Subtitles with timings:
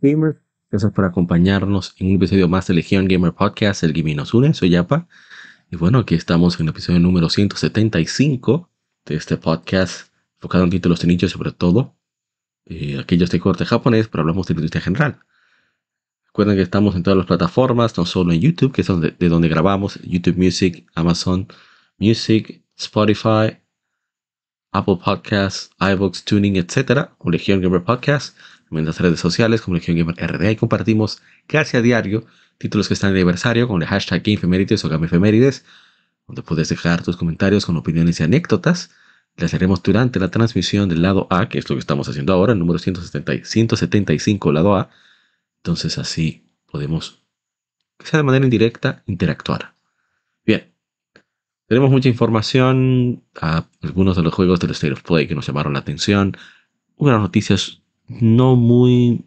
[0.00, 0.40] Gamer.
[0.70, 4.52] Gracias por acompañarnos en un episodio más de Legion Gamer Podcast, el Gaming nos une,
[4.54, 5.08] soy Yapa.
[5.70, 8.70] Y bueno, aquí estamos en el episodio número 175
[9.04, 11.96] de este podcast, enfocado en títulos de nicho sobre todo,
[12.64, 15.20] eh, aquellos de corte japonés, pero hablamos de la industria general.
[16.26, 19.28] Recuerden que estamos en todas las plataformas, no solo en YouTube, que es donde, de
[19.28, 21.48] donde grabamos, YouTube Music, Amazon
[21.98, 23.58] Music, Spotify,
[24.72, 27.10] Apple Podcasts, iVoox, Tuning, etc.
[27.18, 28.36] o Legion Gamer Podcast
[28.70, 32.26] en las redes sociales como Legion Gamer RD y compartimos casi a diario
[32.58, 35.64] títulos que están de aniversario con el hashtag GameFemérides o GameFemérides,
[36.26, 38.90] donde puedes dejar tus comentarios con opiniones y anécdotas.
[39.36, 42.54] Las haremos durante la transmisión del lado A, que es lo que estamos haciendo ahora,
[42.54, 44.90] el número 170, 175, lado A.
[45.58, 47.22] Entonces así podemos,
[48.02, 49.74] sea de manera indirecta, interactuar.
[50.44, 50.72] Bien,
[51.68, 55.74] tenemos mucha información, a algunos de los juegos del State of Play que nos llamaron
[55.74, 56.36] la atención,
[56.96, 59.24] unas noticias no muy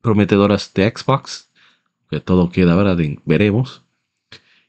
[0.00, 1.50] prometedoras de Xbox,
[2.08, 3.84] que todo queda ahora de veremos.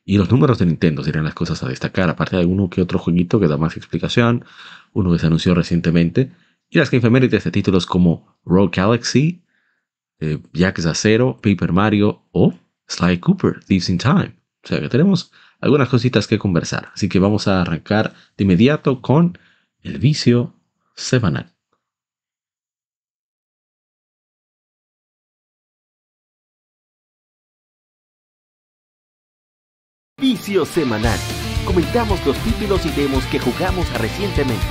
[0.04, 3.00] Y los números de Nintendo serían las cosas a destacar, aparte de alguno que otro
[3.00, 4.46] jueguito que da más explicación,
[4.94, 6.32] uno que se anunció recientemente,
[6.70, 9.44] y las que efemérides de títulos como Rogue Galaxy,
[10.20, 10.40] eh,
[10.94, 12.54] Zero, Paper Mario o
[12.88, 14.36] Sly Cooper, Thieves in Time.
[14.64, 19.02] O sea que tenemos algunas cositas que conversar, así que vamos a arrancar de inmediato
[19.02, 19.38] con
[19.82, 20.54] el vicio
[20.96, 21.54] semanal.
[30.42, 31.20] Semanal.
[31.66, 34.66] Comentamos los títulos y demos que jugamos recientemente.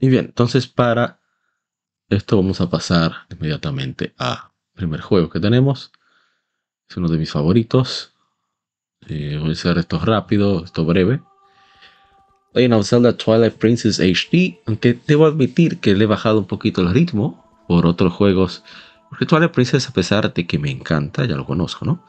[0.00, 1.20] Y bien, entonces para
[2.08, 5.92] esto vamos a pasar inmediatamente a primer juego que tenemos.
[6.88, 8.12] Es uno de mis favoritos.
[9.08, 11.20] Eh, voy a hacer esto rápido, esto breve.
[12.54, 16.82] Legend of Zelda Twilight Princess HD, aunque debo admitir que le he bajado un poquito
[16.82, 18.62] el ritmo por otros juegos.
[19.08, 22.04] Porque Twilight Princess, a pesar de que me encanta, ya lo conozco, ¿no?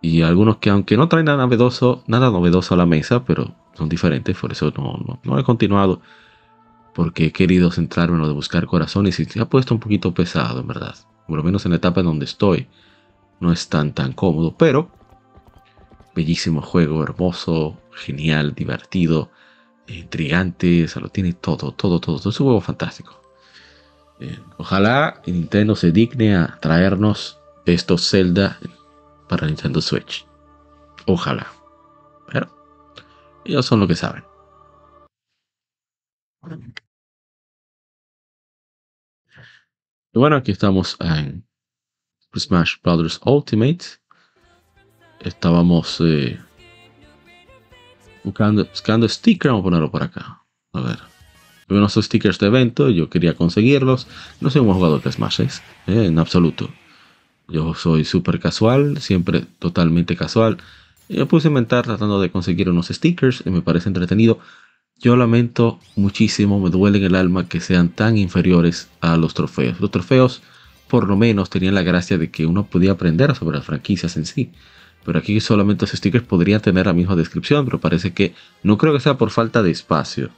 [0.00, 3.88] Y algunos que, aunque no traen nada novedoso, nada novedoso a la mesa, pero son
[3.88, 6.00] diferentes, por eso no, no, he continuado.
[6.94, 10.12] Porque he querido centrarme en lo de buscar corazones y se ha puesto un poquito
[10.12, 10.94] pesado, en verdad.
[11.26, 12.68] Por lo menos en la etapa en donde estoy
[13.40, 14.90] no es tan tan cómodo, pero
[16.14, 19.30] bellísimo juego, hermoso, genial, divertido,
[19.86, 22.30] intrigante, o lo tiene todo, todo, todo, todo.
[22.30, 23.20] Es un juego fantástico.
[24.20, 28.58] Eh, ojalá Nintendo se digne a traernos estos Zelda
[29.28, 30.26] para Nintendo Switch.
[31.06, 31.46] Ojalá.
[32.28, 32.48] Pero
[33.44, 34.24] ellos son lo que saben.
[40.12, 41.44] Y bueno, aquí estamos en
[42.36, 43.84] Smash Brothers Ultimate.
[45.20, 46.38] Estábamos eh,
[48.22, 48.66] buscando,
[49.08, 49.52] stickers.
[49.52, 50.42] Vamos a ponerlo por acá.
[50.72, 50.98] A ver.
[51.68, 52.90] Unos stickers de evento.
[52.90, 54.06] Yo quería conseguirlos.
[54.40, 55.50] No soy un jugador de Smash eh,
[55.86, 56.70] en absoluto.
[57.48, 59.00] Yo soy súper casual.
[59.00, 60.58] Siempre totalmente casual.
[61.08, 63.42] Y me puse a inventar tratando de conseguir unos stickers.
[63.46, 64.38] Y me parece entretenido.
[65.00, 69.80] Yo lamento muchísimo, me duele en el alma que sean tan inferiores a los trofeos.
[69.80, 70.42] Los trofeos
[70.88, 74.26] por lo menos tenían la gracia de que uno podía aprender sobre las franquicias en
[74.26, 74.52] sí.
[75.04, 78.92] Pero aquí solamente los stickers podrían tener la misma descripción, pero parece que no creo
[78.92, 80.30] que sea por falta de espacio.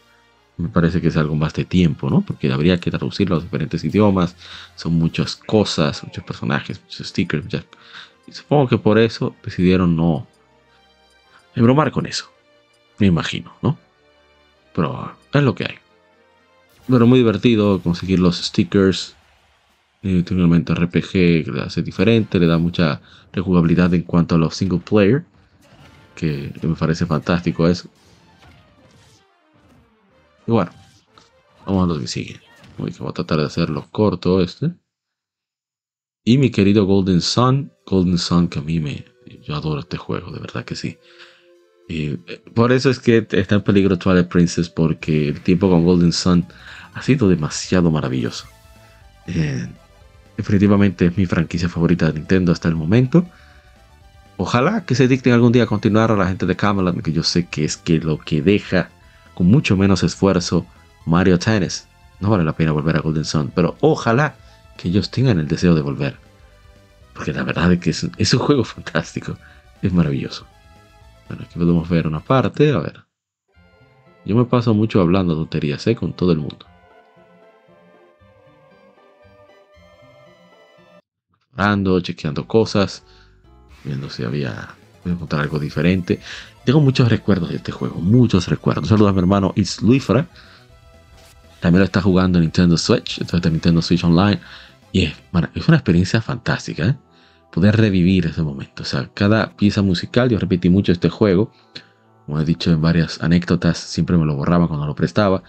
[0.56, 2.22] Me parece que es algo más de tiempo, ¿no?
[2.22, 4.34] Porque habría que traducirlo a los diferentes idiomas.
[4.74, 7.46] Son muchas cosas, muchos personajes, muchos stickers.
[8.26, 10.26] Y supongo que por eso decidieron no
[11.54, 12.30] embromar con eso.
[12.98, 13.78] Me imagino, ¿no?
[14.74, 15.74] Pero es lo que hay.
[16.88, 19.15] Pero muy divertido conseguir los stickers
[20.02, 21.10] eh, tiene un elemento RPG
[21.44, 23.00] que le hace diferente, le da mucha
[23.32, 25.24] rejugabilidad en cuanto a los single player,
[26.14, 27.88] que, me parece fantástico eso.
[30.46, 30.70] Y bueno,
[31.66, 32.40] vamos a lo que sigue.
[32.78, 34.74] Voy a tratar de hacerlo corto este.
[36.24, 39.04] Y mi querido Golden Sun, Golden Sun que a mí me...
[39.42, 40.98] Yo adoro este juego, de verdad que sí.
[41.88, 42.18] Eh,
[42.54, 46.46] por eso es que está en peligro Twilight Princess, porque el tiempo con Golden Sun
[46.94, 48.46] ha sido demasiado maravilloso.
[49.26, 49.66] Eh,
[50.36, 53.26] definitivamente es mi franquicia favorita de Nintendo hasta el momento.
[54.36, 57.22] Ojalá que se dicten algún día a continuar a la gente de Camelot, que yo
[57.22, 58.90] sé que es que lo que deja
[59.34, 60.66] con mucho menos esfuerzo
[61.06, 61.86] Mario Tennis.
[62.20, 64.34] No vale la pena volver a Golden Sun, pero ojalá
[64.76, 66.16] que ellos tengan el deseo de volver.
[67.14, 69.38] Porque la verdad es que es, un juego fantástico.
[69.80, 70.46] Es maravilloso.
[71.28, 72.72] Bueno, aquí podemos ver una parte.
[72.72, 73.04] A ver.
[74.24, 75.96] Yo me paso mucho hablando tonterías, ¿eh?
[75.96, 76.66] Con todo el mundo.
[82.02, 83.02] Chequeando cosas.
[83.84, 84.74] Viendo si había...
[85.04, 86.20] Voy encontrar algo diferente.
[86.64, 88.00] Tengo muchos recuerdos de este juego.
[88.00, 88.88] Muchos recuerdos.
[88.88, 90.26] Saludos a mi hermano It's Luifra.
[91.60, 93.20] También lo está jugando en Nintendo Switch.
[93.20, 94.40] Entonces de Nintendo Switch Online.
[94.92, 95.14] Y es,
[95.54, 96.96] es una experiencia fantástica, ¿eh?
[97.52, 98.82] Poder revivir ese momento.
[98.82, 101.52] O sea, cada pieza musical, yo repetí mucho este juego.
[102.26, 105.42] Como he dicho en varias anécdotas, siempre me lo borraba cuando lo prestaba.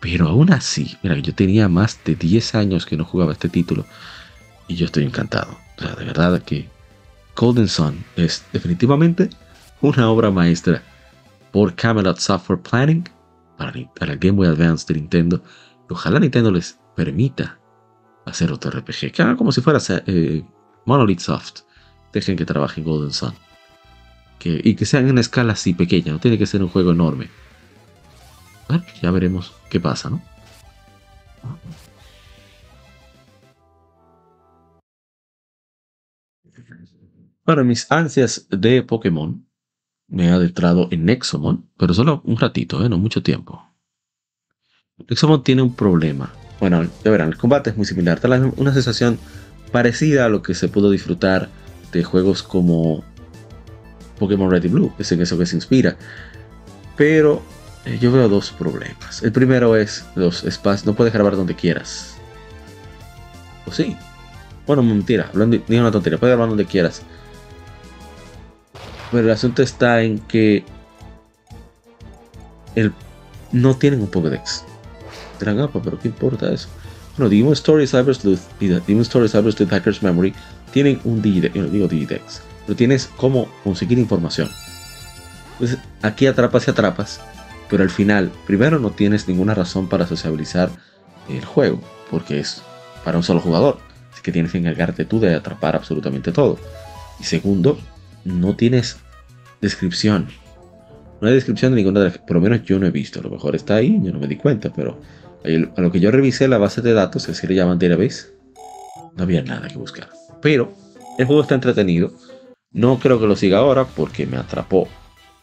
[0.00, 3.84] Pero aún así, mira, yo tenía más de 10 años que no jugaba este título.
[4.68, 5.58] Y yo estoy encantado.
[5.78, 6.68] O sea, de verdad que
[7.34, 9.30] Golden Sun es definitivamente
[9.80, 10.82] una obra maestra
[11.50, 13.08] por Camelot Software Planning
[13.56, 15.42] para, el Game Boy Advance de Nintendo.
[15.88, 17.58] Ojalá Nintendo les permita
[18.26, 19.12] hacer otro RPG.
[19.12, 20.44] Que hagan como si fuera eh,
[20.84, 21.60] Monolith Soft.
[22.12, 23.34] Dejen que trabaje en Golden Sun.
[24.44, 26.12] Y que sea en una escala así pequeña.
[26.12, 27.28] No tiene que ser un juego enorme.
[28.68, 30.22] Bueno, ya veremos qué pasa, ¿no?
[37.48, 39.42] Bueno, mis ansias de Pokémon
[40.06, 42.90] me ha adentrado en Nexomon, pero solo un ratito, ¿eh?
[42.90, 43.66] no mucho tiempo.
[45.08, 46.30] Nexomon tiene un problema.
[46.60, 48.20] Bueno, ya verán, el combate es muy similar.
[48.20, 49.18] Tal una sensación
[49.72, 51.48] parecida a lo que se pudo disfrutar
[51.90, 53.02] de juegos como
[54.18, 55.96] Pokémon Red y Blue, es en eso que se inspira.
[56.98, 57.40] Pero
[57.86, 59.22] eh, yo veo dos problemas.
[59.22, 62.18] El primero es los espacios, no puedes grabar donde quieras.
[63.64, 63.96] ¿O sí?
[64.66, 67.06] Bueno, mentira, hablando de, una tontería, puedes grabar donde quieras.
[69.10, 70.64] Pero el asunto está en que
[72.74, 72.92] el,
[73.52, 74.64] no tienen un Pokédex.
[75.40, 76.68] Dirán, pero ¿qué importa eso?
[77.16, 80.34] Bueno, Demon Story Cyber Sleuth y Demon Story Cyber Sleuth Hacker's Memory
[80.72, 84.48] tienen un Digidex, no digo Digidex, pero tienes cómo conseguir información.
[85.54, 87.20] Entonces, aquí atrapas y atrapas,
[87.68, 90.70] pero al final, primero no tienes ninguna razón para sociabilizar
[91.28, 92.62] el juego, porque es
[93.04, 93.78] para un solo jugador,
[94.12, 96.58] así que tienes que encargarte tú de atrapar absolutamente todo.
[97.18, 97.78] Y segundo,
[98.28, 98.98] no tienes
[99.60, 100.28] descripción.
[101.20, 103.20] No hay descripción de ninguna de por lo menos yo no he visto.
[103.20, 105.00] A lo mejor está ahí, yo no me di cuenta, pero
[105.44, 108.28] a lo que yo revisé la base de datos, que se le llaman database,
[109.16, 110.08] no había nada que buscar.
[110.40, 110.72] Pero
[111.18, 112.12] el juego está entretenido.
[112.70, 114.86] No creo que lo siga ahora porque me atrapó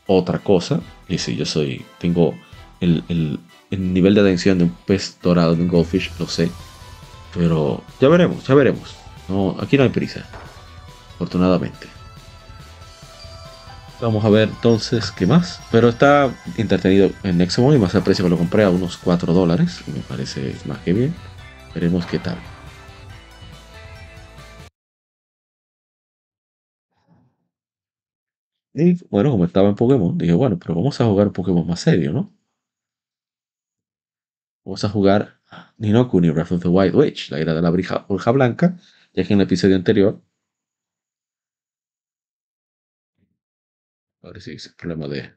[0.08, 0.80] otra cosa.
[1.10, 2.36] Y si yo soy, tengo
[2.80, 3.40] el, el,
[3.72, 6.50] el nivel de atención de un pez dorado, de un goldfish, lo sé.
[7.34, 8.96] Pero ya veremos, ya veremos.
[9.28, 10.26] No, aquí no hay prisa.
[11.16, 11.95] Afortunadamente.
[14.02, 15.62] Vamos a ver entonces qué más.
[15.72, 19.34] Pero está entretenido en Nexomon y más al precio que lo compré a unos 4
[19.34, 19.82] dólares.
[19.88, 21.14] Me parece más que bien.
[21.74, 22.38] Veremos qué tal.
[28.74, 32.12] Y bueno, como estaba en Pokémon, dije, bueno, pero vamos a jugar Pokémon más serio,
[32.12, 32.34] ¿no?
[34.66, 35.40] Vamos a jugar
[35.78, 38.78] Ninokuni Breath of the White Witch, la era de la bruja blanca,
[39.14, 40.22] ya que en el episodio anterior
[44.26, 45.32] Ahora sí, es problema de...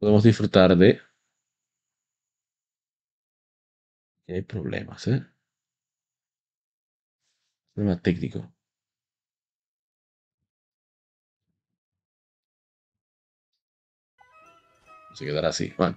[0.00, 1.00] Podemos disfrutar de...
[4.26, 5.24] hay problemas, ¿eh?
[7.72, 8.52] Problema técnico.
[15.14, 15.72] Se quedará así.
[15.78, 15.96] Bueno.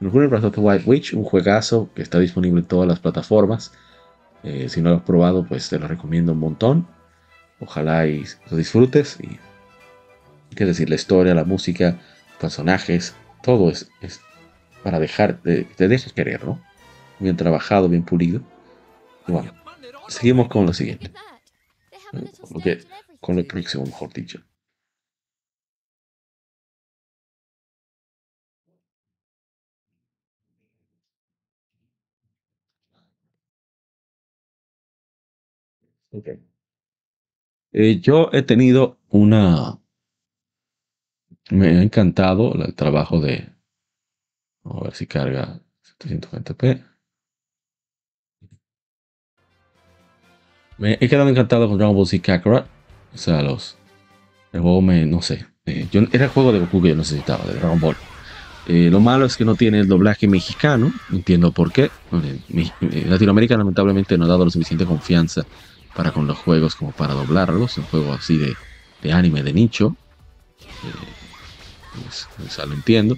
[0.00, 3.74] Breath of the White Witch, un juegazo que está disponible en todas las plataformas.
[4.42, 6.99] Eh, si no lo has probado, pues te lo recomiendo un montón.
[7.60, 9.18] Ojalá y lo disfrutes.
[9.20, 9.38] Y
[10.64, 12.00] decir, la historia, la música,
[12.40, 13.90] personajes, todo es,
[14.82, 16.60] para dejar, te, te querer, ¿no?
[17.18, 18.40] Bien trabajado, bien pulido.
[19.26, 19.54] Y bueno,
[20.08, 21.12] seguimos con lo siguiente.
[23.20, 24.42] con el próximo, mejor dicho.
[36.12, 36.40] Okay.
[37.72, 39.78] Eh, yo he tenido una...
[41.50, 43.48] Me ha encantado el trabajo de...
[44.64, 45.60] A ver si carga
[45.98, 46.84] 720p.
[50.78, 52.66] Me he quedado encantado con Dragon Ball Z Kakarot.
[53.12, 53.76] O sea, los,
[54.52, 57.44] El juego me, no sé, eh, yo, era el juego de Goku que yo necesitaba,
[57.44, 57.96] de Dragon Ball.
[58.66, 61.90] Eh, lo malo es que no tiene el doblaje mexicano, no entiendo por qué.
[62.12, 65.44] Eh, Latinoamérica lamentablemente no ha dado la suficiente confianza
[65.94, 68.54] para con los juegos como para doblarlos, un juego así de,
[69.02, 69.96] de anime de nicho.
[71.92, 73.16] Pues, pues, lo entiendo.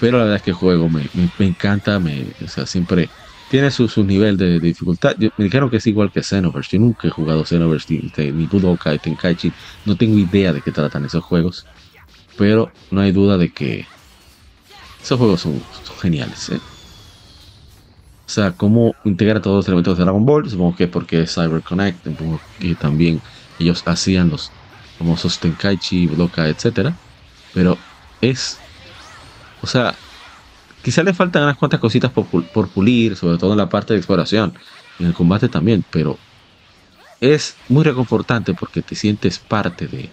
[0.00, 3.10] Pero la verdad es que el juego me, me, encanta, me, o sea, siempre
[3.50, 5.16] tiene su, su nivel de, dificultad.
[5.18, 6.76] me dijeron que es igual que Xenoverse.
[6.76, 9.52] Yo nunca he jugado Xenoverse ni, ni Budokai Tenkaichi.
[9.84, 11.66] No tengo idea de qué tratan esos juegos.
[12.36, 13.86] Pero no hay duda de que
[15.02, 15.60] esos juegos son,
[16.00, 16.50] geniales.
[16.50, 16.60] ¿eh?
[18.28, 20.48] O sea, cómo integra todos los elementos de Dragon Ball.
[20.48, 22.04] Supongo que porque es Cyber Connect.
[22.04, 23.20] Supongo que también
[23.58, 24.52] ellos hacían los
[24.98, 26.92] famosos Tenkaichi, Budokai, etc.
[27.54, 27.78] Pero
[28.20, 28.58] es.
[29.62, 29.94] O sea,
[30.82, 34.54] Quizá le faltan unas cuantas cositas por, pulir, sobre todo en la parte de exploración,
[34.98, 36.16] en el combate también, pero
[37.20, 40.10] es muy reconfortante porque te sientes parte de,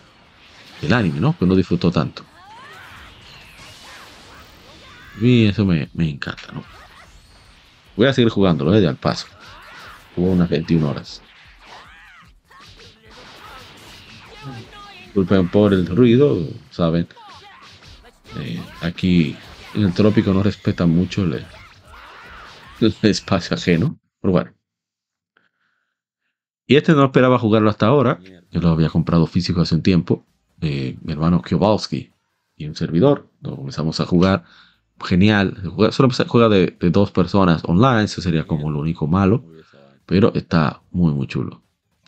[0.81, 1.37] del anime, ¿no?
[1.37, 2.23] Que no disfrutó tanto.
[5.21, 6.74] Y eso me, encanta, ¿no?
[7.95, 8.81] Voy a seguir jugándolo, ¿eh?
[8.81, 9.27] De al paso.
[10.15, 11.21] Juego unas 21 horas.
[15.03, 16.37] Disculpen por el ruido,
[16.71, 17.07] ¿saben?
[18.39, 19.35] Eh, aquí
[19.73, 21.45] en el trópico no respetan mucho el,
[23.01, 23.97] espacio ajeno.
[24.21, 24.53] Pero bueno.
[26.67, 28.19] Y este no esperaba jugarlo hasta ahora.
[28.51, 30.25] Yo lo había comprado físico hace un tiempo.
[30.61, 32.11] Eh, mi hermano Kiobalski
[32.57, 33.29] y un servidor.
[33.41, 34.43] Lo comenzamos a jugar.
[35.01, 35.57] Genial.
[35.91, 38.03] Solo se juega de, dos personas online.
[38.03, 39.43] Eso sería como lo único malo.
[40.05, 41.61] Pero está muy, muy chulo.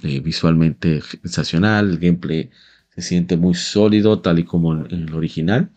[0.03, 1.89] Eh, visualmente sensacional.
[1.89, 2.49] El gameplay
[2.89, 5.71] se siente muy sólido, tal y como en el original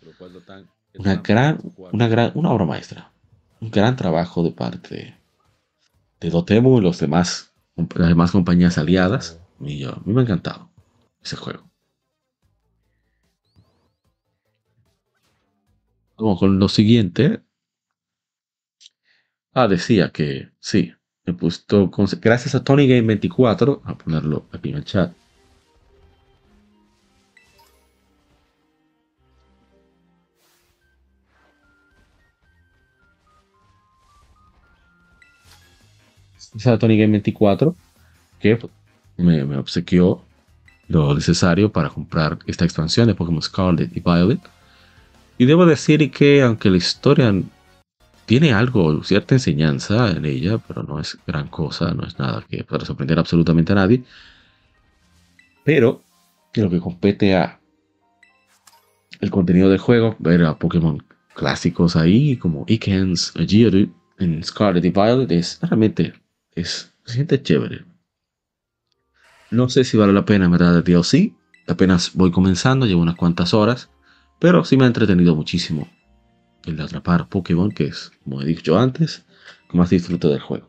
[0.98, 1.58] una gran,
[1.92, 3.12] una gran, una obra maestra.
[3.60, 5.16] Un gran trabajo de parte
[6.20, 9.40] de Dotemu y los demás, las demás compañías aliadas.
[9.60, 10.70] Y yo, a mí me ha encantado
[11.22, 11.69] ese juego.
[16.20, 17.40] Vamos con lo siguiente.
[19.54, 20.92] Ah, decía que sí,
[21.24, 25.12] me puesto gracias a Tony Game 24, a ponerlo aquí en el chat.
[36.66, 37.74] a Tony Game 24
[38.40, 38.58] que
[39.16, 40.22] me, obsequió
[40.88, 44.40] lo necesario para comprar esta expansión de Pokémon Scarlet y Violet.
[45.40, 47.32] Y debo decir que aunque la historia
[48.26, 52.62] tiene algo, cierta enseñanza en ella, pero no es gran cosa, no es nada que
[52.62, 54.04] pueda sorprender absolutamente a nadie.
[55.64, 56.02] Pero
[56.52, 57.58] en lo que compete a
[59.22, 64.90] el contenido del juego, ver a Pokémon clásicos ahí, como Ikens, Geodude en Scarlet y
[64.90, 66.12] Violet, es realmente
[66.54, 67.86] es, se siente chévere.
[69.50, 71.34] No sé si vale la pena, en verdad, el sí
[71.66, 73.88] Apenas voy comenzando, llevo unas cuantas horas.
[74.40, 75.86] Pero sí me ha entretenido muchísimo
[76.64, 79.24] el atrapar Pokémon, que es, como he dicho antes,
[79.72, 80.68] más disfruto del juego.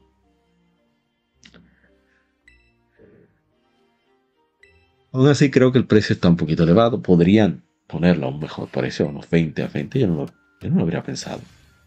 [5.14, 7.02] Aún así creo que el precio está un poquito elevado.
[7.02, 10.00] Podrían ponerlo a un mejor precio, unos 20 a 20.
[10.00, 10.26] Yo no
[10.60, 11.42] lo, habría pensado.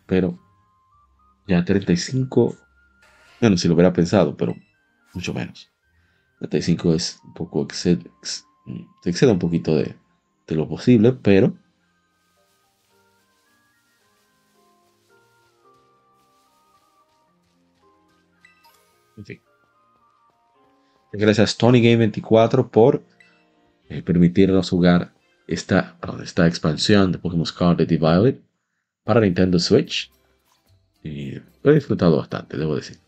[0.07, 0.39] Pero
[1.47, 2.57] ya 35
[3.41, 4.57] bueno, si lo hubiera pensado, pero
[5.13, 5.71] mucho menos.
[6.39, 8.11] 35 es un poco excede,
[9.03, 9.97] se excede un poquito de
[10.49, 11.55] lo posible, pero
[21.17, 23.05] Gracias Tony Game 24 por
[23.89, 25.13] eh, permitirnos jugar
[25.47, 28.41] esta, esta expansión de Pokémon Scarlet y Violet
[29.05, 30.11] para Nintendo Switch.
[31.05, 32.99] Y lo he disfrutado bastante, debo decir.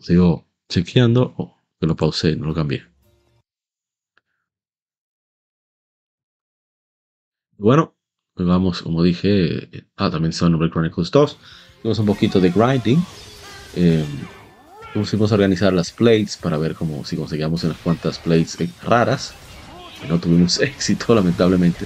[0.00, 1.34] sigo chequeando.
[1.36, 2.97] o que lo pausé, no lo cambié.
[7.58, 7.96] Bueno,
[8.34, 9.68] pues vamos, como dije.
[9.96, 11.36] Ah, también Xenoblade Chronicles 2.
[11.82, 13.04] Tenemos un poquito de grinding.
[13.74, 14.04] Eh,
[14.94, 19.34] a organizar las plates para ver cómo si conseguíamos unas cuantas plates eh, raras.
[20.08, 21.84] No tuvimos éxito, lamentablemente.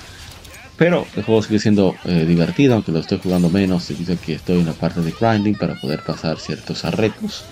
[0.77, 3.85] Pero el juego sigue siendo eh, divertido, aunque lo estoy jugando menos.
[3.85, 7.45] Se dice que estoy en la parte de grinding para poder pasar ciertos retos.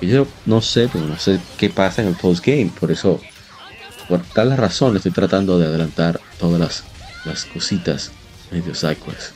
[0.00, 2.72] Y yo no sé, pero no sé qué pasa en el postgame.
[2.78, 3.20] Por eso,
[4.08, 6.84] por tal razón, estoy tratando de adelantar todas las,
[7.26, 8.12] las cositas
[8.50, 9.34] medio sidequests.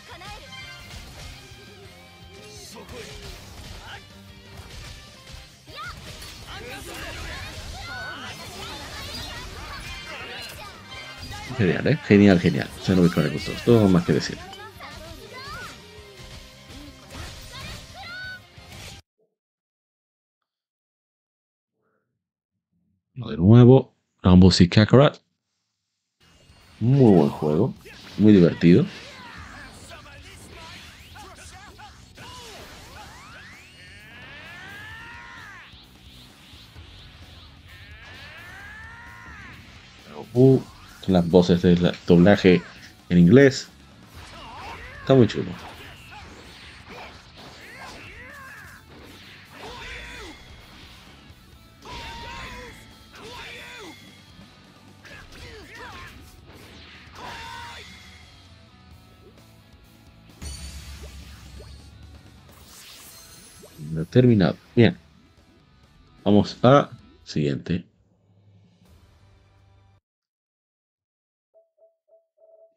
[11.58, 11.98] Genial, ¿eh?
[12.06, 12.68] Genial, genial.
[12.82, 13.64] Xenoblade Chronicles 2.
[13.64, 14.38] Todo más que decir.
[23.14, 25.29] De nuevo, Ball Z Kakarot.
[26.80, 27.74] Muy buen juego.
[28.18, 28.86] Muy divertido.
[41.06, 42.62] Las voces del doblaje
[43.08, 43.68] en inglés.
[45.00, 45.69] Está muy chulo.
[64.10, 64.56] Terminado.
[64.74, 64.96] Bien.
[66.24, 66.90] Vamos a
[67.22, 67.84] siguiente.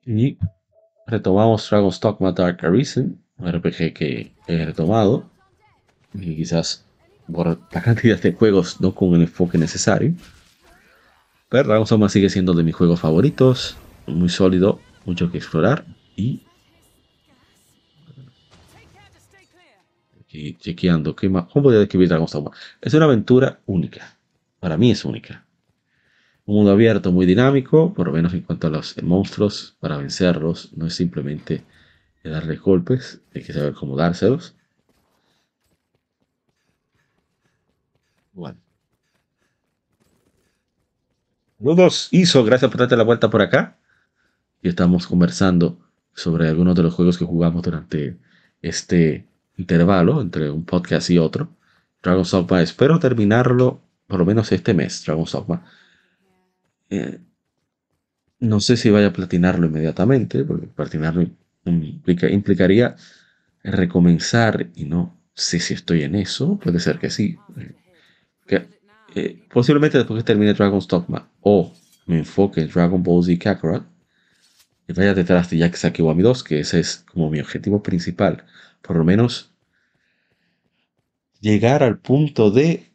[0.05, 0.37] Y
[1.07, 5.29] retomamos Dragon's Dogma Dark Arisen, un RPG que he retomado.
[6.13, 6.85] Y quizás
[7.31, 10.13] por la cantidad de juegos no con el enfoque necesario.
[11.49, 13.75] Pero Dragon's Dogma sigue siendo de mis juegos favoritos.
[14.05, 15.85] Muy sólido, mucho que explorar.
[16.15, 16.43] Y
[20.33, 21.45] y chequeando qué más.
[21.45, 22.51] ¿Cómo podría describir Dragon's Dogma?
[22.81, 24.17] Es una aventura única.
[24.59, 25.45] Para mí es única.
[26.45, 30.73] Un mundo abierto muy dinámico, por lo menos en cuanto a los monstruos, para vencerlos,
[30.75, 31.63] no es simplemente
[32.23, 34.55] darle golpes, hay que saber cómo dárselos.
[38.33, 38.59] Bueno.
[41.59, 43.77] Saludos, Iso, gracias por darte la vuelta por acá.
[44.61, 45.79] Y estamos conversando
[46.13, 48.17] sobre algunos de los juegos que jugamos durante
[48.61, 51.49] este intervalo entre un podcast y otro.
[52.01, 55.65] Dragon Dogma, espero terminarlo por lo menos este mes, Dragon Dogma.
[56.89, 57.19] Eh,
[58.39, 61.25] no sé si vaya a platinarlo inmediatamente, porque platinarlo
[61.65, 62.95] implicaría
[63.63, 67.37] recomenzar y no sé si estoy en eso, puede ser que sí.
[69.15, 71.71] Eh, posiblemente después que termine Dragon's Dogma o
[72.07, 73.85] me enfoque en Dragon Ball Z Kakarot
[74.87, 78.43] y vaya detrás de Yakusaki Wami 2, que ese es como mi objetivo principal.
[78.83, 79.51] Por lo menos
[81.41, 82.93] llegar al punto de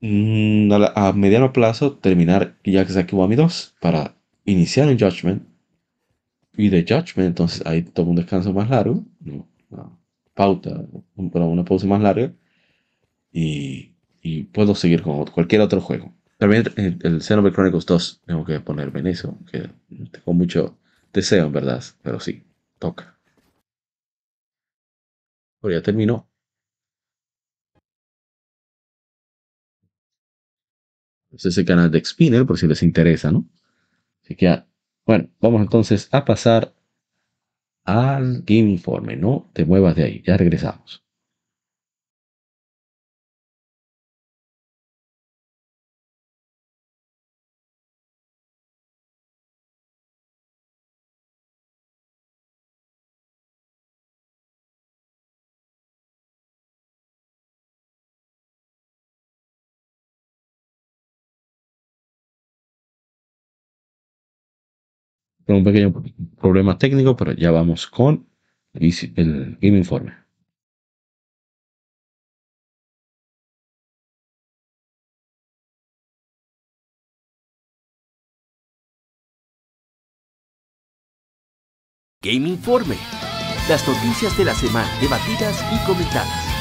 [0.00, 5.42] Mm, a, mediano plazo terminar Yakusaki Wami 2 para iniciar el Judgment.
[6.56, 9.04] Y de Judgment, entonces ahí tomo un descanso más largo,
[9.70, 9.90] una
[10.34, 10.84] pauta,
[11.14, 12.32] una pausa más larga.
[13.32, 16.14] Y, y, puedo seguir con cualquier otro juego.
[16.38, 20.78] También el, el Xenoblade Chronicles 2 tengo que ponerme en eso, que tengo mucho
[21.12, 22.44] deseo en verdad, pero sí,
[22.78, 23.17] toca.
[25.60, 26.28] Pues ya terminó.
[31.30, 33.48] Este es el canal de Xpinner, por si les interesa, ¿no?
[34.22, 34.64] Así que,
[35.06, 36.74] bueno, vamos entonces a pasar
[37.84, 39.16] al Game Informe.
[39.16, 41.07] No te muevas de ahí, ya regresamos.
[65.48, 65.94] Con un pequeño
[66.38, 68.28] problema técnico, pero ya vamos con
[68.74, 70.12] el Game Informe.
[82.20, 82.96] Game Informe.
[83.70, 86.57] Las noticias de la semana debatidas y comentadas.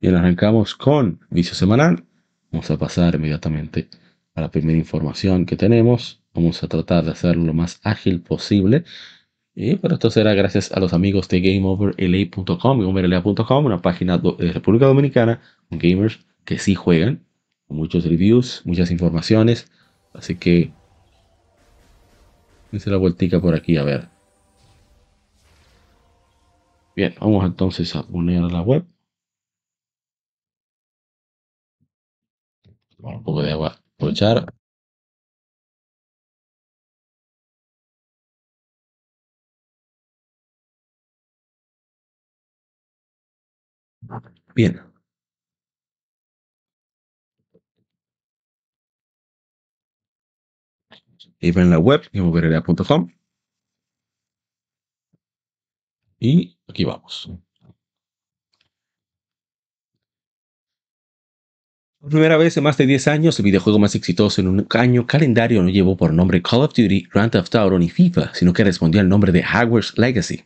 [0.00, 2.06] Bien, arrancamos con vicio semanal.
[2.50, 3.90] Vamos a pasar inmediatamente
[4.34, 6.22] a la primera información que tenemos.
[6.32, 8.84] Vamos a tratar de hacerlo lo más ágil posible.
[9.54, 14.86] Y para esto será gracias a los amigos de GameOverLA.com, GameOverLA.com, una página de República
[14.86, 17.26] Dominicana con gamers que sí juegan,
[17.68, 19.70] con muchos reviews, muchas informaciones.
[20.14, 20.72] Así que
[22.72, 24.08] hice la vueltica por aquí a ver.
[26.96, 28.86] Bien, vamos entonces a poner la web.
[33.02, 34.46] Un poco de agua, aprovechar.
[44.54, 44.80] Bien.
[51.40, 53.08] Y en la web, gameoverea.com.
[56.20, 57.30] Y aquí vamos.
[62.00, 65.06] Por primera vez en más de 10 años, el videojuego más exitoso en un año
[65.06, 68.64] calendario no llevó por nombre Call of Duty, Grand Theft Auto ni FIFA, sino que
[68.64, 70.44] respondió al nombre de Hogwarts Legacy.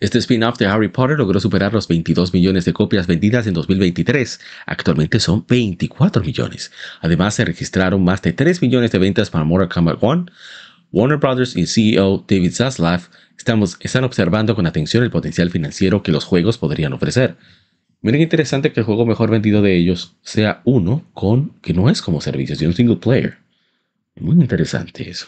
[0.00, 4.40] Este spin-off de Harry Potter logró superar los 22 millones de copias vendidas en 2023.
[4.64, 6.72] Actualmente son 24 millones.
[7.02, 10.26] Además, se registraron más de 3 millones de ventas para Mortal Kombat 1.
[10.92, 13.02] Warner Brothers y CEO David Zaslav
[13.36, 17.36] están observando con atención el potencial financiero que los juegos podrían ofrecer.
[18.00, 22.00] Miren interesante que el juego mejor vendido de ellos sea uno con que no es
[22.00, 23.38] como servicio, sino un single player.
[24.14, 25.26] Muy interesante eso.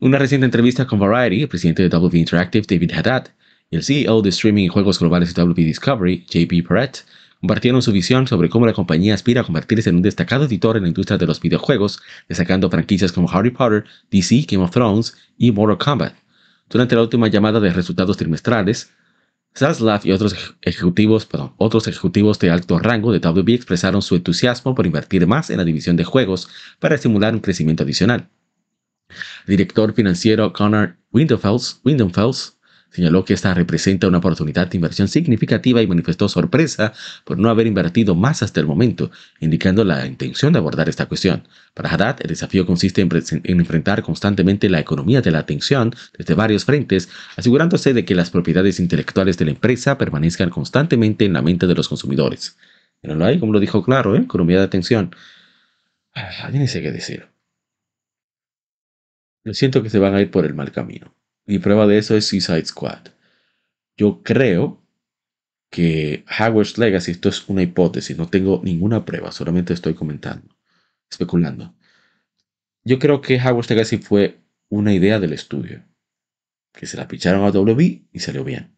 [0.00, 3.28] Una reciente entrevista con Variety, el presidente de WB Interactive, David Haddad,
[3.70, 7.04] y el CEO de streaming y juegos globales de WB Discovery, JP Perret,
[7.40, 10.82] compartieron su visión sobre cómo la compañía aspira a convertirse en un destacado editor en
[10.82, 15.50] la industria de los videojuegos, destacando franquicias como Harry Potter, DC, Game of Thrones y
[15.50, 16.14] Mortal Kombat.
[16.68, 18.92] Durante la última llamada de resultados trimestrales,
[19.56, 24.86] Zaslav y otros ejecutivos, otros ejecutivos de alto rango de WB expresaron su entusiasmo por
[24.86, 28.30] invertir más en la división de juegos para estimular un crecimiento adicional.
[29.46, 31.80] El director financiero Connor Windenfels,
[32.92, 36.92] señaló que esta representa una oportunidad de inversión significativa y manifestó sorpresa
[37.24, 41.48] por no haber invertido más hasta el momento, indicando la intención de abordar esta cuestión.
[41.74, 43.10] Para Haddad, el desafío consiste en,
[43.44, 48.78] enfrentar constantemente la economía de la atención desde varios frentes, asegurándose de que las propiedades
[48.78, 52.56] intelectuales de la empresa permanezcan constantemente en la mente de los consumidores.
[53.00, 54.20] Pero no hay, como lo dijo claro, ¿eh?
[54.20, 55.14] economía de atención.
[56.14, 57.28] Ah, no sé qué decir.
[59.44, 61.14] Lo siento que se van a ir por el mal camino.
[61.46, 63.08] Y prueba de eso es Suicide Squad.
[63.96, 64.82] Yo creo
[65.70, 70.54] que Hogwarts Legacy, esto es una hipótesis, no tengo ninguna prueba, solamente estoy comentando,
[71.10, 71.74] especulando.
[72.84, 75.84] Yo creo que Hogwarts Legacy fue una idea del estudio,
[76.72, 78.76] que se la picharon a WB y salió bien.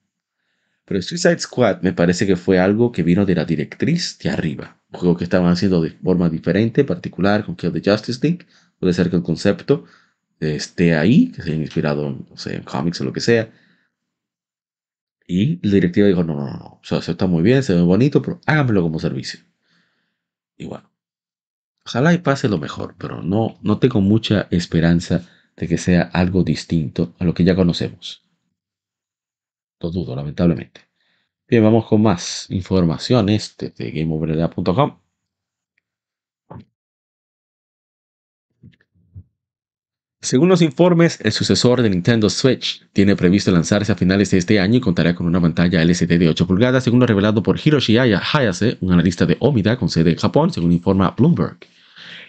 [0.84, 4.80] Pero Suicide Squad me parece que fue algo que vino de la directriz de arriba.
[4.92, 8.46] Un juego que estaban haciendo de forma diferente, particular, con Kill the Justice League.
[8.78, 9.84] Puede ser que el concepto
[10.44, 13.50] esté ahí, que se hayan inspirado no sé, en cómics o lo que sea.
[15.26, 17.82] Y la directiva dijo, no, no, no, o sea, eso está muy bien, se ve
[17.82, 19.40] bonito, pero háganmelo como servicio.
[20.56, 20.90] Y bueno,
[21.86, 25.26] ojalá y pase lo mejor, pero no, no tengo mucha esperanza
[25.56, 28.22] de que sea algo distinto a lo que ya conocemos.
[29.80, 30.82] Lo dudo, lamentablemente.
[31.48, 35.03] Bien, vamos con más informaciones de GameOverLA.com.
[40.24, 44.58] Según los informes, el sucesor de Nintendo Switch tiene previsto lanzarse a finales de este
[44.58, 47.98] año y contará con una pantalla LCD de 8 pulgadas, según lo revelado por Hiroshi
[47.98, 51.58] Hayase, un analista de Omida con sede en Japón, según informa Bloomberg.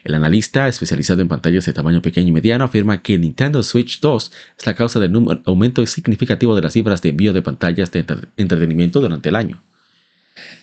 [0.04, 4.32] El analista, especializado en pantallas de tamaño pequeño y mediano, afirma que Nintendo Switch 2
[4.58, 5.14] es la causa del
[5.46, 8.06] aumento significativo de las cifras de envío de pantallas de
[8.36, 9.64] entretenimiento durante el año.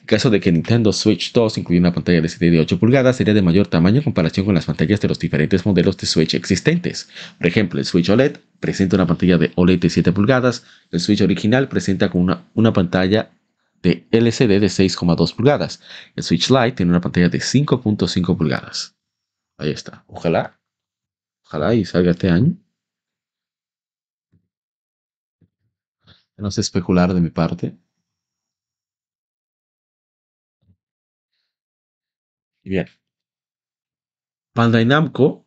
[0.05, 3.35] Caso de que Nintendo Switch 2 incluya una pantalla de LCD de 8 pulgadas, sería
[3.35, 7.09] de mayor tamaño en comparación con las pantallas de los diferentes modelos de Switch existentes.
[7.39, 11.23] Por ejemplo, el Switch OLED presenta una pantalla de OLED de 7 pulgadas, el Switch
[11.23, 13.31] original presenta con una, una pantalla
[13.83, 15.81] de LCD de 6,2 pulgadas.
[16.15, 18.97] El Switch Lite tiene una pantalla de 5.5 pulgadas.
[19.59, 20.05] Ahí está.
[20.07, 20.61] Ojalá.
[21.45, 22.57] Ojalá y salga este año.
[26.37, 27.77] No sé especular de mi parte.
[32.65, 32.87] Bien.
[34.55, 35.47] Bandai Namco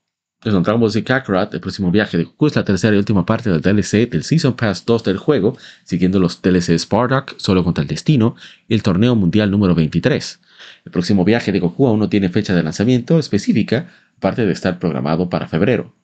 [0.50, 3.62] encontramos de Kakarot, el próximo viaje de Goku es la tercera y última parte del
[3.62, 8.36] DLC del Season Pass 2 del juego, siguiendo los DLC Spartak, Solo contra el Destino,
[8.68, 10.40] y el Torneo Mundial número 23.
[10.86, 14.78] El próximo viaje de Goku aún no tiene fecha de lanzamiento específica, aparte de estar
[14.80, 15.96] programado para febrero.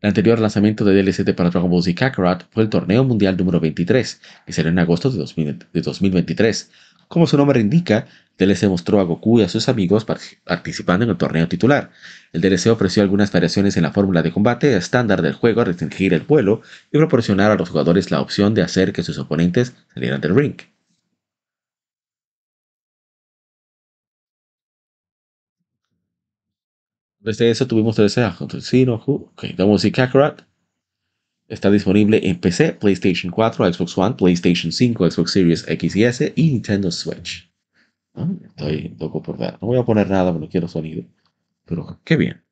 [0.00, 3.60] El anterior lanzamiento de DLC para Dragon Ball Z Kakarot fue el Torneo Mundial número
[3.60, 5.18] 23, que será en agosto de,
[5.72, 6.70] de 2023.
[7.10, 8.06] Como su nombre indica,
[8.38, 10.04] DLC mostró a Goku y a sus amigos
[10.44, 11.90] participando en el torneo titular.
[12.32, 16.20] El DLC ofreció algunas variaciones en la fórmula de combate estándar del juego, restringir el
[16.20, 20.36] vuelo y proporcionar a los jugadores la opción de hacer que sus oponentes salieran del
[20.36, 20.54] ring.
[27.18, 30.49] Desde eso tuvimos DLC okay, y Kakarot.
[31.50, 36.32] Está disponible en PC, PlayStation 4, Xbox One, PlayStation 5, Xbox Series X y S
[36.36, 37.52] y Nintendo Switch.
[38.44, 39.54] Estoy loco por ver.
[39.60, 41.02] No voy a poner nada no quiero sonido.
[41.64, 42.44] Pero qué bien.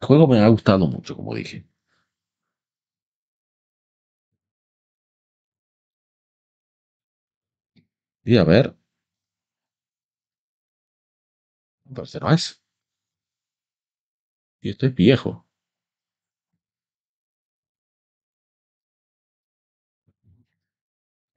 [0.00, 1.66] El juego me ha gustado mucho, como dije.
[8.24, 8.76] Y a ver.
[11.92, 12.62] Parece no es.
[14.60, 15.47] Y esto es viejo.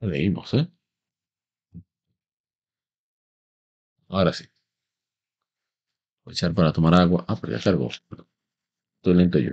[0.06, 0.68] Leímos, ¿eh?
[4.08, 4.44] Ahora sí.
[6.24, 7.24] Voy a echar para tomar agua.
[7.28, 7.88] Ah, pero ya cargo.
[8.96, 9.52] Estoy lento yo.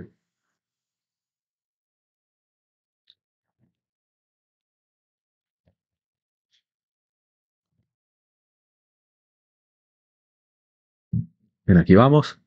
[11.66, 12.38] Bien, aquí vamos.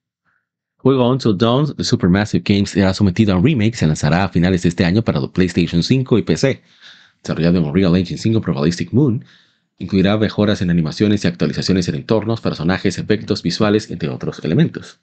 [0.78, 3.76] Juego Until Dawn de Supermassive Games será sometido a un remake.
[3.76, 6.64] Se lanzará a finales de este año para la PlayStation 5 y PC.
[7.24, 9.26] Desarrollado en Unreal Engine 5 por Ballistic Moon,
[9.80, 15.00] incluirá mejoras en animaciones y actualizaciones en entornos, personajes, efectos visuales, entre otros elementos.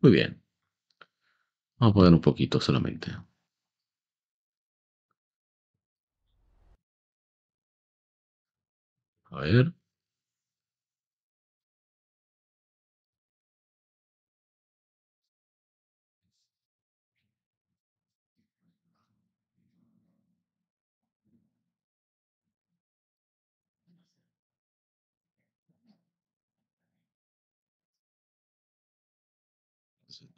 [0.00, 0.40] Muy bien.
[1.78, 3.12] Vamos a poner un poquito solamente.
[9.30, 9.72] A ver.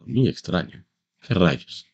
[0.08, 0.84] Muy extraño.
[1.20, 1.86] ¿Qué rayos?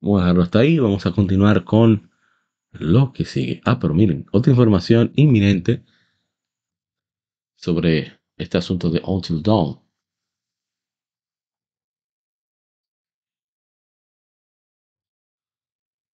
[0.00, 0.78] Vamos a dejarlo hasta ahí.
[0.78, 2.10] Vamos a continuar con
[2.70, 3.60] lo que sigue.
[3.64, 5.84] Ah, pero miren, otra información inminente
[7.56, 9.80] sobre este asunto de Until Dawn.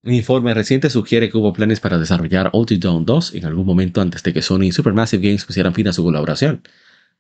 [0.03, 4.01] Un informe reciente sugiere que hubo planes para desarrollar Until Dawn 2 en algún momento
[4.01, 6.63] antes de que Sony y Supermassive Games pusieran fin a su colaboración.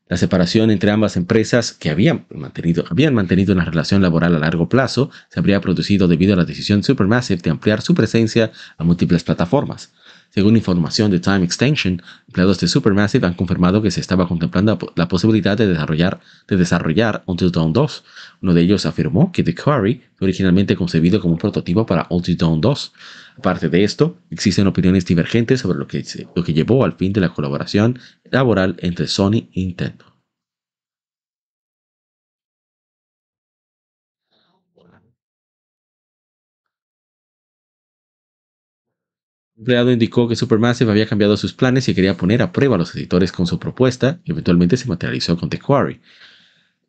[0.08, 4.68] La separación entre ambas empresas, que habían mantenido, habían mantenido una relación laboral a largo
[4.68, 9.22] plazo, se habría producido debido a la decisión Supermassive de ampliar su presencia a múltiples
[9.22, 9.92] plataformas.
[10.30, 15.08] Según información de Time Extension, empleados de Supermassive han confirmado que se estaba contemplando la
[15.08, 18.04] posibilidad de desarrollar, de desarrollar Until Dawn 2.
[18.42, 22.36] Uno de ellos afirmó que The Quarry fue originalmente concebido como un prototipo para Until
[22.36, 22.92] Dawn 2.
[23.38, 26.04] Aparte de esto, existen opiniones divergentes sobre lo que,
[26.36, 27.98] lo que llevó al fin de la colaboración
[28.30, 30.17] laboral entre Sony y Nintendo.
[39.58, 42.94] Empleado indicó que Supermassive había cambiado sus planes y quería poner a prueba a los
[42.94, 46.00] editores con su propuesta, y eventualmente se materializó con The Quarry.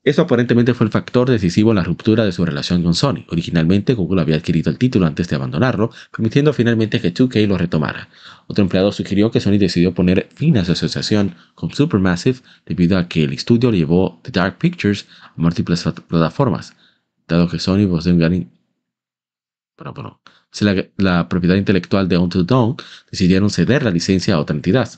[0.02, 3.26] Eso aparentemente fue el factor decisivo en la ruptura de su relación con Sony.
[3.30, 8.08] Originalmente Google había adquirido el título antes de abandonarlo, permitiendo finalmente que 2K lo retomara.
[8.48, 13.10] Otro empleado sugirió que Sony decidió poner fin a su asociación con Supermassive debido a
[13.10, 16.76] que el estudio llevó The Dark Pictures a múltiples plataformas,
[17.28, 18.59] dado que Sony posee un gran...
[19.80, 20.22] Bueno, bueno,
[20.60, 22.76] la, la propiedad intelectual de Until Dawn,
[23.10, 24.90] decidieron ceder la licencia a otra entidad.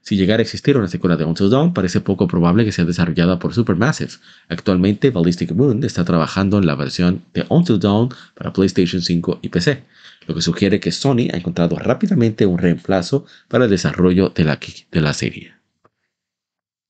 [0.00, 3.38] Si llegara a existir una secuela de Until Dawn, parece poco probable que sea desarrollada
[3.38, 4.10] por Supermassive.
[4.48, 9.48] Actualmente, Ballistic Moon está trabajando en la versión de Until Dawn para PlayStation 5 y
[9.50, 9.84] PC,
[10.26, 14.58] lo que sugiere que Sony ha encontrado rápidamente un reemplazo para el desarrollo de la,
[14.90, 15.54] de la serie.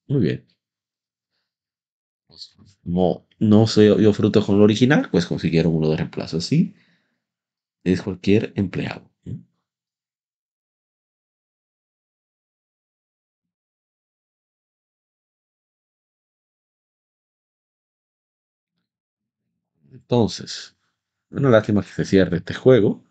[0.07, 0.46] Muy bien.
[2.85, 6.75] No, no se dio fruto con lo original, pues consiguieron uno de reemplazo así.
[7.85, 9.09] Es cualquier empleado.
[19.92, 20.77] Entonces,
[21.31, 23.05] una lástima que se cierre este juego,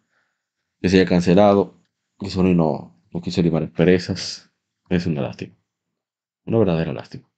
[0.82, 1.82] que se haya cancelado,
[2.20, 4.52] que Sony no, no quiso limar perezas.
[4.90, 5.56] Es una lástima.
[6.46, 7.31] Una verdadera lástima.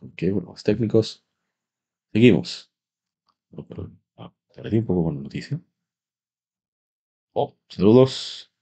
[0.00, 1.24] Ok, bueno, los técnicos.
[2.12, 2.70] Seguimos.
[4.16, 5.60] Ah, perdí un poco con noticia.
[7.32, 8.52] Oh, saludos.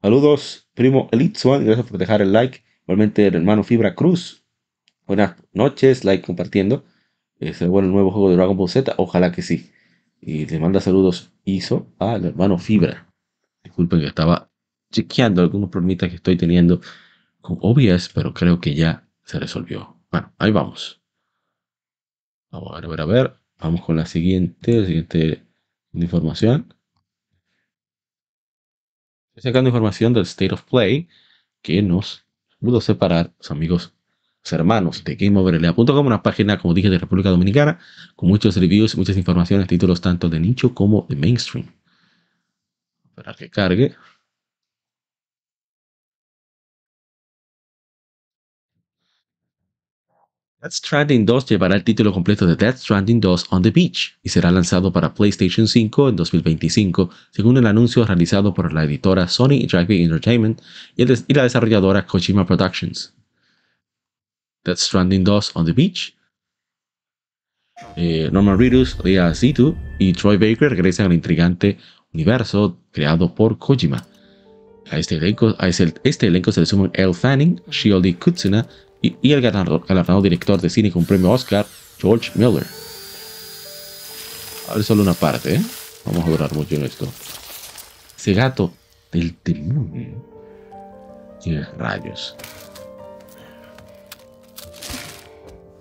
[0.00, 1.64] Saludos, primo Elite Swan.
[1.64, 2.64] Gracias por dejar el like.
[2.82, 4.44] Igualmente, el hermano Fibra Cruz.
[5.06, 6.84] Buenas noches, like compartiendo.
[7.38, 8.94] Es el bueno nuevo juego de Dragon Ball Z.
[8.98, 9.70] Ojalá que sí.
[10.20, 13.12] Y le manda saludos hizo al hermano Fibra.
[13.62, 14.50] Disculpen que estaba
[14.90, 16.80] chequeando algunos problemitas que estoy teniendo
[17.40, 19.95] con OBS, pero creo que ya se resolvió.
[20.16, 21.02] Bueno, ahí vamos.
[22.50, 23.36] Vamos a ver, a ver, a ver.
[23.58, 25.46] Vamos con la siguiente, siguiente
[25.92, 26.74] información.
[29.34, 31.06] Estoy sacando información del State of Play
[31.60, 32.24] que nos
[32.58, 33.92] pudo separar amigos,
[34.50, 37.78] hermanos de GameOverLA.com, una página, como dije, de República Dominicana,
[38.14, 41.74] con muchos reviews, muchas informaciones, títulos tanto de nicho como de mainstream.
[43.14, 43.94] Para que cargue.
[50.66, 54.30] Death Stranding 2 llevará el título completo de Death Stranding 2 on the Beach y
[54.30, 59.52] será lanzado para PlayStation 5 en 2025, según el anuncio realizado por la editora Sony
[59.60, 60.60] Interactive Entertainment
[60.96, 63.14] y, la desarrolladora Kojima Productions.
[64.64, 66.16] Death Stranding 2 on the Beach.
[67.94, 71.78] Eh, Norman Reedus, Leah Zitu y Troy Baker regresan al intrigante
[72.12, 74.04] universo creado por Kojima.
[74.90, 78.66] A este elenco, a este elenco se le suman Elle Fanning, Shioli Kutsuna,
[79.02, 81.66] y, el galardonado director de cine con premio Oscar,
[81.98, 82.66] George Miller.
[84.70, 85.62] A ver, solo una parte, ¿eh?
[86.04, 87.06] Vamos a durar mucho en esto.
[88.16, 88.72] Ese gato
[89.12, 90.24] del demonio.
[91.42, 92.36] Tiene rayos.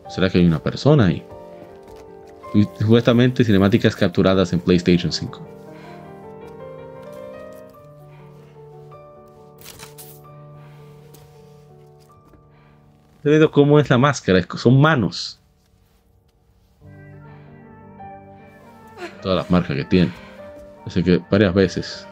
[0.09, 1.23] ¿Será que hay una persona ahí?
[2.79, 5.54] Supuestamente cinemáticas capturadas en PlayStation 5.
[13.29, 15.39] Viendo cómo es la máscara, son manos.
[19.21, 20.11] Todas las marcas que tiene.
[20.85, 22.07] Así que varias veces.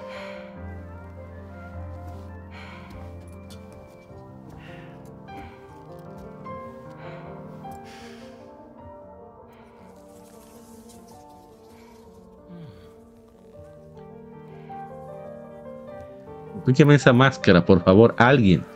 [16.66, 18.73] Píqueme esa máscara, por favor, alguien.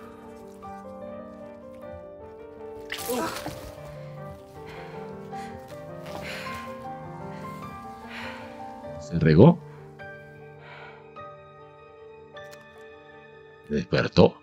[9.14, 9.60] Regó.
[13.70, 14.36] Despertó.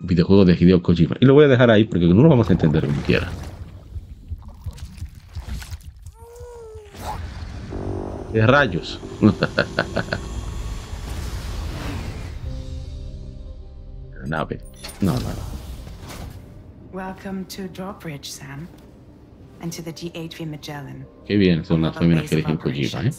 [0.00, 1.16] videojuego de Hideo Kojima.
[1.20, 3.30] Y lo voy a dejar ahí porque no lo vamos a entender como quiera.
[8.32, 9.00] De rayos.
[14.30, 14.60] nave.
[15.00, 15.44] No, no, no.
[16.92, 18.68] Welcome to Drawbridge, Sam.
[19.60, 21.06] And to the GHV Magellan.
[21.26, 23.10] Qué bien son las féminas que eligen Kojima, ¿eh?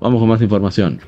[0.00, 1.00] Vamos con más información.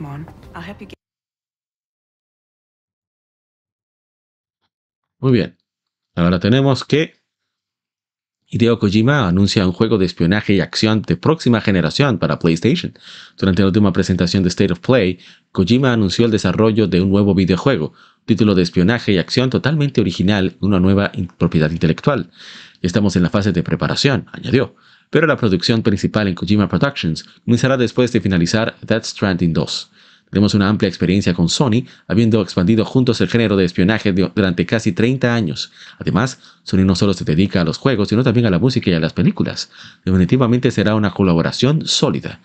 [5.18, 5.56] Muy bien.
[6.14, 7.22] Ahora tenemos que
[8.46, 12.92] Hideo Kojima anuncia un juego de espionaje y acción de próxima generación para PlayStation.
[13.38, 15.20] Durante la última presentación de State of Play,
[15.52, 17.94] Kojima anunció el desarrollo de un nuevo videojuego,
[18.26, 22.30] título de espionaje y acción totalmente original, una nueva propiedad intelectual.
[22.82, 24.76] Estamos en la fase de preparación, añadió
[25.12, 29.90] pero la producción principal en Kojima Productions comenzará después de finalizar Death Stranding 2.
[30.30, 34.92] Tenemos una amplia experiencia con Sony, habiendo expandido juntos el género de espionaje durante casi
[34.92, 35.70] 30 años.
[35.98, 38.94] Además, Sony no solo se dedica a los juegos, sino también a la música y
[38.94, 39.70] a las películas.
[40.02, 42.40] Definitivamente será una colaboración sólida.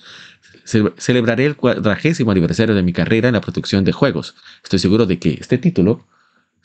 [0.98, 4.36] Celebraré el cuadragésimo aniversario de mi carrera en la producción de juegos.
[4.62, 6.06] Estoy seguro de que este título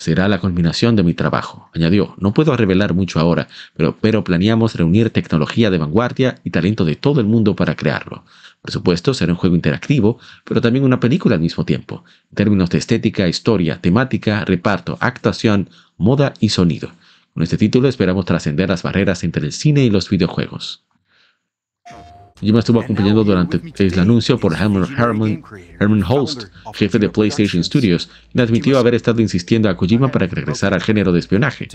[0.02, 1.70] será la culminación de mi trabajo.
[1.74, 6.84] Añadió, no puedo revelar mucho ahora, pero, pero planeamos reunir tecnología de vanguardia y talento
[6.84, 8.24] de todo el mundo para crearlo.
[8.60, 12.70] Por supuesto, será un juego interactivo, pero también una película al mismo tiempo, en términos
[12.70, 16.90] de estética, historia, temática, reparto, actuación, moda y sonido.
[17.32, 20.82] Con este título esperamos trascender las barreras entre el cine y los videojuegos.
[22.42, 25.44] Kojima estuvo acompañado durante el anuncio por Herman, Herman,
[25.78, 30.34] Herman Holst, jefe de PlayStation Studios, y admitió haber estado insistiendo a Kojima para que
[30.34, 31.68] regresara al género de espionaje.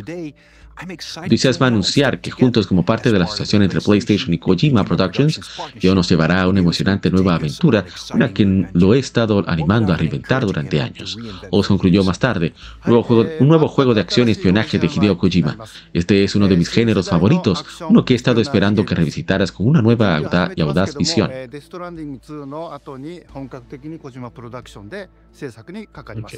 [1.24, 5.40] Entusiasma anunciar que juntos como parte de la asociación entre PlayStation y Kojima Productions,
[5.80, 9.98] yo nos llevará a una emocionante nueva aventura, una que lo he estado animando a
[9.98, 11.18] reinventar durante años.
[11.50, 12.54] Os concluyó más tarde,
[12.86, 15.58] un nuevo juego de acción y espionaje de Hideo Kojima.
[15.94, 19.68] Este es uno de mis géneros favoritos, uno que he estado esperando que revisitaras con
[19.68, 20.22] una nueva
[20.56, 21.32] y audaz visión.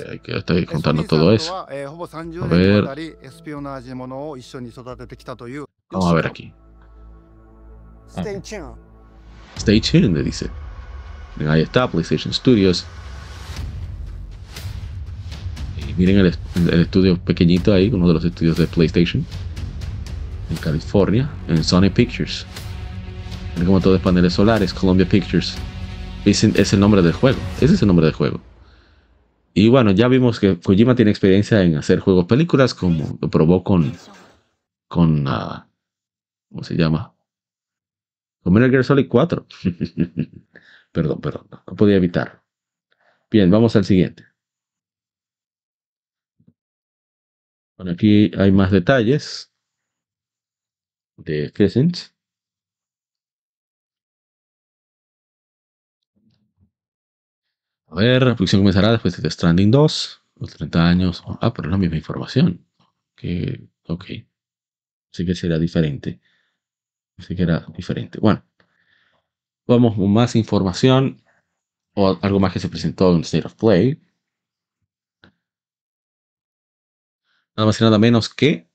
[0.01, 1.55] Okay, que estoy contando todo eso.
[1.57, 1.87] A ver.
[5.91, 6.53] Vamos a ver aquí.
[8.09, 8.75] Stay tuned.
[9.57, 10.49] Stay tuned, me dice.
[11.47, 12.85] Ahí está, PlayStation Studios.
[15.77, 16.35] Y miren el,
[16.71, 19.25] el, estudio pequeñito ahí, uno de los estudios de PlayStation.
[20.49, 22.45] En California, en Sony Pictures.
[23.53, 25.55] Miren como todo es paneles solares, Columbia Pictures.
[26.25, 27.39] Es, es el nombre del juego.
[27.61, 28.41] Ese es el nombre del juego.
[29.53, 33.63] Y bueno, ya vimos que Kojima tiene experiencia en hacer juegos películas, como lo probó
[33.63, 33.93] con.
[34.87, 35.27] con.
[35.27, 35.63] Uh,
[36.49, 37.15] ¿Cómo se llama?
[38.41, 39.45] Con Metal Gear Solid 4.
[40.91, 42.43] perdón, perdón, no podía evitar.
[43.29, 44.23] Bien, vamos al siguiente.
[47.77, 49.53] Bueno, aquí hay más detalles
[51.17, 51.97] de Pheasant.
[57.91, 61.23] A ver, la producción comenzará después de The Stranding 2, los 30 años.
[61.41, 62.65] Ah, pero es la misma información.
[63.15, 64.05] Que, ok.
[65.11, 66.21] Así que será diferente.
[67.17, 68.19] Así que era diferente.
[68.19, 68.45] Bueno,
[69.67, 71.23] vamos con más información
[71.95, 73.99] o algo más que se presentó en State of Play.
[77.55, 78.68] Nada más y nada menos que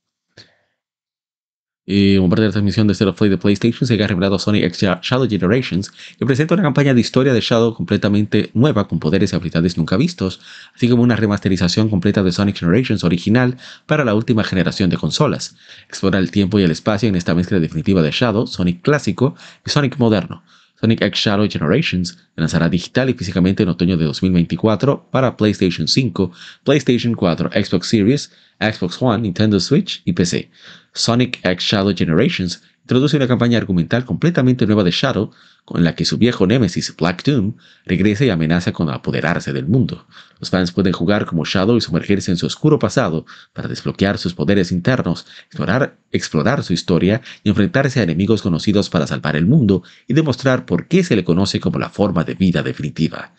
[1.87, 4.39] y como parte de la transmisión de State of Play de PlayStation, se ha revelado
[4.39, 8.99] Sonic X Shadow Generations, que presenta una campaña de historia de Shadow completamente nueva con
[8.99, 10.41] poderes y habilidades nunca vistos,
[10.75, 15.57] así como una remasterización completa de Sonic Generations original para la última generación de consolas.
[15.89, 19.35] Explora el tiempo y el espacio en esta mezcla definitiva de Shadow, Sonic clásico
[19.67, 20.43] y Sonic moderno.
[20.85, 26.31] Sonic X Shadow Generations lanzará digital y físicamente en otoño de 2024 para PlayStation 5,
[26.63, 28.31] PlayStation 4, Xbox Series,
[28.61, 30.51] Xbox One, Nintendo Switch y PC.
[30.93, 35.31] Sonic X Shadow Generations introduce una campaña argumental completamente nueva de Shadow,
[35.65, 37.55] con la que su viejo némesis Black Doom
[37.87, 40.07] regresa y amenaza con apoderarse del mundo.
[40.39, 44.35] Los fans pueden jugar como Shadow y sumergirse en su oscuro pasado para desbloquear sus
[44.35, 45.27] poderes internos,
[46.11, 50.87] explorar, su historia y enfrentarse a enemigos conocidos para salvar el mundo y demostrar por
[50.87, 53.33] qué se le conoce como la forma de vida definitiva.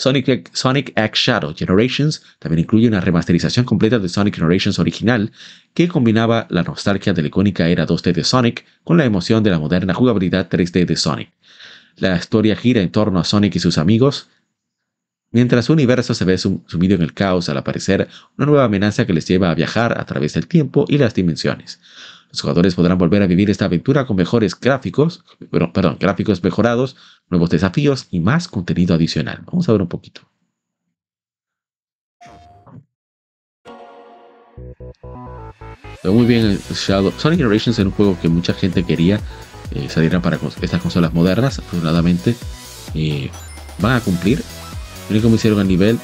[0.00, 5.30] Sonic, Sonic X Shadow Generations también incluye una remasterización completa de Sonic Generations original
[5.74, 9.50] que combinaba la nostalgia de la icónica era 2D de Sonic con la emoción de
[9.50, 11.30] la moderna jugabilidad 3D de Sonic.
[11.96, 14.28] La historia gira en torno a Sonic y sus amigos,
[15.30, 19.12] mientras su universo se ve sumido en el caos al aparecer una nueva amenaza que
[19.12, 21.80] les lleva a viajar a través del tiempo y las dimensiones.
[22.30, 26.96] Los jugadores podrán volver a vivir esta aventura con mejores gráficos, perdón, gráficos mejorados,
[27.28, 29.42] nuevos desafíos y más contenido adicional.
[29.46, 30.22] Vamos a ver un poquito.
[36.04, 37.12] muy bien Shadow.
[37.18, 39.20] Sonic Generations era un juego que mucha gente quería
[39.72, 41.58] eh, saliera para estas consolas modernas.
[41.58, 42.36] Afortunadamente
[42.94, 43.30] eh,
[43.78, 44.42] van a cumplir.
[45.08, 45.98] Único que hicieron a nivel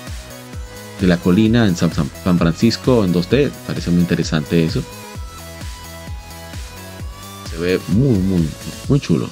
[1.00, 3.50] de la colina en San, San Francisco en 2D.
[3.66, 4.82] Parece muy interesante eso.
[7.50, 8.48] Se ve muy, muy,
[8.88, 9.28] muy chulo.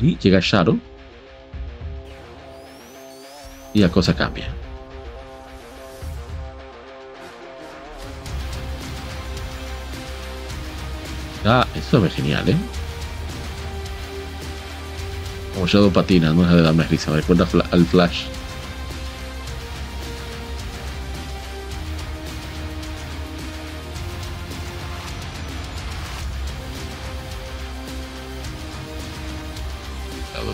[0.00, 0.78] Y llega Shadow.
[3.72, 4.55] Y la cosa cambia.
[11.48, 12.56] Ah, esto es genial, ¿eh?
[15.54, 17.12] Como Shadow patina, no deja de darme risa.
[17.12, 18.24] Me recuerda al Flash.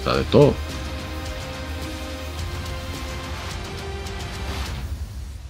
[0.04, 0.52] La de todo.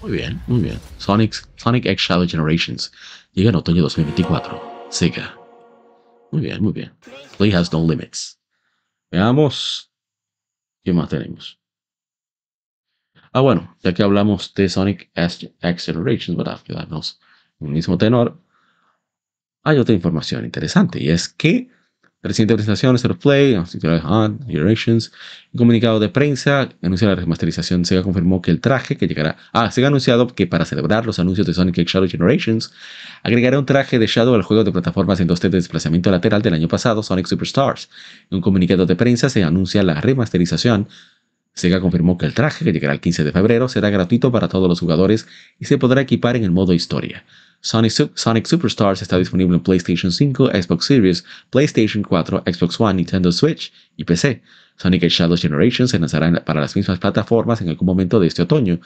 [0.02, 0.78] Muy bien, muy bien.
[0.98, 2.92] Sonic, Sonic X Shadow Generations
[3.32, 4.71] llega en otoño 2024.
[4.92, 5.34] Sega.
[6.30, 6.92] Muy bien, muy bien.
[7.38, 8.38] Play has no limits.
[9.10, 9.90] Veamos.
[10.84, 11.58] ¿Qué más tenemos?
[13.32, 16.60] Ah, bueno, ya que hablamos de Sonic X Generations, ¿verdad?
[16.60, 17.18] Quedarnos
[17.58, 18.38] en el mismo tenor.
[19.62, 21.70] Hay otra información interesante y es que
[22.24, 23.60] Reciente presentación, State of Play,
[24.46, 25.10] Generations,
[25.52, 27.84] un comunicado de prensa anuncia la remasterización.
[27.84, 29.36] Sega confirmó que el traje que llegará.
[29.52, 32.72] Ah, Sega ha anunciado que para celebrar los anuncios de Sonic X Shadow Generations,
[33.24, 36.54] agregará un traje de Shadow al juego de plataformas en 2D de desplazamiento lateral del
[36.54, 37.90] año pasado, Sonic Superstars.
[38.30, 40.86] En un comunicado de prensa se anuncia la remasterización.
[41.54, 44.68] Sega confirmó que el traje, que llegará el 15 de febrero, será gratuito para todos
[44.68, 45.26] los jugadores
[45.58, 47.24] y se podrá equipar en el modo historia.
[47.60, 53.72] Sonic, Superstars está disponible en PlayStation 5, Xbox Series, PlayStation 4, Xbox One, Nintendo Switch
[53.96, 54.42] y PC.
[54.76, 58.80] Sonic Shadow Generation se lanzará para las mismas plataformas en algún momento de este otoño,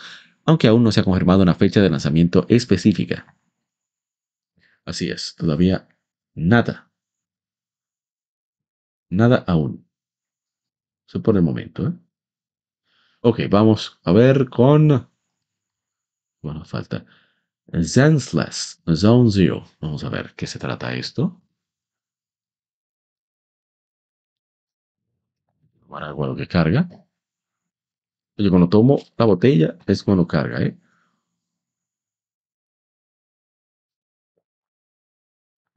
[0.44, 3.34] aunque aún no se ha confirmado una fecha de lanzamiento específica.
[4.84, 5.88] Así es, todavía
[6.34, 6.90] nada.
[9.08, 9.86] Nada aún.
[11.08, 11.86] Eso por el momento.
[11.88, 11.92] ¿eh?
[13.28, 15.10] Ok, vamos a ver con...
[16.42, 17.04] Bueno, falta.
[17.82, 19.64] Zensless, Zone Zero.
[19.80, 21.42] Vamos a ver qué se trata esto.
[25.88, 26.88] Para algo que carga.
[28.38, 30.78] Oye, cuando tomo la botella es cuando carga, ¿eh?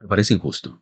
[0.01, 0.81] Me parece injusto.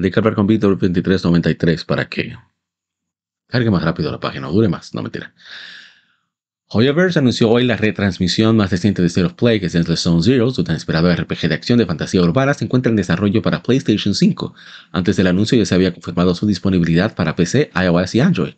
[0.00, 2.34] De cargar con Víctor 2393 para qué?
[3.46, 5.34] Cargue más rápido la página, dure más, no mentira.
[6.68, 10.22] Hoyoverse anunció hoy la retransmisión más reciente de State of Play, que es Endless Zone
[10.22, 13.62] Zero, su tan esperado RPG de acción de fantasía urbana, se encuentra en desarrollo para
[13.62, 14.54] PlayStation 5.
[14.92, 18.54] Antes del anuncio ya se había confirmado su disponibilidad para PC, iOS y Android.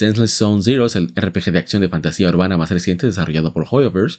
[0.00, 3.64] Endless Zone Zero es el RPG de acción de fantasía urbana más reciente desarrollado por
[3.70, 4.18] Hoyoverse,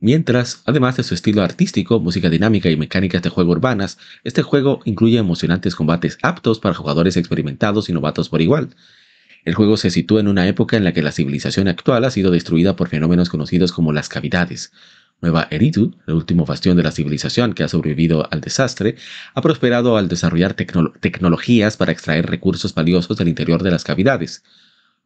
[0.00, 4.80] mientras, además de su estilo artístico, música dinámica y mecánicas de juego urbanas, este juego
[4.84, 8.70] incluye emocionantes combates aptos para jugadores experimentados y novatos por igual.
[9.44, 12.30] El juego se sitúa en una época en la que la civilización actual ha sido
[12.30, 14.72] destruida por fenómenos conocidos como las cavidades.
[15.20, 18.96] Nueva Eridu, el último bastión de la civilización que ha sobrevivido al desastre,
[19.34, 24.44] ha prosperado al desarrollar tecnologías para extraer recursos valiosos del interior de las cavidades.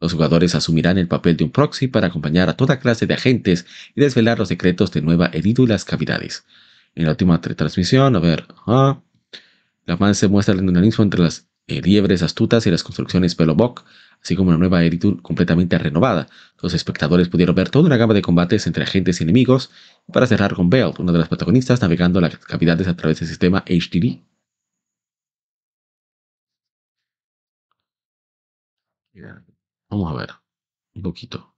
[0.03, 3.65] Los jugadores asumirán el papel de un proxy para acompañar a toda clase de agentes
[3.95, 6.45] y desvelar los secretos de Nueva Eridu y las cavidades.
[6.93, 9.01] En la última transmisión, a ver, ah,
[9.85, 13.85] la más se muestra el dinamismo entre las liebres astutas y las construcciones Pelobok,
[14.21, 16.27] así como una nueva editud completamente renovada.
[16.61, 19.71] Los espectadores pudieron ver toda una gama de combates entre agentes y enemigos,
[20.11, 23.63] para cerrar con Belle, una de las protagonistas, navegando las cavidades a través del sistema
[23.65, 24.19] HDD.
[29.93, 30.29] Vamos a ver
[30.95, 31.53] un poquito.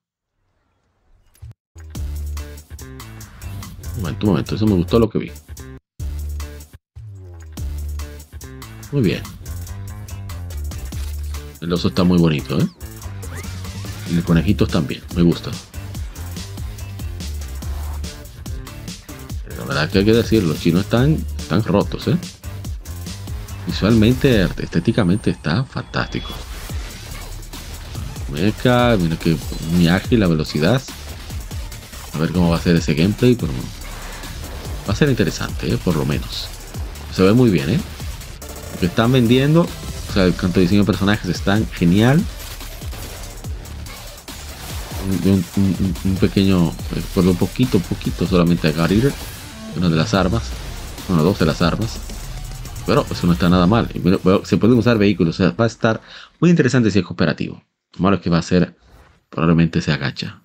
[3.95, 5.31] Un momento, un momento, eso me gustó lo que vi.
[8.91, 9.23] Muy bien.
[11.61, 12.67] El oso está muy bonito, ¿eh?
[14.11, 15.51] Y el conejito también, me gusta.
[19.57, 22.17] la verdad que hay que decirlo, los chinos están, están rotos, ¿eh?
[23.65, 26.33] Visualmente, estéticamente está fantástico.
[28.31, 29.37] Mecha, mira que
[29.71, 30.81] muy ágil la velocidad.
[32.13, 33.51] A ver cómo va a ser ese gameplay, pero
[34.87, 35.77] va a ser interesante, ¿eh?
[35.83, 36.47] por lo menos.
[37.13, 37.79] Se ve muy bien, ¿eh?
[38.73, 39.67] Lo que están vendiendo
[40.15, 42.21] sea, el canto diseño de personajes están genial.
[45.25, 49.03] Un, pequeño, recuerdo un poquito, poquito solamente a Gary
[49.75, 50.43] una de las armas,
[51.07, 51.99] bueno, dos de las armas.
[52.87, 53.89] Pero eso no está nada mal.
[54.45, 56.01] Se pueden usar vehículos, o sea, va a estar
[56.39, 57.61] muy interesante si es cooperativo.
[57.97, 58.75] Es que va a ser,
[59.29, 60.41] probablemente se agacha.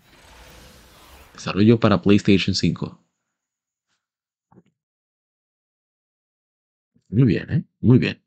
[1.34, 3.00] Desarrollo para PlayStation 5.
[7.08, 7.64] Muy bien, ¿eh?
[7.80, 8.22] Muy bien.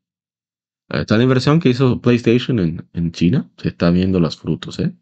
[0.88, 2.58] Está la inversión que hizo PlayStation
[2.92, 3.50] en, China.
[3.56, 4.94] Se está viendo los frutos, ¿eh?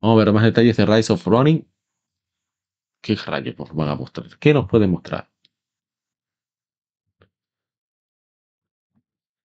[0.00, 1.68] Vamos a ver más detalles de Rise of Running.
[3.02, 4.38] ¿Qué rayos nos van a mostrar?
[4.38, 5.30] ¿Qué nos puede mostrar?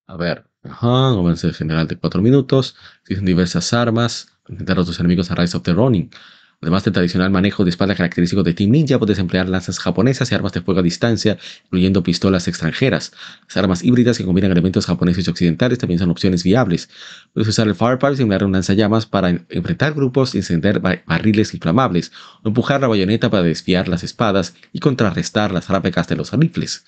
[0.08, 0.53] A ver.
[0.64, 2.76] Ajá, avance general de 4 minutos.
[3.02, 4.28] Existen diversas armas.
[4.48, 6.10] Intentar a tus enemigos a Rise of the Running.
[6.62, 10.36] Además del tradicional manejo de espada característico de Team Ninja, puedes emplear lanzas japonesas y
[10.36, 13.12] armas de fuego a distancia, incluyendo pistolas extranjeras.
[13.48, 16.90] Las armas híbridas que combinan elementos japoneses y occidentales también son opciones viables.
[17.34, 22.14] Puedes usar el Firepower y emplear un lanzallamas para enfrentar grupos y encender barriles inflamables,
[22.44, 26.86] o empujar la bayoneta para desviar las espadas y contrarrestar las rápicas de los rifles.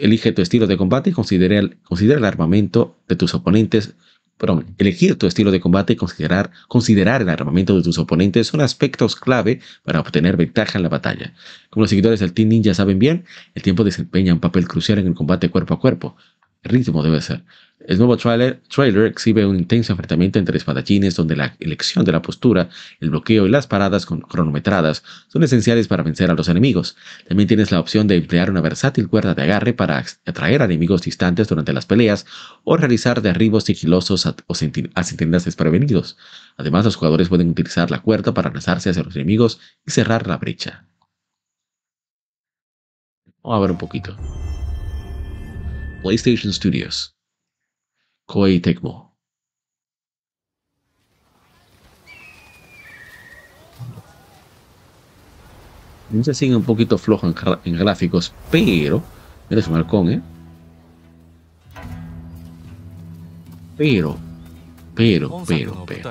[0.00, 3.94] Elige tu estilo de combate y considera el armamento de tus oponentes
[4.42, 8.60] perdón, elegir tu estilo de combate y considerar, considerar el armamento de tus oponentes son
[8.60, 11.32] aspectos clave para obtener ventaja en la batalla.
[11.70, 13.24] Como los seguidores del Team Ninja saben bien,
[13.54, 16.16] el tiempo desempeña un papel crucial en el combate cuerpo a cuerpo.
[16.64, 17.44] El ritmo debe ser.
[17.84, 18.60] El nuevo trailer,
[19.06, 22.68] exhibe un intenso enfrentamiento entre espadachines donde la elección de la postura,
[23.00, 26.96] el bloqueo y las paradas cronometradas son esenciales para vencer a los enemigos.
[27.26, 31.02] También tienes la opción de emplear una versátil cuerda de agarre para atraer a enemigos
[31.02, 32.24] distantes durante las peleas
[32.62, 36.16] o realizar derribos sigilosos a, o centinelas desprevenidos.
[36.56, 40.36] Además, los jugadores pueden utilizar la cuerda para lanzarse hacia los enemigos y cerrar la
[40.36, 40.86] brecha.
[43.42, 44.16] Vamos a ver un poquito.
[46.02, 47.16] PlayStation Studios.
[48.32, 49.12] Koei Tecmo.
[56.22, 57.26] Se sigue un poquito flojo
[57.64, 59.02] en, gráficos, pero.
[59.50, 60.22] Mira su balcón, ¿eh?
[63.76, 64.16] Pero,
[64.94, 66.10] pero, pero, pero.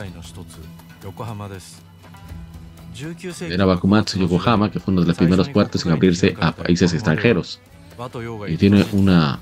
[3.49, 7.59] Era Bakumatsu Yokohama, que fue uno de los primeros puertos en abrirse a países extranjeros
[8.47, 9.39] y tiene una,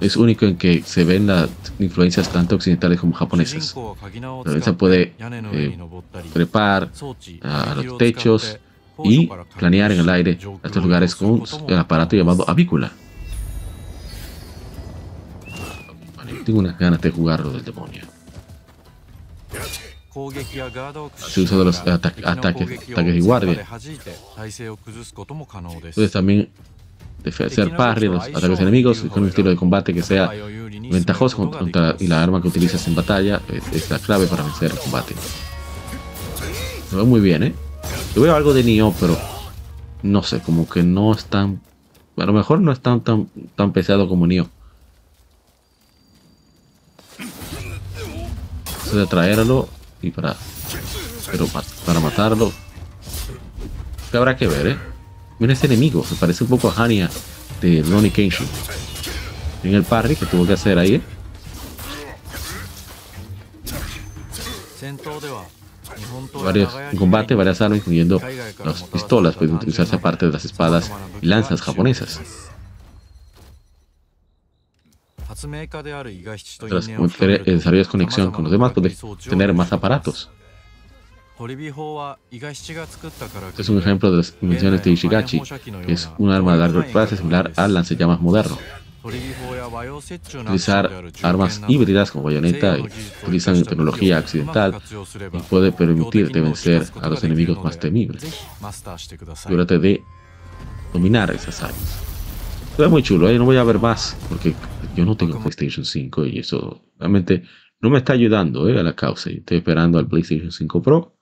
[0.00, 1.48] es único en que se ven las
[1.78, 3.74] influencias tanto occidentales como japonesas.
[4.44, 5.78] La se puede eh,
[6.32, 6.90] trepar
[7.42, 8.58] a los techos
[9.04, 9.28] y
[9.58, 12.90] planear en el aire estos lugares con el aparato llamado avícula.
[16.44, 18.02] Tengo unas ganas de jugarlo del demonio.
[21.16, 23.66] Se usa de los ataques, ataques y guardia.
[25.94, 26.50] Puedes también
[27.24, 30.30] hacer parry los ataques enemigos con un estilo de combate que sea
[30.90, 33.40] ventajoso contra, y la arma que utilizas en batalla
[33.72, 35.14] es, la clave para vencer el combate.
[36.88, 37.54] Se ve muy bien, ¿eh?
[38.14, 39.16] Yo veo algo de Nioh, pero
[40.02, 41.60] no sé, como que no es tan...
[42.16, 44.48] A lo mejor no es tan, tan, tan pesado como Nioh.
[48.86, 49.06] Eso de
[50.00, 50.34] aquí para,
[51.30, 51.46] pero
[51.84, 52.50] para, matarlo.
[54.10, 54.78] Que habrá que ver, ¿eh?
[55.38, 57.10] Mira este enemigo, se parece un poco a Hania
[57.60, 58.46] de Ronnie Kenshin.
[59.62, 60.94] En el parry que tuvo que hacer ahí.
[60.94, 61.02] ¿eh?
[66.42, 68.20] Varios en combate, varias armas, incluyendo
[68.64, 70.90] las pistolas, pueden utilizarse aparte de las espadas
[71.20, 72.20] y lanzas japonesas.
[76.68, 80.30] Tras tener esa eh, desconexión con los demás, podéis tener más aparatos.
[81.40, 81.62] Este
[83.62, 85.40] es un ejemplo de las invenciones de Ishigachi,
[85.86, 88.58] que es un arma de largo alcance similar al lanzallamas moderno.
[89.02, 90.90] Utilizar
[91.22, 92.76] armas híbridas como bayoneta
[93.22, 94.82] utilizan tecnología accidental
[95.32, 98.44] y puede permitirte vencer a los enemigos más temibles.
[99.32, 100.02] Asegúrate de
[100.92, 102.09] dominar esas armas.
[102.76, 103.36] Se ve muy chulo, ¿eh?
[103.36, 104.54] no voy a ver más porque
[104.96, 107.44] yo no tengo PlayStation 5 y eso realmente
[107.80, 108.78] no me está ayudando ¿eh?
[108.78, 109.30] a la causa.
[109.30, 111.16] Estoy esperando al PlayStation 5 Pro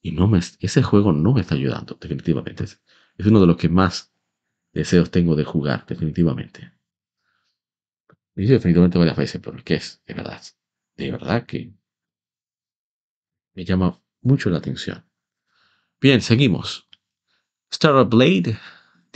[0.00, 2.64] y no me, ese juego no me está ayudando, definitivamente.
[2.64, 2.80] Es,
[3.18, 4.14] es uno de los que más
[4.72, 6.72] deseos tengo de jugar, definitivamente.
[8.34, 10.42] Lo hice definitivamente varias veces, pero el que es, de verdad,
[10.96, 11.72] de verdad que
[13.54, 15.04] me llama mucho la atención.
[16.00, 16.86] Bien, seguimos.
[17.70, 18.58] Star Blade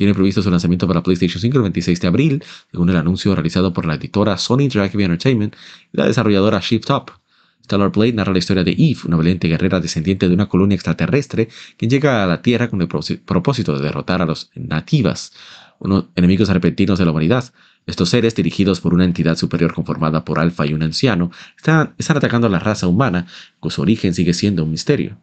[0.01, 3.75] tiene previsto su lanzamiento para PlayStation 5 el 26 de abril, según el anuncio realizado
[3.75, 5.55] por la editora Sony Interactive Entertainment
[5.93, 7.13] y la desarrolladora Shift Up.
[7.63, 11.51] Stellar Blade narra la historia de Eve, una valiente guerrera descendiente de una colonia extraterrestre
[11.77, 15.35] que llega a la Tierra con el propósito de derrotar a los nativas,
[15.81, 17.53] unos enemigos repentinos de la humanidad.
[17.85, 22.17] Estos seres, dirigidos por una entidad superior conformada por Alpha y un anciano, están, están
[22.17, 23.27] atacando a la raza humana,
[23.59, 25.19] cuyo origen sigue siendo un misterio.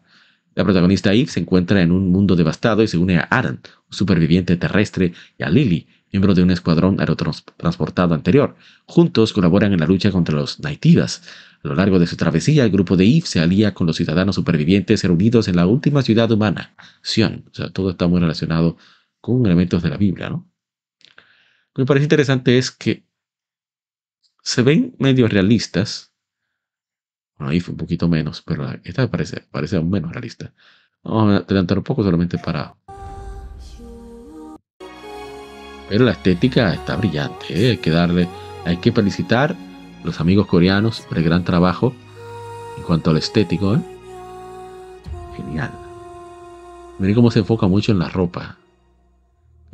[0.58, 3.94] La protagonista Eve se encuentra en un mundo devastado y se une a Aaron, un
[3.96, 8.56] superviviente terrestre, y a Lily, miembro de un escuadrón aerotransportado anterior.
[8.88, 11.22] Juntos colaboran en la lucha contra los Naitivas.
[11.64, 14.34] A lo largo de su travesía, el grupo de Eve se alía con los ciudadanos
[14.34, 17.46] supervivientes reunidos en la última ciudad humana, Sion.
[17.52, 18.78] O sea, todo está muy relacionado
[19.22, 20.52] con elementos de la Biblia, ¿no?
[21.16, 23.06] Lo que me parece interesante es que
[24.42, 26.16] se ven medio realistas.
[27.38, 30.54] Bueno, ahí fue un poquito menos, pero esta parece, parece aún menos realista.
[31.04, 32.76] Vamos a adelantar un poco solamente para...
[35.90, 37.70] Pero la estética está brillante, ¿eh?
[37.72, 38.28] hay que darle,
[38.66, 41.94] hay que felicitar a los amigos coreanos por el gran trabajo
[42.78, 43.76] en cuanto al estético.
[43.76, 43.82] ¿eh?
[45.38, 45.72] Genial.
[47.00, 48.58] Miren cómo se enfoca mucho en la ropa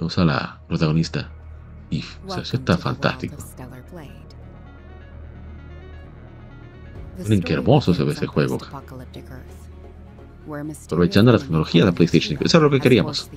[0.03, 1.29] usa la protagonista.
[1.89, 3.35] Y o sea, eso está fantástico.
[7.19, 8.57] Miren qué hermoso se ve ese juego.
[10.85, 12.43] Aprovechando la tecnología de PlayStation 5.
[12.45, 13.29] Eso es lo que queríamos.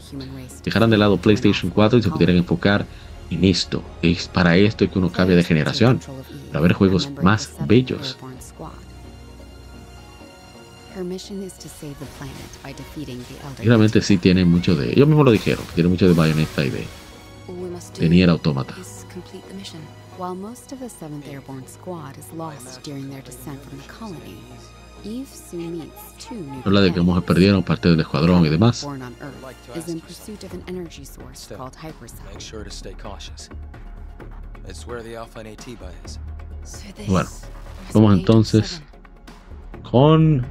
[0.65, 2.87] Dejaran de lado PlayStation 4 y se pudieran enfocar
[3.31, 3.83] en esto.
[4.03, 6.01] Es para esto que uno cambia de generación.
[6.49, 8.17] Para ver juegos más bellos.
[13.63, 14.93] Realmente sí tiene mucho de...
[14.93, 15.65] Ellos mismos lo dijeron.
[15.75, 16.87] Tiene mucho de Bayonetta y de,
[17.99, 18.75] de Nier Automata.
[20.19, 24.41] While most of the 7th Airborne Squad is lost during their descent from the colony,
[25.05, 28.83] Eve soon meets two new Habla de que hemos perdieron parte del escuadrón y demás.
[28.83, 32.25] Born on Earth, is in pursuit of an energy source Still, called hypercell.
[32.33, 33.49] Make sure to stay cautious.
[34.67, 36.19] It's where the Alpha and AT buy is.
[36.65, 37.29] So this Bueno,
[37.93, 38.81] vamos entonces
[39.85, 40.47] con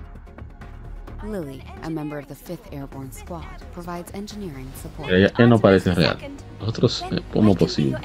[1.24, 3.44] Lily, a member of the 5th Airborne Squad,
[3.74, 5.10] provides engineering support.
[5.12, 6.18] Ella, ella no parece real.
[6.60, 7.98] Nosotros, eh, ¿cómo posible?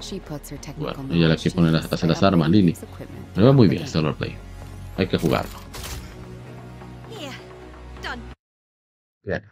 [0.00, 2.76] She puts her technical Bueno, ella la que pone las- hace las armas, Lily.
[3.34, 4.36] Me va muy bien the Stellar Play.
[4.96, 5.58] Hay que jugarlo.
[9.24, 9.42] Bien.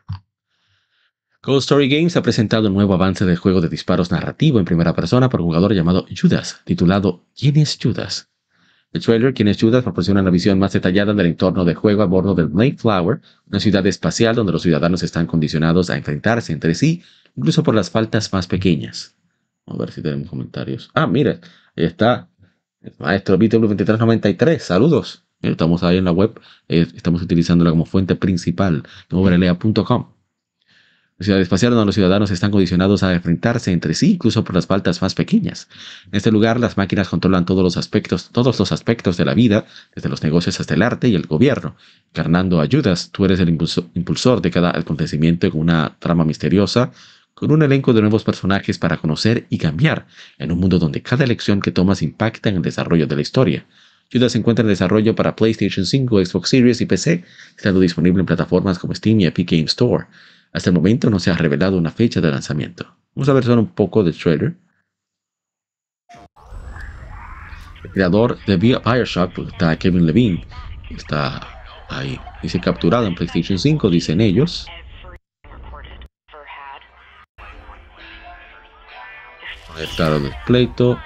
[1.42, 4.94] Cold Story Games ha presentado un nuevo avance del juego de disparos narrativo en primera
[4.94, 8.30] persona por un jugador llamado Judas, titulado ¿Quién es Judas?
[8.92, 9.82] El trailer ¿Quién es Judas?
[9.82, 13.86] proporciona una visión más detallada del entorno de juego a bordo del Mayflower, una ciudad
[13.86, 17.02] espacial donde los ciudadanos están condicionados a enfrentarse entre sí,
[17.36, 19.14] incluso por las faltas más pequeñas.
[19.66, 20.90] A ver si tenemos comentarios.
[20.94, 21.40] Ah, mira,
[21.76, 22.28] ahí está.
[22.80, 25.24] El maestro BTW2393, saludos.
[25.42, 30.15] Estamos ahí en la web, eh, estamos utilizándola como fuente principal, novelea.com.
[31.18, 35.00] Ciudad espacial donde los ciudadanos están condicionados a enfrentarse entre sí, incluso por las faltas
[35.00, 35.66] más pequeñas.
[36.12, 39.64] En este lugar, las máquinas controlan todos los aspectos, todos los aspectos de la vida,
[39.94, 41.74] desde los negocios hasta el arte y el gobierno.
[42.12, 46.92] Encarnando a Judas, tú eres el impulso- impulsor de cada acontecimiento con una trama misteriosa,
[47.32, 50.06] con un elenco de nuevos personajes para conocer y cambiar,
[50.36, 53.64] en un mundo donde cada elección que tomas impacta en el desarrollo de la historia.
[54.12, 57.24] Judas se encuentra en desarrollo para PlayStation 5, Xbox Series y PC,
[57.56, 60.04] estando disponible en plataformas como Steam y Epic Game Store.
[60.56, 62.86] Hasta el momento no se ha revelado una fecha de lanzamiento.
[63.14, 64.56] Vamos a ver solo un poco del trailer.
[67.84, 70.46] El creador de Bioshock, pues, está Kevin Levine,
[70.88, 71.46] está
[71.90, 72.18] ahí.
[72.42, 74.66] Dice capturado en PlayStation 5, dicen ellos.
[79.94, 80.98] Claro, del pleito.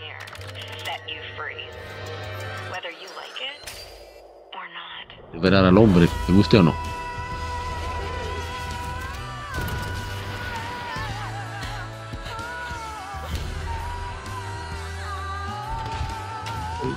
[0.00, 0.18] Here
[0.54, 1.64] to set you free.
[2.70, 3.58] Whether you like it
[4.54, 5.34] or not.
[5.34, 6.91] Liberar al hombre, te guste o no.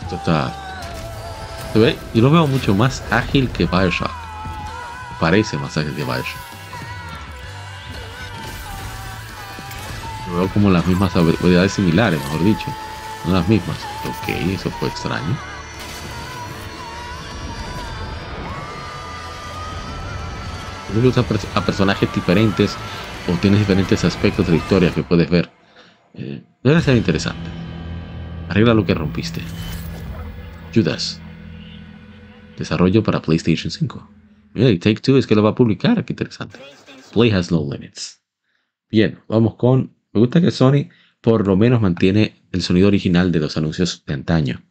[0.05, 0.53] Esto está.
[1.73, 1.97] ¿Se ve?
[2.13, 4.11] Yo lo veo mucho más ágil que Bioshock.
[5.19, 6.45] Parece más ágil que Bioshock.
[10.29, 12.67] Lo veo como las mismas habilidades similares, mejor dicho.
[13.25, 13.77] No las mismas.
[14.05, 15.35] Ok, eso fue extraño.
[20.93, 21.25] Que usas
[21.55, 22.77] a personajes diferentes
[23.27, 25.51] o tienes diferentes aspectos de la historia que puedes ver.
[26.13, 27.49] Eh, debe ser interesante.
[28.49, 29.41] Arregla lo que rompiste.
[30.75, 31.21] Judas.
[32.57, 34.09] Desarrollo para PlayStation 5.
[34.53, 36.03] Mira, y Take Two es que lo va a publicar.
[36.03, 36.59] Qué interesante.
[37.13, 38.21] Play has no limits.
[38.91, 39.95] Bien, vamos con.
[40.11, 40.89] Me gusta que Sony
[41.21, 44.63] por lo menos mantiene el sonido original de los anuncios de antaño.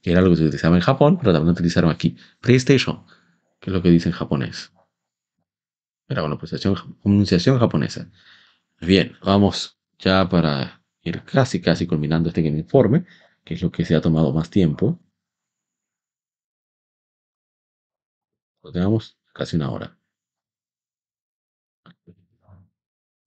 [0.00, 2.16] Que era lo que se utilizaba en Japón, pero también lo utilizaron aquí.
[2.40, 3.04] PlayStation.
[3.60, 4.72] Que es lo que dice en japonés.
[6.08, 8.10] Era una pronunciación, japonesa.
[8.80, 13.06] Bien, vamos ya para ir casi, casi culminando este informe,
[13.44, 15.00] que es lo que se ha tomado más tiempo.
[18.70, 19.98] Tenemos casi una hora.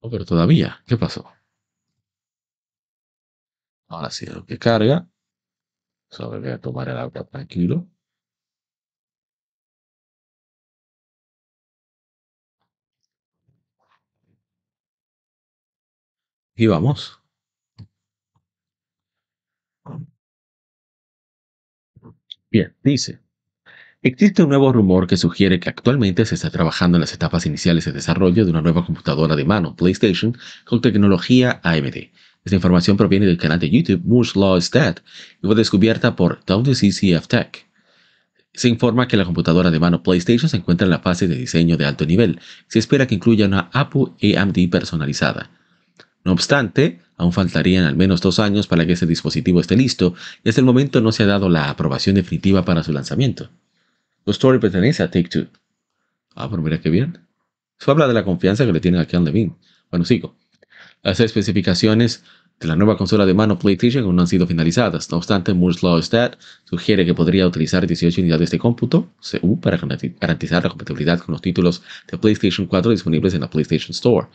[0.00, 1.26] Oh, pero todavía, ¿qué pasó?
[3.88, 5.08] Ahora sí, lo que carga.
[6.10, 7.86] Solo voy a tomar el agua tranquilo.
[16.56, 17.20] Y vamos.
[22.50, 23.20] Bien, dice.
[24.06, 27.86] Existe un nuevo rumor que sugiere que actualmente se está trabajando en las etapas iniciales
[27.86, 32.12] de desarrollo de una nueva computadora de mano, PlayStation, con tecnología AMD.
[32.44, 34.94] Esta información proviene del canal de YouTube Moore's Law is Dead
[35.42, 37.66] y fue descubierta por WCCF Tech.
[38.54, 41.76] Se informa que la computadora de mano PlayStation se encuentra en la fase de diseño
[41.76, 42.38] de alto nivel.
[42.68, 45.50] Se espera que incluya una APU AMD personalizada.
[46.22, 50.48] No obstante, aún faltarían al menos dos años para que ese dispositivo esté listo y
[50.48, 53.50] hasta el momento no se ha dado la aprobación definitiva para su lanzamiento.
[54.26, 55.46] The Story pertenece a Take Two.
[56.34, 57.18] Ah, pero mira qué bien.
[57.80, 59.54] Eso habla de la confianza que le tienen a Ken Levine.
[59.90, 60.36] Bueno, sigo.
[61.02, 62.24] Las especificaciones
[62.58, 65.10] de la nueva consola de mano PlayStation aún no han sido finalizadas.
[65.10, 69.78] No obstante, Moore's Law Stat sugiere que podría utilizar 18 unidades de cómputo CU para
[69.78, 74.26] garanti- garantizar la compatibilidad con los títulos de PlayStation 4 disponibles en la PlayStation Store.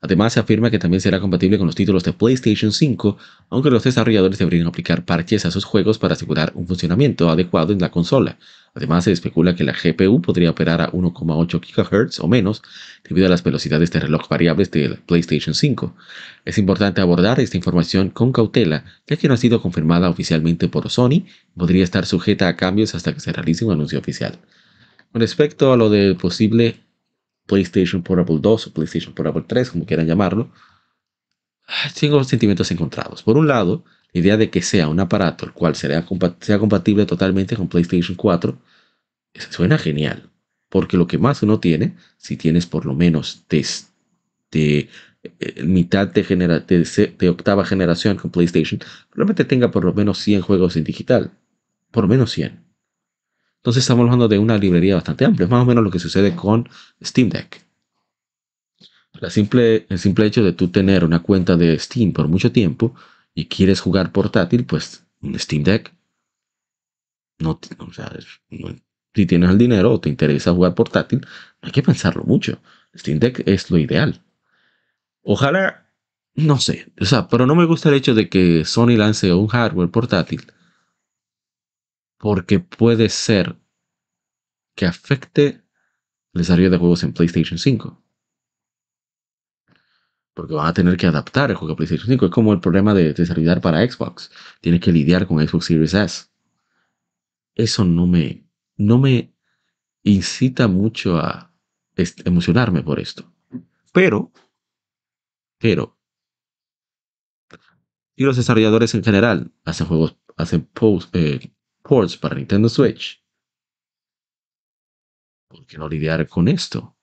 [0.00, 3.18] Además, se afirma que también será compatible con los títulos de PlayStation 5,
[3.50, 7.80] aunque los desarrolladores deberían aplicar parches a sus juegos para asegurar un funcionamiento adecuado en
[7.80, 8.38] la consola.
[8.74, 12.62] Además, se especula que la GPU podría operar a 1,8 GHz o menos
[13.02, 15.96] debido a las velocidades de reloj variables del PlayStation 5.
[16.44, 20.88] Es importante abordar esta información con cautela, ya que no ha sido confirmada oficialmente por
[20.90, 21.26] Sony y
[21.56, 24.38] podría estar sujeta a cambios hasta que se realice un anuncio oficial.
[25.10, 26.76] Con respecto a lo de posible
[27.48, 30.52] PlayStation Portable 2 o PlayStation Portable 3, como quieran llamarlo,
[31.98, 33.22] tengo sentimientos encontrados.
[33.22, 36.04] Por un lado, la idea de que sea un aparato el cual sea
[36.58, 38.58] compatible totalmente con PlayStation 4
[39.34, 40.30] eso suena genial,
[40.70, 43.90] porque lo que más uno tiene, si tienes por lo menos desde
[44.52, 46.84] eh, mitad de, genera- de
[47.18, 48.80] de octava generación con PlayStation,
[49.10, 51.32] probablemente tenga por lo menos 100 juegos en digital,
[51.92, 52.64] por lo menos 100.
[53.58, 56.34] Entonces estamos hablando de una librería bastante amplia, es más o menos lo que sucede
[56.34, 56.68] con
[57.02, 57.66] Steam Deck.
[59.20, 62.94] El simple hecho de tú tener una cuenta de Steam por mucho tiempo
[63.34, 65.92] y quieres jugar portátil, pues un Steam Deck,
[67.38, 68.12] no, o sea,
[69.14, 72.60] si tienes el dinero o te interesa jugar portátil, no hay que pensarlo mucho.
[72.96, 74.22] Steam Deck es lo ideal.
[75.22, 75.88] Ojalá,
[76.34, 79.48] no sé, o sea, pero no me gusta el hecho de que Sony lance un
[79.48, 80.46] hardware portátil
[82.18, 83.56] porque puede ser
[84.74, 85.62] que afecte
[86.34, 88.02] el desarrollo de juegos en PlayStation 5.
[90.34, 92.26] Porque van a tener que adaptar el juego a PlayStation 5.
[92.26, 94.30] Es como el problema de desarrollar para Xbox.
[94.60, 96.26] Tiene que lidiar con Xbox Series S.
[97.54, 98.46] Eso no me,
[98.76, 99.34] no me
[100.02, 101.52] incita mucho a
[102.24, 103.32] emocionarme por esto.
[103.92, 104.32] Pero,
[105.58, 105.98] pero,
[108.14, 111.52] y los desarrolladores en general hacen juegos, hacen post, eh,
[111.88, 113.24] ports para Nintendo Switch.
[115.48, 116.96] ¿Por qué no lidiar con esto?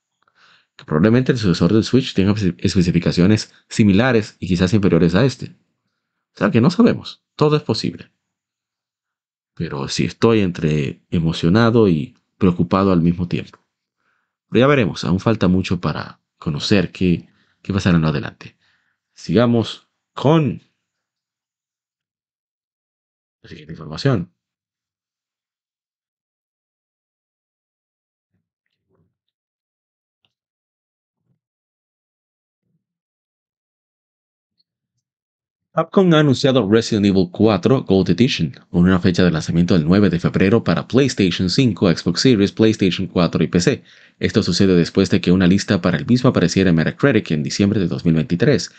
[0.75, 5.47] Que probablemente el sucesor del Switch tenga espe- especificaciones similares y quizás inferiores a este.
[6.35, 7.23] O sea que no sabemos.
[7.35, 8.11] Todo es posible.
[9.55, 13.57] Pero sí estoy entre emocionado y preocupado al mismo tiempo.
[14.49, 15.03] Pero ya veremos.
[15.05, 17.29] Aún falta mucho para conocer qué,
[17.61, 18.57] qué pasará en adelante.
[19.13, 20.61] Sigamos con
[23.41, 24.34] la siguiente información.
[35.75, 40.09] Capcom ha anunciado Resident Evil 4 Gold Edition, con una fecha de lanzamiento del 9
[40.09, 43.83] de febrero para PlayStation 5, Xbox Series, PlayStation 4 y PC.
[44.19, 47.81] Esto sucede después de que una lista para el mismo apareciera en Metacritic en diciembre
[47.81, 48.71] de 2023.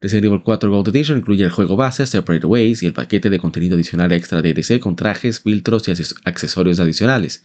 [0.00, 3.38] Resident Evil 4 Gold Edition incluye el juego base, Separate Ways y el paquete de
[3.38, 7.44] contenido adicional extra DLC con trajes, filtros y acces- accesorios adicionales.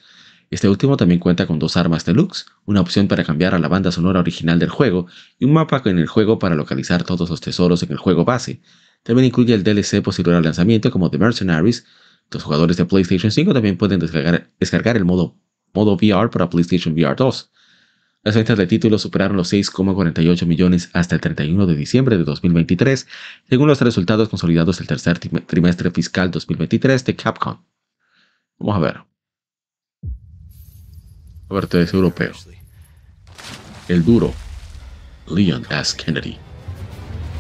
[0.50, 3.92] Este último también cuenta con dos armas deluxe, una opción para cambiar a la banda
[3.92, 7.84] sonora original del juego y un mapa en el juego para localizar todos los tesoros
[7.84, 8.62] en el juego base.
[9.04, 11.86] También incluye el DLC posterior al lanzamiento como The Mercenaries.
[12.32, 15.38] Los jugadores de PlayStation 5 también pueden descargar, descargar el modo,
[15.74, 17.52] modo VR para PlayStation VR 2.
[18.24, 23.08] Las ventas de títulos superaron los 6,48 millones hasta el 31 de diciembre de 2023,
[23.50, 27.64] según los resultados consolidados del tercer trim- trimestre fiscal 2023 de Capcom.
[28.60, 29.07] Vamos a ver.
[31.50, 32.34] Este es europeo.
[33.88, 34.34] El duro.
[35.28, 35.96] Leon S.
[35.96, 36.38] Kennedy.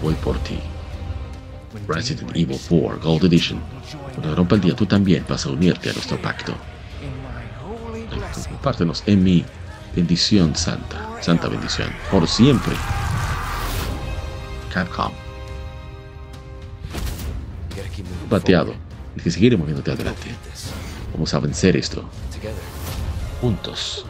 [0.01, 0.59] Voy por ti.
[1.87, 3.61] Resident Evil 4 Gold Edition.
[4.13, 6.55] Cuando rompa el día, tú también vas a unirte a nuestro pacto.
[8.49, 9.45] Compártenos en mi
[9.95, 11.05] bendición santa.
[11.21, 11.89] Santa bendición.
[12.09, 12.73] Por siempre.
[14.73, 15.11] Capcom.
[18.29, 18.73] Bateado.
[19.09, 20.29] Tienes que seguir moviéndote adelante.
[21.13, 22.09] Vamos a vencer esto.
[23.41, 24.05] Juntos.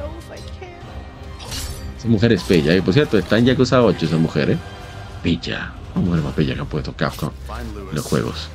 [1.97, 2.81] Esa mujer es bella, ¿eh?
[2.81, 4.57] Por cierto, está en Yakuza 8 esa mujer, ¿eh?
[5.23, 5.73] Bella.
[5.95, 7.31] La mujer más bella que han puesto Capcom
[7.89, 8.49] en los juegos.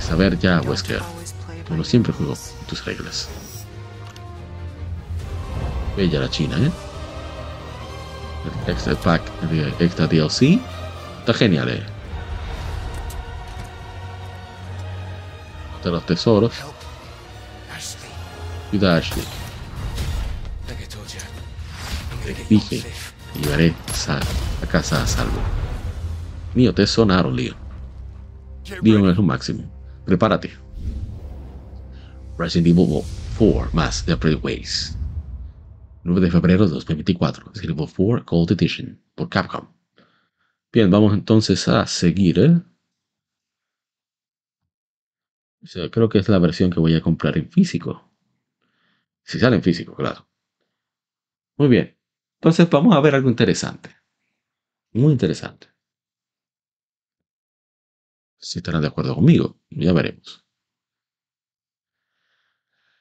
[0.00, 1.00] Saber ya, Wesker.
[1.70, 2.54] Uno siempre rules.
[2.68, 3.28] tus reglas.
[5.96, 6.70] Bella la china, ¿eh?
[8.66, 10.58] El extra pack de extra DLC.
[11.20, 11.82] Está genial, ¿eh?
[15.82, 16.52] De los tesoros.
[18.70, 19.24] Cuida a Ashley.
[22.48, 22.82] Dije,
[23.40, 23.74] llevaré
[24.60, 25.40] a casa a salvo.
[26.54, 27.56] Mío, te sonaron, Leon.
[28.82, 29.64] Leon es lo máximo.
[30.04, 30.50] Prepárate.
[32.38, 33.02] Resident Evil
[33.38, 34.96] 4 más The Upgrade Ways.
[36.04, 37.44] 9 de febrero de 2024.
[37.52, 39.66] Resident Evil 4 Gold Edition por Capcom.
[40.72, 42.38] Bien, vamos entonces a seguir.
[42.38, 42.60] ¿eh?
[45.90, 48.10] Creo que es la versión que voy a comprar en físico.
[49.22, 50.28] Si sale en físico, claro.
[51.56, 51.96] Muy bien.
[52.40, 53.90] Entonces vamos a ver algo interesante.
[54.92, 55.68] Muy interesante.
[58.38, 60.44] Si estarán de acuerdo conmigo, ya veremos.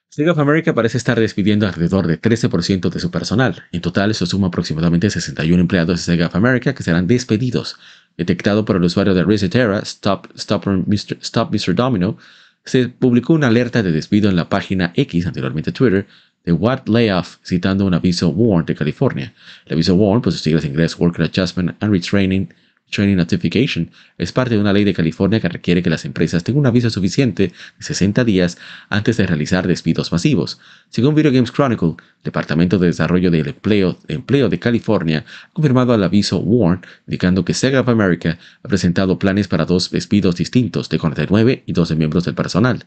[0.09, 3.63] Sega of America parece estar despidiendo alrededor de 13% de su personal.
[3.71, 7.77] En total, eso suma aproximadamente 61 empleados de Sega of America que serán despedidos.
[8.17, 11.17] Detectado por el usuario de Resetera, Stop, Stop, Mr.
[11.21, 11.73] Stop Mr.
[11.73, 12.17] Domino,
[12.65, 16.07] se publicó una alerta de despido en la página X, anteriormente Twitter,
[16.45, 19.33] de What Layoff, citando un aviso WARN de California.
[19.65, 22.53] El aviso WARN, por sus siglas en inglés Worker Adjustment and Retraining
[22.91, 26.59] Training Notification, es parte de una ley de California que requiere que las empresas tengan
[26.59, 28.57] un aviso suficiente de 60 días
[28.89, 30.59] antes de realizar despidos masivos.
[30.89, 36.03] Según Video Games Chronicle, el Departamento de Desarrollo del Empleo, de California ha confirmado el
[36.03, 40.99] aviso WARN, indicando que Sega of America ha presentado planes para dos despidos distintos de
[40.99, 42.85] 49 y 12 miembros del personal.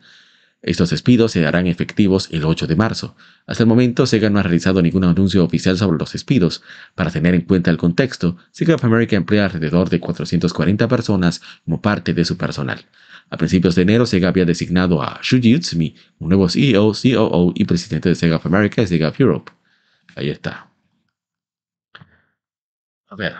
[0.65, 3.15] Estos despidos se harán efectivos el 8 de marzo.
[3.47, 6.63] Hasta el momento, Sega no ha realizado ningún anuncio oficial sobre los despidos.
[6.95, 11.83] Para tener en cuenta el contexto, Sega of America emplea alrededor de 440 personas como
[11.83, 12.87] parte de su personal.
[13.29, 17.67] A principios de enero, Sega había designado a Shuji Utsumi, un nuevo CEO, COO y
[17.67, 19.53] presidente de Sega of America y Sega of Europe.
[20.17, 20.71] Ahí está.
[23.09, 23.35] A ver.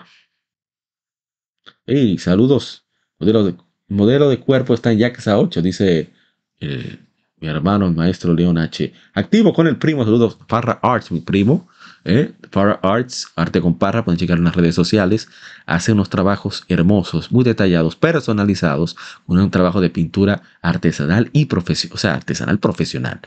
[1.87, 2.85] Hey, saludos.
[3.19, 3.55] Modelo de,
[3.89, 6.13] modelo de cuerpo está en Yakuza 8, dice
[6.61, 6.99] eh,
[7.45, 8.93] mi hermano, el maestro Leon H.
[9.13, 11.69] Activo con el primo, saludos, Parra Arts, mi primo.
[12.05, 12.33] ¿eh?
[12.51, 15.29] Parra Arts, arte con Parra, pueden checar en las redes sociales.
[15.67, 21.99] Hace unos trabajos hermosos, muy detallados, personalizados, un trabajo de pintura artesanal y profesional, o
[21.99, 23.21] sea, artesanal profesional.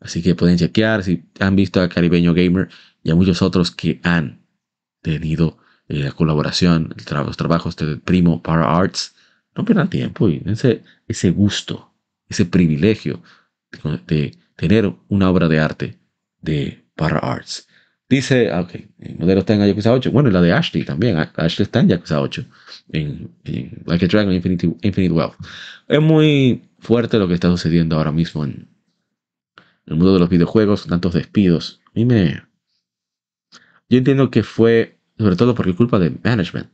[0.00, 2.68] Así que pueden chequear si han visto a Caribeño Gamer
[3.04, 4.40] y a muchos otros que han
[5.02, 5.58] tenido
[5.88, 9.14] eh, la colaboración, los trabajos del primo Para Arts.
[9.54, 11.92] No pierdan tiempo y ese, ese gusto,
[12.28, 13.22] ese privilegio
[14.06, 15.98] de, tener una obra de arte
[16.40, 17.68] de Para Arts.
[18.08, 20.12] Dice, ah, ok, el modelo está en Yakuza 8.
[20.12, 21.16] Bueno, la de Ashley también.
[21.16, 22.44] A- Ashley está en Yakuza 8.
[22.90, 25.34] En, en Like a Dragon Infinity, Infinite Wealth.
[25.88, 28.68] Es muy fuerte lo que está sucediendo ahora mismo en,
[29.86, 31.80] el mundo de los videojuegos, tantos despidos.
[31.86, 32.42] A mí me.
[33.88, 36.68] Yo entiendo que fue sobre todo por culpa de management.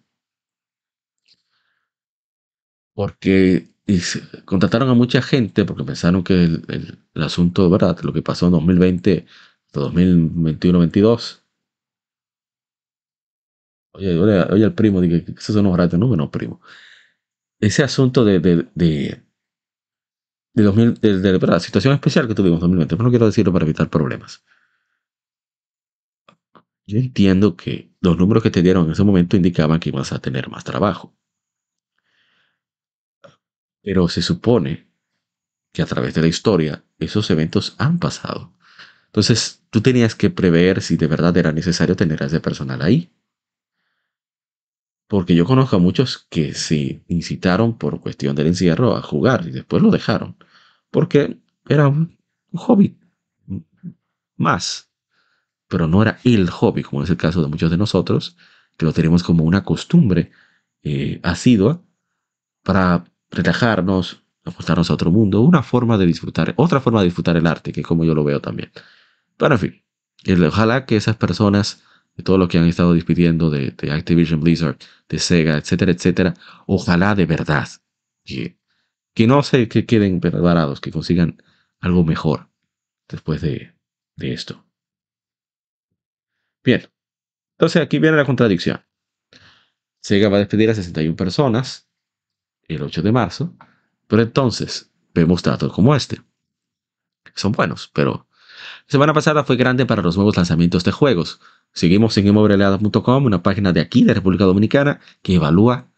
[2.94, 4.00] Porque y
[4.44, 7.98] contrataron a mucha gente porque pensaron que el, el- el asunto, ¿verdad?
[8.02, 9.26] Lo que pasó en 2020
[9.66, 11.42] hasta 2021-22.
[13.92, 15.98] Oye, oye, oye, el primo, dije, ¿qué son unos ratos?
[15.98, 16.60] No, primo.
[17.60, 19.22] Ese asunto de, de, de,
[20.54, 23.52] de, 2000, de, de la situación especial que tuvimos en 2020, pero no quiero decirlo
[23.52, 24.42] para evitar problemas.
[26.86, 30.18] Yo entiendo que los números que te dieron en ese momento indicaban que ibas a
[30.20, 31.14] tener más trabajo.
[33.82, 34.88] Pero se supone
[35.72, 38.52] que a través de la historia esos eventos han pasado.
[39.06, 43.10] Entonces tú tenías que prever si de verdad era necesario tener a ese personal ahí.
[45.06, 49.52] Porque yo conozco a muchos que se incitaron por cuestión del encierro a jugar y
[49.52, 50.36] después lo dejaron.
[50.90, 52.18] Porque era un,
[52.52, 52.98] hobby
[54.36, 54.90] más.
[55.66, 58.36] Pero no era el hobby, como es el caso de muchos de nosotros,
[58.76, 60.30] que lo tenemos como una costumbre
[60.82, 61.82] eh, asidua
[62.62, 67.46] para relajarnos, apostarnos a otro mundo, una forma de disfrutar, otra forma de disfrutar el
[67.46, 68.70] arte, que como yo lo veo también.
[69.36, 69.84] Pero en fin,
[70.46, 71.84] ojalá que esas personas,
[72.16, 76.34] de todo lo que han estado despidiendo de, de Activision Blizzard, de Sega, etcétera, etcétera,
[76.66, 77.68] ojalá de verdad
[78.24, 78.58] que,
[79.14, 81.42] que no se que queden preparados, que consigan
[81.80, 82.50] algo mejor
[83.08, 83.74] después de,
[84.16, 84.64] de esto.
[86.64, 86.82] Bien,
[87.56, 88.82] entonces aquí viene la contradicción.
[90.00, 91.87] Sega va a despedir a 61 personas
[92.68, 93.54] el 8 de marzo,
[94.06, 96.20] pero entonces vemos datos como este.
[97.34, 98.26] Son buenos, pero
[98.86, 101.40] la semana pasada fue grande para los nuevos lanzamientos de juegos.
[101.72, 105.88] Seguimos en inmobiliada.com, una página de aquí, de República Dominicana, que evalúa,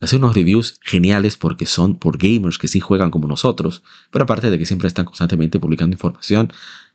[0.00, 4.50] hace unos reviews geniales porque son por gamers que sí juegan como nosotros, pero aparte
[4.50, 6.52] de que siempre están constantemente publicando información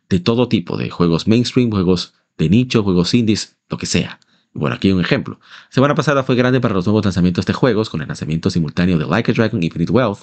[0.09, 4.19] de todo tipo, de juegos mainstream, juegos de nicho, juegos indies, lo que sea.
[4.55, 5.39] Bueno, aquí un ejemplo.
[5.69, 9.07] Semana pasada fue grande para los nuevos lanzamientos de juegos, con el lanzamiento simultáneo de
[9.07, 10.19] Like a Dragon Infinite Wealth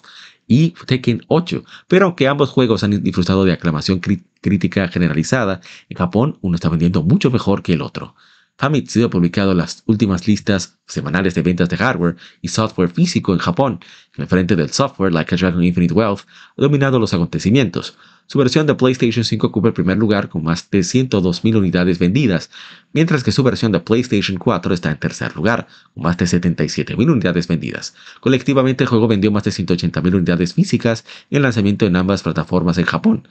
[0.46, 1.64] y Tekken 8.
[1.88, 6.68] Pero aunque ambos juegos han disfrutado de aclamación crí- crítica generalizada, en Japón uno está
[6.68, 8.14] vendiendo mucho mejor que el otro.
[8.56, 13.38] Famitsu ha publicado las últimas listas semanales de ventas de hardware y software físico en
[13.40, 13.80] Japón.
[14.16, 16.20] En el frente del software, Like a Dragon Infinite Wealth
[16.56, 17.96] ha dominado los acontecimientos.
[18.30, 22.48] Su versión de PlayStation 5 ocupa el primer lugar con más de 102.000 unidades vendidas,
[22.92, 27.10] mientras que su versión de PlayStation 4 está en tercer lugar, con más de 77.000
[27.10, 27.92] unidades vendidas.
[28.20, 32.78] Colectivamente el juego vendió más de 180.000 unidades físicas en el lanzamiento en ambas plataformas
[32.78, 33.26] en Japón.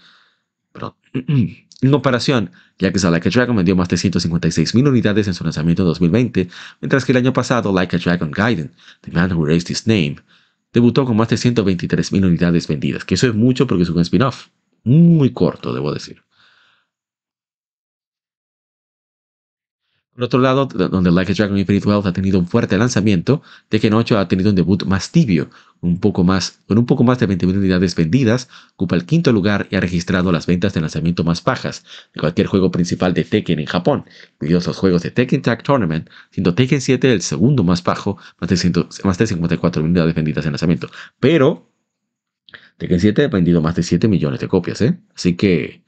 [0.73, 5.83] Pero, en comparación, Yakuza Like a Dragon vendió más de 156.000 unidades en su lanzamiento
[5.83, 6.49] en 2020,
[6.81, 10.17] mientras que el año pasado Like a Dragon Gaiden, The Man Who Raised His Name,
[10.73, 14.49] debutó con más de 123.000 unidades vendidas, que eso es mucho porque es un spin-off.
[14.83, 16.21] Muy corto, debo decir.
[20.19, 23.93] Por otro lado, donde Like a Dragon Infinite Wealth ha tenido un fuerte lanzamiento, Tekken
[23.93, 25.49] 8 ha tenido un debut más tibio,
[25.79, 29.67] un poco más, con un poco más de 20.000 unidades vendidas, ocupa el quinto lugar
[29.71, 33.59] y ha registrado las ventas de lanzamiento más bajas de cualquier juego principal de Tekken
[33.59, 34.03] en Japón,
[34.33, 38.49] incluidos los juegos de Tekken Tag Tournament, siendo Tekken 7 el segundo más bajo, más
[38.49, 38.73] de, 100
[39.05, 40.89] más de 54.000 unidades vendidas en lanzamiento.
[41.21, 41.68] Pero
[42.79, 44.97] Tekken 7 ha vendido más de 7 millones de copias, ¿eh?
[45.13, 45.83] Así que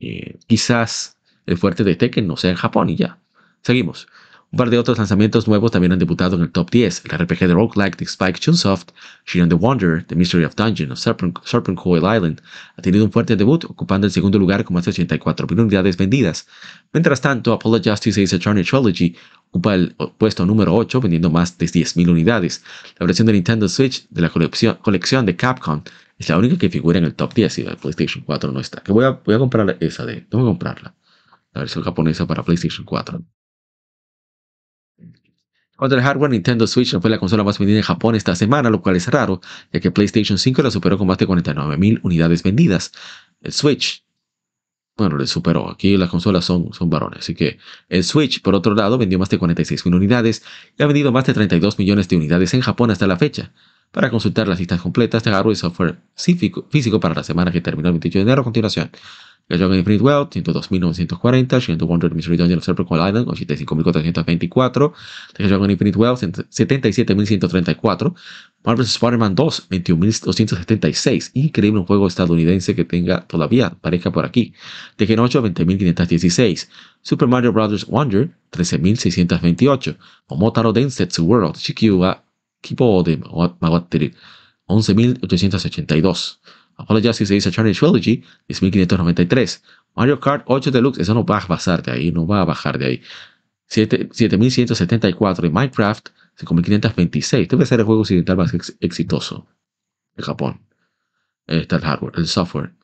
[0.00, 3.18] eh, quizás el fuerte de Tekken no sea en Japón y ya.
[3.62, 4.08] Seguimos.
[4.52, 7.04] Un par de otros lanzamientos nuevos también han debutado en el top 10.
[7.04, 8.90] El RPG de roguelike de Spike Chunsoft,
[9.26, 12.40] Shion the Wanderer, The Mystery of Dungeon of Serpent, Serpent Coil Island,
[12.76, 16.48] ha tenido un fuerte debut, ocupando el segundo lugar con más de 84.000 unidades vendidas.
[16.92, 19.14] Mientras tanto, Apollo Justice Ace Attorney Trilogy
[19.50, 22.64] ocupa el puesto número 8, vendiendo más de 10.000 unidades.
[22.98, 25.82] La versión de Nintendo Switch de la colección de Capcom
[26.20, 28.82] es la única que figura en el top 10 y la PlayStation 4 no está.
[28.88, 30.20] Voy a, voy comprar esa de.
[30.20, 30.94] Tengo que comprarla.
[31.54, 33.22] La versión japonesa para PlayStation 4.
[35.78, 38.82] Cuanto al hardware, Nintendo Switch fue la consola más vendida en Japón esta semana, lo
[38.82, 39.40] cual es raro,
[39.72, 42.92] ya que PlayStation 5 la superó con más de 49.000 unidades vendidas.
[43.40, 44.04] El Switch,
[44.98, 45.70] bueno, le superó.
[45.70, 47.20] Aquí las consolas son, son varones.
[47.20, 47.56] Así que
[47.88, 50.44] el Switch, por otro lado, vendió más de 46.000 unidades
[50.78, 53.54] y ha vendido más de 32 millones de unidades en Japón hasta la fecha.
[53.92, 57.88] Para consultar las listas completas de hardware y software físico, para la semana que terminó
[57.88, 58.42] el 28 de enero.
[58.42, 58.90] A continuación.
[59.50, 64.92] Dragon Infinite Wealth, 102.940, Shield Wonder Mystery Dungeon of Serpent Island, 85.424,
[65.36, 68.14] Dragon Infinite Wealth, 77.134,
[68.64, 74.54] Marvel's Spider-Man 2, 21.276, increíble un juego estadounidense que tenga todavía pareja por aquí,
[74.94, 76.68] Tekken 8, 20.516,
[77.02, 77.86] Super Mario Bros.
[77.86, 79.96] Wonder, 13.628,
[80.28, 82.22] Momotaro Densetsu World, Shikyuwa
[82.60, 83.16] Kipo de
[83.60, 84.14] Mawatteri,
[84.66, 86.38] 11.882,
[86.80, 89.62] Apologize Ace Attorney Trilogy, 10.593.
[89.94, 92.78] Mario Kart 8 Deluxe, eso no va a bajar de ahí, no va a bajar
[92.78, 93.02] de ahí.
[93.68, 96.08] 7.174 y Minecraft,
[96.38, 97.48] 5.526.
[97.48, 99.46] Debe ser el juego occidental más ex exitoso
[100.16, 100.66] de Japón.
[101.46, 102.74] Está el hardware, el software.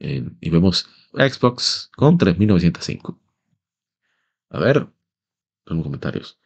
[0.00, 3.18] Eh, y vemos Xbox con 3.905.
[4.50, 4.86] A ver,
[5.64, 6.38] los comentarios.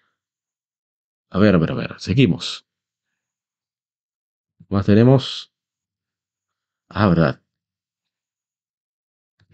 [1.34, 1.94] A ver, a ver, a ver.
[1.98, 2.66] Seguimos.
[4.68, 5.52] Más tenemos
[6.88, 7.40] Ah, verdad.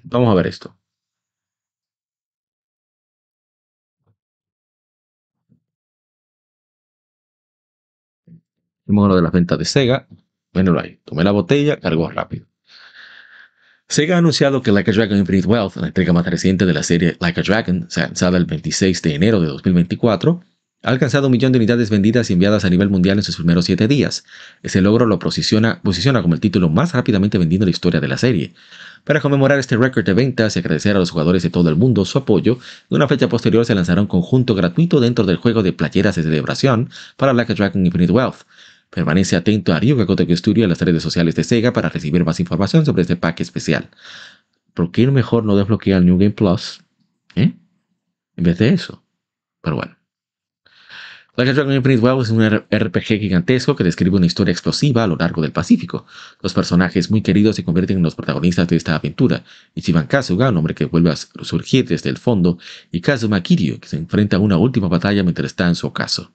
[0.04, 0.76] Vamos a ver esto.
[8.84, 10.06] Vemos lo de las ventas de Sega.
[10.52, 11.00] Bueno, ahí.
[11.04, 12.46] Tomé la botella, cargó rápido.
[13.88, 16.82] Sega ha anunciado que Like a Dragon Infinite Wealth, la entrega más reciente de la
[16.82, 20.40] serie Like a Dragon, lanzada el 26 de enero de 2024,
[20.82, 23.66] ha alcanzado un millón de unidades vendidas y enviadas a nivel mundial en sus primeros
[23.66, 24.24] siete días.
[24.62, 25.80] Ese logro lo posiciona,
[26.22, 28.54] como el título más rápidamente vendido en la historia de la serie.
[29.04, 32.04] Para conmemorar este récord de ventas y agradecer a los jugadores de todo el mundo
[32.04, 32.58] su apoyo,
[32.90, 36.22] en una fecha posterior se lanzará un conjunto gratuito dentro del juego de playeras de
[36.22, 38.42] celebración para Black Dragon Infinite Wealth.
[38.88, 42.40] Permanece atento a Ryuga Kotaku Studio en las redes sociales de Sega para recibir más
[42.40, 43.88] información sobre este pack especial.
[44.74, 46.80] ¿Por qué mejor no desbloquea el New Game Plus?
[47.36, 47.52] ¿Eh?
[48.36, 49.02] En vez de eso.
[49.62, 49.99] Pero bueno.
[51.40, 55.06] Like a Dragon Infinite Wealth es un RPG gigantesco que describe una historia explosiva a
[55.06, 56.04] lo largo del Pacífico.
[56.42, 59.42] Los personajes muy queridos se convierten en los protagonistas de esta aventura.
[59.74, 62.58] Ichiban Kasuga, un hombre que vuelve a surgir desde el fondo,
[62.92, 66.30] y Kazuma Kiryu, que se enfrenta a una última batalla mientras está en su ocaso.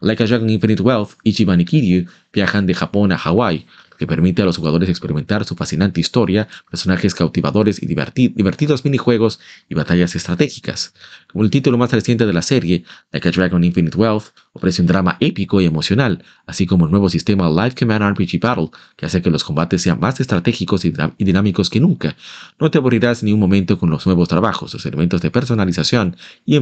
[0.00, 3.66] Like a Dragon Infinite Wealth, Ichiban y Kiryu viajan de Japón a Hawái,
[3.96, 9.74] que permite a los jugadores experimentar su fascinante historia, personajes cautivadores y divertidos minijuegos y
[9.74, 10.94] batallas estratégicas.
[11.32, 14.88] Como el título más reciente de la serie, Like a Dragon Infinite Wealth ofrece un
[14.88, 19.22] drama épico y emocional, así como el nuevo sistema Live Command RPG Battle, que hace
[19.22, 22.16] que los combates sean más estratégicos y, dinámicos que nunca.
[22.58, 26.60] No te aburrirás ni un momento con los nuevos trabajos, los elementos de personalización y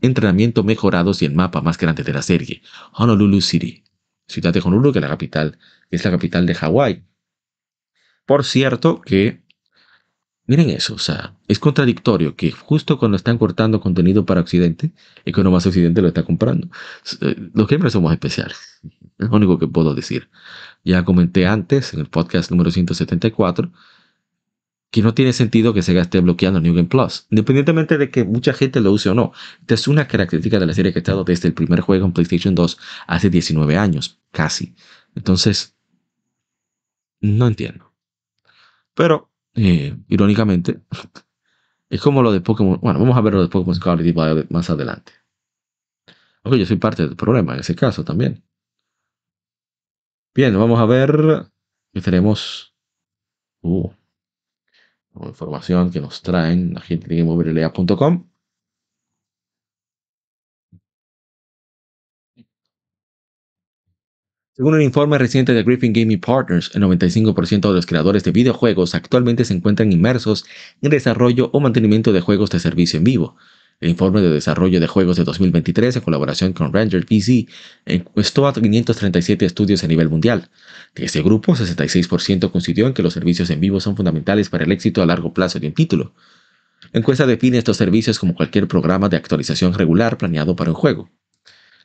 [0.00, 2.62] entrenamiento mejorados y el mapa más grande de la serie,
[2.92, 3.84] Honolulu City.
[4.26, 5.58] Ciudad de Honolulu, que es la capital
[5.90, 7.04] es la capital de Hawái.
[8.26, 9.42] Por cierto que,
[10.46, 14.92] miren eso, o sea, es contradictorio que justo cuando están cortando contenido para Occidente,
[15.24, 16.68] es que más Occidente lo está comprando.
[17.20, 18.80] Eh, los gamers somos especiales,
[19.18, 20.30] es lo único que puedo decir.
[20.84, 23.72] Ya comenté antes, en el podcast número 174,
[24.90, 28.52] que no tiene sentido que Sega esté bloqueando New Game Plus, independientemente de que mucha
[28.52, 29.32] gente lo use o no.
[29.60, 32.12] Esta es una característica de la serie que ha estado desde el primer juego en
[32.12, 34.74] PlayStation 2 hace 19 años, casi.
[35.14, 35.76] Entonces,
[37.20, 37.92] no entiendo.
[38.94, 40.80] Pero, eh, irónicamente,
[41.90, 42.78] es como lo de Pokémon.
[42.80, 45.12] Bueno, vamos a ver lo de Pokémon Scarlet más adelante.
[46.42, 48.42] Ok, yo soy parte del problema en ese caso también.
[50.34, 51.50] Bien, vamos a ver.
[51.92, 52.74] Y tenemos
[53.62, 53.90] uh,
[55.14, 58.29] información que nos traen la gente de GameOverLea.com.
[64.60, 68.94] Según un informe reciente de Griffin Gaming Partners, el 95% de los creadores de videojuegos
[68.94, 70.44] actualmente se encuentran inmersos
[70.82, 73.36] en desarrollo o mantenimiento de juegos de servicio en vivo.
[73.80, 77.46] El informe de desarrollo de juegos de 2023, en colaboración con Ranger PC,
[77.86, 80.50] encuestó a 537 estudios a nivel mundial.
[80.94, 84.72] De ese grupo, 66% coincidió en que los servicios en vivo son fundamentales para el
[84.72, 86.12] éxito a largo plazo de un título.
[86.92, 91.08] La encuesta define estos servicios como cualquier programa de actualización regular planeado para un juego.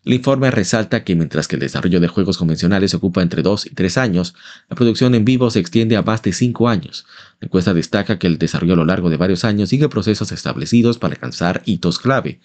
[0.06, 3.70] El informe resalta que mientras que el desarrollo de juegos convencionales ocupa entre 2 y
[3.72, 4.36] 3 años,
[4.70, 7.08] la producción en vivo se extiende a más de 5 años.
[7.40, 11.00] La encuesta destaca que el desarrollo a lo largo de varios años sigue procesos establecidos
[11.00, 12.40] para alcanzar hitos clave,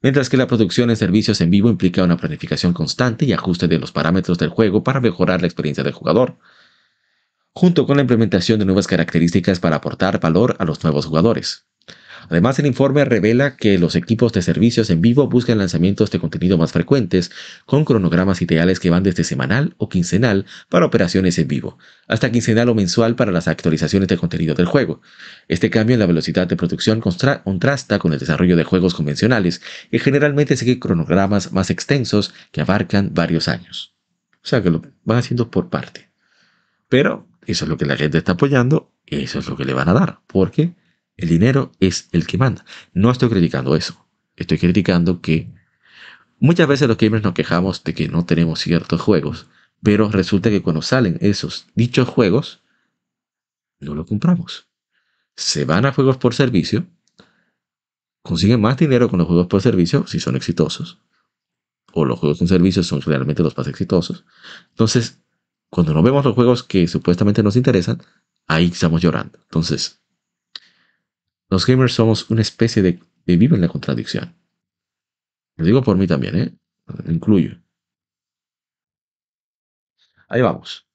[0.00, 3.78] mientras que la producción en servicios en vivo implica una planificación constante y ajuste de
[3.78, 6.38] los parámetros del juego para mejorar la experiencia del jugador,
[7.52, 11.66] junto con la implementación de nuevas características para aportar valor a los nuevos jugadores.
[12.28, 16.58] Además, el informe revela que los equipos de servicios en vivo buscan lanzamientos de contenido
[16.58, 17.30] más frecuentes,
[17.66, 21.78] con cronogramas ideales que van desde semanal o quincenal para operaciones en vivo,
[22.08, 25.00] hasta quincenal o mensual para las actualizaciones de contenido del juego.
[25.48, 29.98] Este cambio en la velocidad de producción contrasta con el desarrollo de juegos convencionales y
[29.98, 33.94] generalmente sigue cronogramas más extensos que abarcan varios años.
[34.42, 36.10] O sea que lo van haciendo por parte.
[36.88, 39.88] Pero eso es lo que la gente está apoyando, eso es lo que le van
[39.88, 40.74] a dar, porque
[41.16, 42.64] el dinero es el que manda.
[42.92, 44.06] No estoy criticando eso.
[44.36, 45.52] Estoy criticando que
[46.38, 49.46] muchas veces los gamers nos quejamos de que no tenemos ciertos juegos,
[49.82, 52.62] pero resulta que cuando salen esos dichos juegos,
[53.80, 54.68] no lo compramos.
[55.36, 56.86] Se van a juegos por servicio,
[58.22, 61.00] consiguen más dinero con los juegos por servicio si son exitosos,
[61.92, 64.24] o los juegos con servicio son realmente los más exitosos.
[64.70, 65.22] Entonces,
[65.70, 68.02] cuando no vemos los juegos que supuestamente nos interesan,
[68.46, 69.38] ahí estamos llorando.
[69.42, 70.00] Entonces,
[71.48, 74.34] los gamers somos una especie de, de viven la contradicción.
[75.56, 76.54] Lo digo por mí también, ¿eh?
[77.08, 77.58] Incluyo.
[80.28, 80.86] Ahí vamos.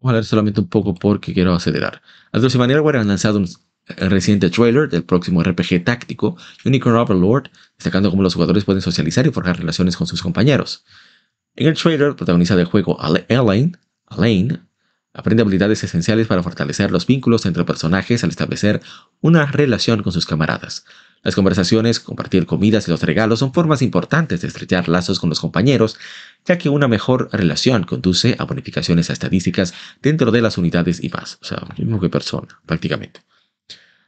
[0.00, 2.00] Vamos a leer solamente un poco porque quiero acelerar.
[2.32, 3.48] Atlus y Manierware han lanzado un
[3.86, 9.30] reciente trailer del próximo RPG táctico Unicorn Overlord, destacando cómo los jugadores pueden socializar y
[9.30, 10.84] forjar relaciones con sus compañeros.
[11.56, 13.76] En el trailer, protagonista del juego Elaine,
[14.10, 14.62] Elaine
[15.12, 18.80] aprende habilidades esenciales para fortalecer los vínculos entre personajes al establecer
[19.20, 20.84] una relación con sus camaradas.
[21.22, 25.40] Las conversaciones, compartir comidas y los regalos son formas importantes de estrechar lazos con los
[25.40, 25.98] compañeros,
[26.46, 31.38] ya que una mejor relación conduce a bonificaciones estadísticas dentro de las unidades y más.
[31.42, 33.20] O sea, mismo que persona, prácticamente.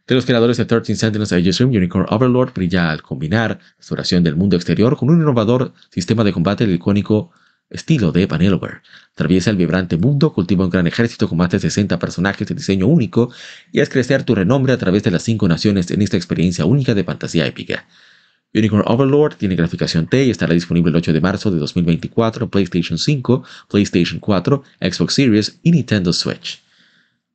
[0.06, 4.24] De los creadores de 13 Sentinels Age Stream, Unicorn Overlord brilla al combinar la exploración
[4.24, 7.30] del mundo exterior con un innovador sistema de combate del icónico
[7.72, 8.82] estilo de Vanillaware.
[9.14, 12.86] Atraviesa el vibrante mundo, cultiva un gran ejército con más de 60 personajes de diseño
[12.86, 13.32] único
[13.72, 16.94] y haz crecer tu renombre a través de las cinco naciones en esta experiencia única
[16.94, 17.86] de fantasía épica.
[18.54, 22.98] Unicorn Overlord tiene graficación T y estará disponible el 8 de marzo de 2024 PlayStation
[22.98, 26.62] 5, PlayStation 4, Xbox Series y Nintendo Switch.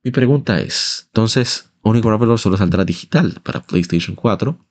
[0.04, 4.64] Mi pregunta es, entonces, Unicorn Overlord solo saldrá digital para PlayStation 4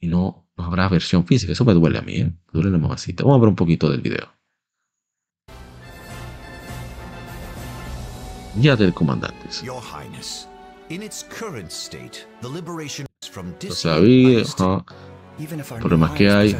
[0.00, 1.52] y no, no habrá versión física.
[1.52, 2.24] Eso me duele a mí, ¿eh?
[2.24, 3.24] Me duele la mamacita.
[3.24, 4.32] Vamos a ver un poquito del video.
[8.56, 9.48] Ya del comandante.
[9.64, 10.48] Your Highness,
[10.88, 13.52] in its current state, the liberation from
[15.80, 16.56] Problemas que hay.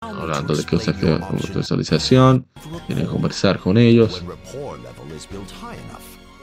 [0.00, 1.18] Hablando de cosas que de
[1.56, 2.46] visualización.
[2.86, 4.22] Tienen que conversar con ellos.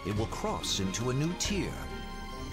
[0.05, 1.69] It will cross into a new tier.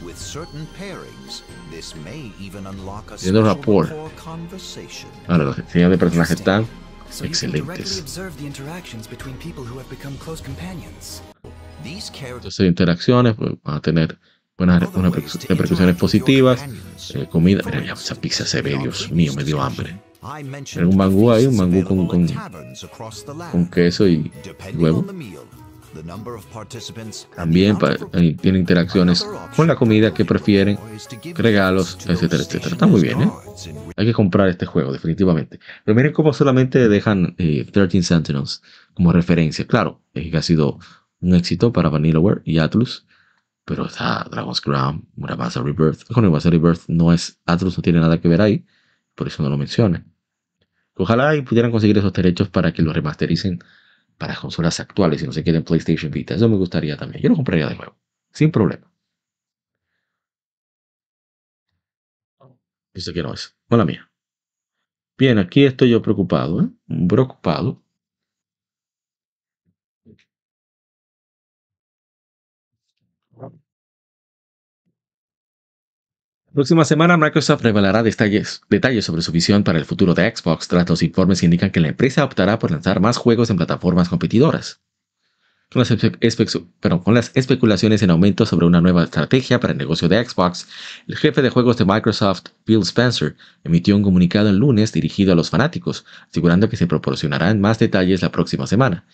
[0.02, 3.90] With certain pairings, this may even unlock a special rapport.
[5.28, 6.66] Ahora, los diseños de personajes están
[7.22, 8.02] excelentes.
[11.84, 14.18] Entonces, interacciones pues, van a tener
[14.56, 14.82] buenas
[15.48, 16.64] repercusiones positivas.
[17.14, 17.62] Eh, comida.
[17.64, 19.98] Mira, esa pizza se ve, Dios mío, me dio hambre.
[20.74, 22.26] Era un mangú ahí, un mangú con, con,
[23.52, 24.32] con queso y
[24.74, 25.04] huevo.
[27.36, 27.78] También
[28.12, 29.26] eh, tiene interacciones
[29.56, 30.78] con la comida que prefieren,
[31.36, 32.72] regalos, etcétera, etcétera.
[32.72, 33.30] Está muy bien, ¿eh?
[33.96, 35.60] Hay que comprar este juego, definitivamente.
[35.84, 38.62] Pero miren cómo solamente dejan eh, 13 Sentinels
[38.94, 39.66] como referencia.
[39.66, 40.78] Claro, que ha sido
[41.20, 43.06] un éxito para Vanillaware y Atlus.
[43.64, 46.04] Pero está Dragon's Crown, Muramasa Rebirth.
[46.12, 48.66] Con Muramasa Rebirth no es, Atlus no tiene nada que ver ahí.
[49.14, 50.04] Por eso no lo menciona.
[50.96, 53.60] Ojalá y pudieran conseguir esos derechos para que lo remastericen
[54.19, 56.35] para consolas actuales y no se quede en PlayStation Vita.
[56.35, 57.23] Eso me gustaría también.
[57.23, 57.97] Yo lo compraría de nuevo.
[58.32, 58.91] Sin problema.
[62.95, 63.57] Dice que no es.
[63.69, 64.11] Hola mía.
[65.19, 66.69] Bien, aquí estoy yo preocupado, ¿eh?
[67.09, 67.84] Preocupado.
[76.55, 78.62] Próxima semana Microsoft revelará detalles,
[79.05, 81.89] sobre su visión para el futuro de Xbox tras los informes que indican que la
[81.89, 84.81] empresa optará por lanzar más juegos en plataformas competidoras.
[85.72, 85.90] Con las,
[87.02, 90.68] con las especulaciones en aumento sobre una nueva estrategia para el negocio de Xbox,
[91.09, 95.36] el jefe de juegos de Microsoft, Phil Spencer, emitió un comunicado el lunes dirigido a
[95.36, 99.05] los fanáticos, asegurando que se proporcionarán más detalles la próxima semana.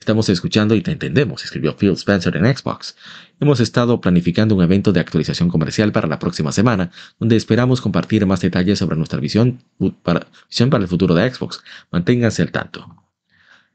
[0.00, 2.96] Estamos escuchando y te entendemos, escribió Phil Spencer en Xbox.
[3.40, 8.26] Hemos estado planificando un evento de actualización comercial para la próxima semana, donde esperamos compartir
[8.26, 9.62] más detalles sobre nuestra visión
[10.02, 11.62] para, el futuro de Xbox.
[11.90, 13.03] Manténganse al tanto.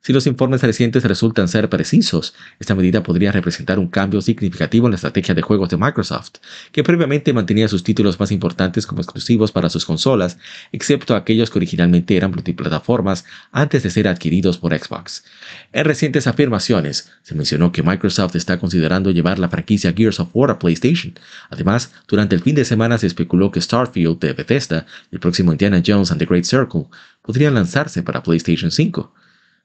[0.01, 4.91] Si los informes recientes resultan ser precisos, esta medida podría representar un cambio significativo en
[4.91, 6.35] la estrategia de juegos de Microsoft,
[6.71, 10.37] que previamente mantenía sus títulos más importantes como exclusivos para sus consolas,
[10.71, 15.25] excepto aquellos que originalmente eran multiplataformas antes de ser adquiridos por Xbox.
[15.73, 20.49] En recientes afirmaciones, se mencionó que Microsoft está considerando llevar la franquicia Gears of War
[20.49, 21.13] a PlayStation.
[21.49, 25.83] Además, durante el fin de semana se especuló que Starfield de Bethesda el próximo Indiana
[25.85, 26.85] Jones and the Great Circle
[27.21, 29.13] podrían lanzarse para PlayStation 5.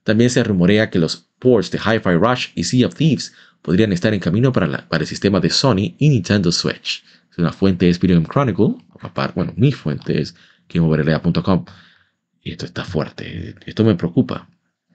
[0.05, 4.12] También se rumorea que los ports de Hi-Fi Rush y Sea of Thieves podrían estar
[4.12, 7.02] en camino para, el sistema de Sony y Nintendo Switch.
[7.39, 8.76] Una fuente es Video Chronicle,
[9.35, 10.36] bueno, mi fuente es
[10.68, 11.64] GameOverLea.com.
[12.43, 14.48] Y esto está fuerte, esto me preocupa.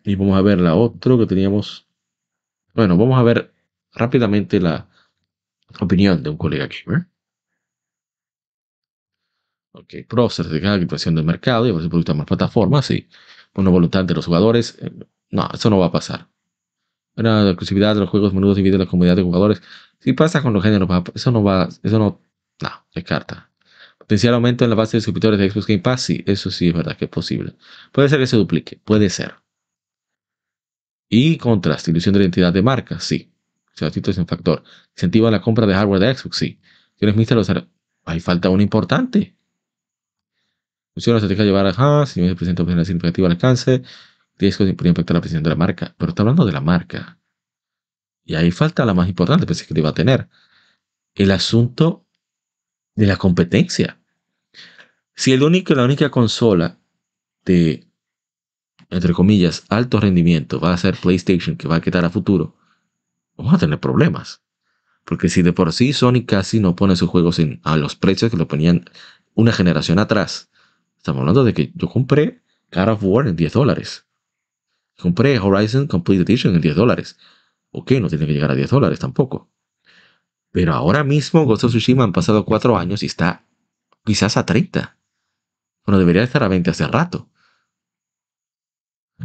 [0.04, 1.88] Y vamos a ver la otra que teníamos.
[2.76, 3.52] Bueno, vamos a ver
[3.94, 4.88] rápidamente la
[5.80, 7.08] opinión de un colega gamer.
[9.72, 13.08] Ok, Pro certificado de actuación del mercado y a ver si más plataformas, sí
[13.56, 14.78] una voluntad de los jugadores.
[14.82, 14.92] Eh,
[15.32, 16.28] no, eso no va a pasar.
[17.16, 19.62] La exclusividad de los juegos menudo divide la comunidad de jugadores.
[20.00, 22.22] Si pasa con los géneros, eso no va, eso no,
[22.62, 23.52] no, descarta.
[23.98, 26.74] Potencial aumento en la base de suscriptores de Xbox Game Pass, sí, eso sí es
[26.74, 27.56] verdad que es posible.
[27.92, 29.36] Puede ser que se duplique, puede ser.
[31.10, 33.34] Y contraste, ilusión de identidad de marca, sí.
[33.74, 34.64] O sea, es un factor.
[34.96, 36.60] Incentiva la compra de hardware de Xbox, sí.
[36.96, 37.52] Tienes Mister los...
[38.06, 39.36] Hay falta un importante.
[41.00, 43.84] Funciona, se deja llevar a si me presenta una significativa al alcance,
[44.38, 45.96] riesgo de impactar la presión de la marca.
[45.98, 47.18] Pero está hablando de la marca.
[48.26, 50.28] Y ahí falta la más importante, pensé que iba a tener.
[51.16, 52.06] El asunto
[52.96, 54.02] de la competencia.
[55.16, 56.78] Si el único, la única consola
[57.46, 57.88] de,
[58.90, 62.58] entre comillas, alto rendimiento va a ser PlayStation, que va a quedar a futuro,
[63.38, 64.42] vamos a tener problemas.
[65.06, 68.36] Porque si de por sí Sony casi no pone sus juegos a los precios que
[68.36, 68.84] lo ponían
[69.34, 70.50] una generación atrás,
[71.00, 72.44] Estamos hablando de que yo compré
[72.74, 74.06] God of War en 10 dólares.
[74.98, 77.18] Compré Horizon Complete Edition en 10 dólares.
[77.72, 79.50] Ok, no tiene que llegar a 10 dólares tampoco.
[80.52, 83.46] Pero ahora mismo Ghost of Tsushima han pasado 4 años y está
[84.04, 85.00] quizás a 30.
[85.86, 87.30] Bueno, debería estar a 20 hace rato.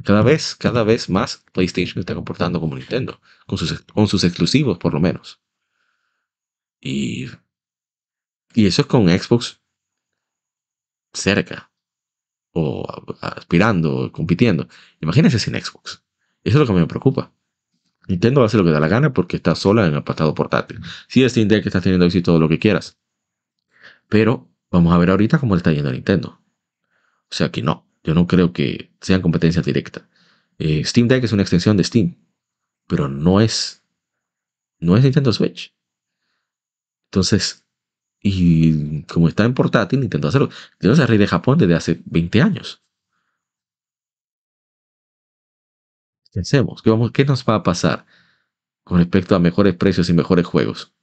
[0.04, 5.00] Cada vez, cada vez más PlayStation está comportando como Nintendo, con sus, exclusivos por lo
[5.00, 5.40] menos.
[6.80, 7.26] Y
[8.54, 9.63] eso es con Xbox
[11.14, 11.70] cerca
[12.52, 12.86] o
[13.20, 14.68] aspirando o compitiendo.
[15.00, 16.02] Imagínense sin Xbox.
[16.44, 17.32] Eso es lo que me preocupa.
[18.06, 20.80] Nintendo hace lo que da la gana porque está sola en el pasado portátil.
[21.08, 22.98] Sí, Steam Deck está teniendo éxito todo lo que quieras.
[24.08, 26.40] Pero vamos a ver ahorita cómo le está yendo a Nintendo.
[27.30, 30.08] O sea que no, yo no creo que sean competencia directa.
[30.58, 32.16] Eh, Steam Deck es una extensión de Steam,
[32.86, 33.82] pero no es,
[34.78, 35.74] no es Nintendo Switch.
[37.06, 37.63] Entonces,
[38.26, 40.48] y como está en portátil, intentó hacerlo.
[40.80, 42.82] Nintendo es rey de Japón desde hace 20 años.
[46.32, 46.80] ¿Qué hacemos?
[46.80, 48.06] ¿Qué, vamos, ¿Qué nos va a pasar
[48.82, 50.94] con respecto a mejores precios y mejores juegos?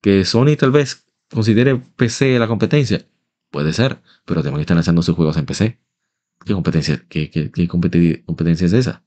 [0.00, 3.06] Que Sony tal vez considere PC la competencia.
[3.50, 5.78] Puede ser, pero también están lanzando sus juegos en PC.
[6.46, 9.04] ¿Qué competencia, qué, competencia es esa?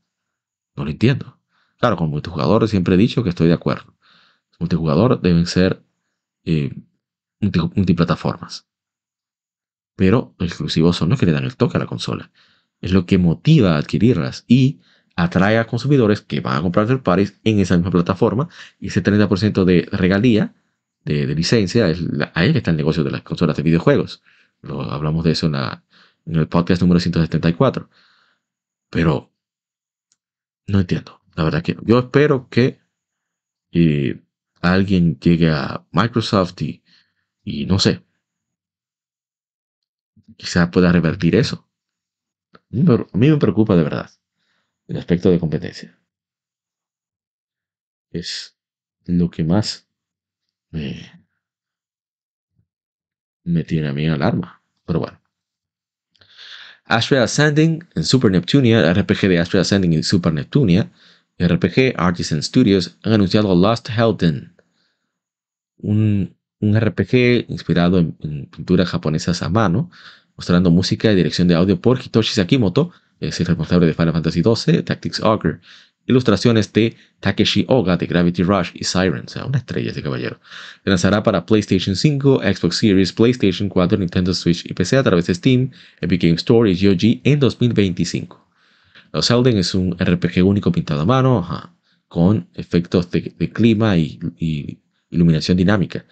[0.76, 1.40] No lo entiendo.
[1.80, 3.96] Claro, con multijugador siempre he dicho que estoy de acuerdo.
[4.60, 5.84] Multijugador deben ser
[6.46, 6.72] eh,
[7.40, 8.68] multiplataformas.
[9.96, 12.32] Pero exclusivos son los que le dan el toque a la consola.
[12.82, 14.80] Es lo que motiva a adquirirlas y
[15.16, 18.50] atrae a consumidores que van a comprar third parties en esa misma plataforma
[18.80, 20.56] y ese 30% de regalía,
[21.04, 22.00] de, licencia, es
[22.34, 24.22] ahí está el negocio de las consolas de videojuegos.
[24.62, 27.90] Lo, hablamos de eso en, en el podcast número 174.
[28.90, 29.32] Pero
[30.68, 31.22] no entiendo.
[31.36, 31.82] La verdad que no.
[31.86, 32.80] Yo espero que
[33.72, 34.22] eh,
[34.62, 38.04] alguien llegue a Microsoft y, no sé,
[40.38, 41.68] quizá pueda revertir eso.
[42.54, 44.10] A mí me preocupa de verdad
[44.88, 45.98] el aspecto de competencia.
[48.12, 48.58] Es
[49.06, 49.88] lo que más
[50.70, 51.24] me,
[53.44, 54.62] me tiene a mí en alarma.
[54.86, 55.22] Pero bueno.
[56.84, 60.92] Astral Ascending en Super Neptunia, RPG de Astral Ascending en Super Neptunia,
[61.48, 64.54] RPG Artisan Studios han anunciado Lost Helden,
[65.78, 68.14] un, un RPG inspirado en,
[68.56, 69.90] pinturas japonesas a mano,
[70.36, 74.42] mostrando música y dirección de audio por Hitoshi Sakimoto, es el responsable de Final Fantasy
[74.42, 75.60] XII, Tactics Augur,
[76.08, 80.40] ilustraciones de Takeshi Oga de Gravity Rush y Siren, o sea, una estrella ese caballero.
[80.84, 85.36] Lanzará para PlayStation 5, Xbox Series, PlayStation 4, Nintendo Switch y PC a través de
[85.36, 88.51] Steam, Epic Game Store y GOG en 2025.
[89.14, 91.76] Los Elden es un RPG único pintado a mano,
[92.08, 94.20] con efectos de, clima y,
[95.10, 96.06] iluminación dinámica.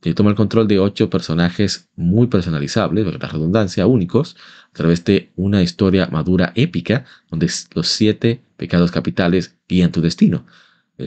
[0.00, 4.36] que toma el control de ocho personajes muy personalizables, la redundancia, únicos,
[4.70, 10.46] a través de una historia madura épica, donde los siete pecados capitales guían tu destino.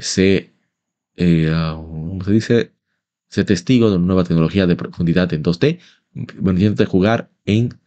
[0.01, 0.53] Sé,
[1.15, 2.73] eh, ¿cómo se dice?
[3.29, 5.79] Sé testigo de una nueva tecnología de profundidad en 2D,
[6.43, 7.79] permitiéndote jugar en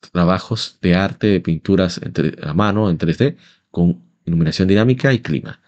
[0.00, 2.00] trabajos de arte, de pinturas
[2.42, 3.36] a mano en 3D,
[3.70, 5.60] con iluminación dinámica y clima,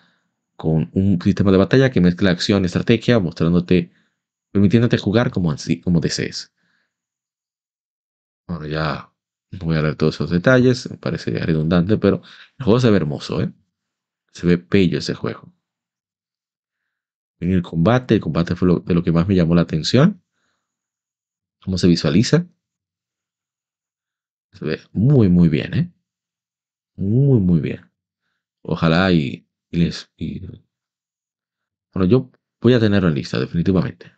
[0.56, 3.92] con un sistema de batalla que mezcla acción y estrategia, mostrándote
[4.52, 6.52] permitiéndote jugar como, así, como desees.
[8.46, 9.12] Bueno, ya
[9.60, 12.22] voy a leer todos esos detalles, me parece redundante, pero
[12.58, 13.52] el juego se ve hermoso, ¿eh?
[14.32, 15.52] Se ve bello ese juego.
[17.40, 20.22] En el combate, el combate fue lo, de lo que más me llamó la atención.
[21.62, 22.46] Cómo se visualiza.
[24.52, 25.92] Se ve muy, muy bien, ¿eh?
[26.96, 27.90] Muy, muy bien.
[28.62, 30.10] Ojalá y, y les...
[30.16, 30.40] Y...
[31.92, 32.30] Bueno, yo
[32.60, 34.12] voy a tenerlo en lista, definitivamente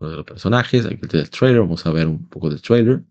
[0.00, 0.86] uno de los personajes.
[0.86, 1.60] Aquí está el trailer.
[1.60, 3.02] Vamos a ver un poco del trailer.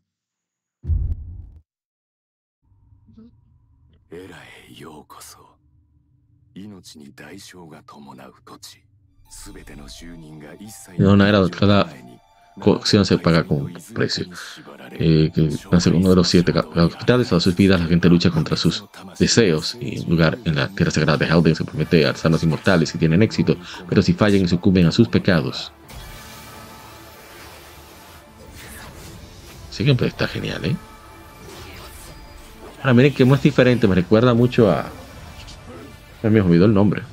[10.97, 11.85] No, una era cada
[12.59, 14.25] coacción se paga con un precio.
[14.91, 17.29] Eh, que nace uno de los siete capitales.
[17.29, 18.85] Todas sus vidas la gente lucha contra sus
[19.19, 22.89] deseos y en lugar en la tierra sagrada de Helden se promete alzar los inmortales
[22.89, 23.57] si tienen éxito,
[23.89, 25.71] pero si fallan y sucumben a sus pecados,
[29.77, 30.75] Sí que está genial, ¿eh?
[32.79, 34.87] Ahora miren que es diferente, me recuerda mucho a...
[36.23, 37.03] Me olvidó el nombre.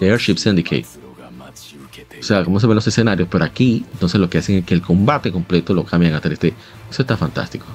[0.00, 1.01] Airship Syndicate.
[2.22, 4.74] O sea, cómo se ven los escenarios, pero aquí, entonces lo que hacen es que
[4.74, 6.54] el combate completo lo cambian a 3D.
[6.88, 7.66] Eso está fantástico.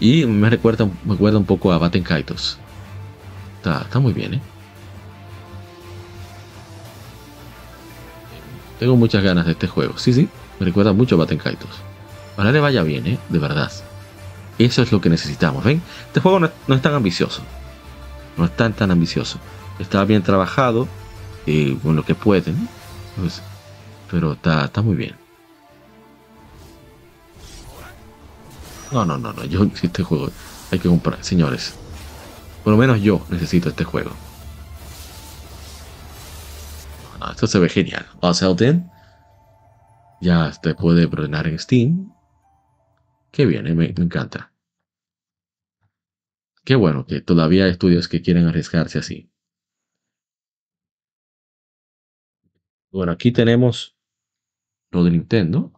[0.00, 2.58] Y me recuerda, me recuerda un poco a Batten Kaitos.
[3.58, 4.40] Está, está muy bien, ¿eh?
[8.80, 9.96] Tengo muchas ganas de este juego.
[9.96, 10.28] Sí, sí,
[10.58, 11.70] me recuerda mucho a Batten Kaitos.
[12.34, 13.18] Ojalá le vaya bien, ¿eh?
[13.28, 13.70] De verdad.
[14.58, 15.80] Eso es lo que necesitamos, ¿ven?
[16.08, 17.42] Este juego no, es tan ambicioso.
[18.36, 19.38] No es tan, tan ambicioso.
[19.78, 20.88] Está bien trabajado,
[21.46, 22.68] eh, con lo que pueden.
[23.20, 23.40] Pues,
[24.12, 25.16] pero está, muy bien.
[28.92, 29.44] No, no, no, no.
[29.46, 30.28] Yo este juego
[30.70, 31.74] hay que comprar, señores.
[32.62, 34.10] Por lo menos yo necesito este juego.
[37.18, 38.06] No, esto se ve genial.
[38.58, 38.90] Then
[40.20, 42.12] ya se puede ordenar en Steam.
[43.30, 44.52] Qué bien, eh, me, encanta.
[46.64, 49.32] Qué bueno que todavía hay estudios que quieren arriesgarse así.
[52.90, 53.96] Bueno, aquí tenemos
[54.92, 55.72] lo de Nintendo.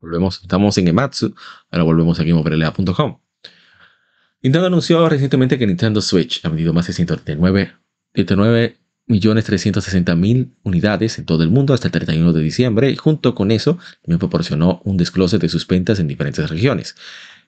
[0.00, 1.34] Volvemos, estamos en Ematsu,
[1.70, 3.20] ahora volvemos aquí en mobrelea.com.
[4.42, 7.72] Nintendo anunció recientemente que Nintendo Switch ha vendido más de 139,
[8.14, 8.78] 139
[9.08, 13.78] 1.360.000 unidades en todo el mundo hasta el 31 de diciembre y junto con eso
[14.02, 16.96] también proporcionó un desglose de sus ventas en diferentes regiones.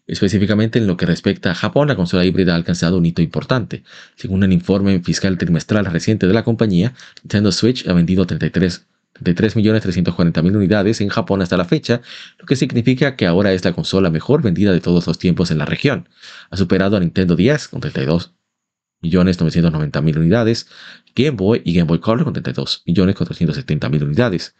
[0.06, 3.82] Específicamente en lo que respecta a Japón, la consola híbrida ha alcanzado un hito importante.
[4.14, 8.86] Según un informe fiscal trimestral reciente de la compañía, Nintendo Switch ha vendido 33
[9.22, 12.02] 33.340.000 unidades en Japón hasta la fecha,
[12.38, 15.56] lo que significa que ahora es la consola mejor vendida de todos los tiempos en
[15.56, 16.08] la región.
[16.50, 18.34] Ha superado a Nintendo 10 con 32
[19.02, 20.68] 1.990.000 unidades,
[21.14, 24.54] Game Boy y Game Boy Color con 32.470.000 unidades.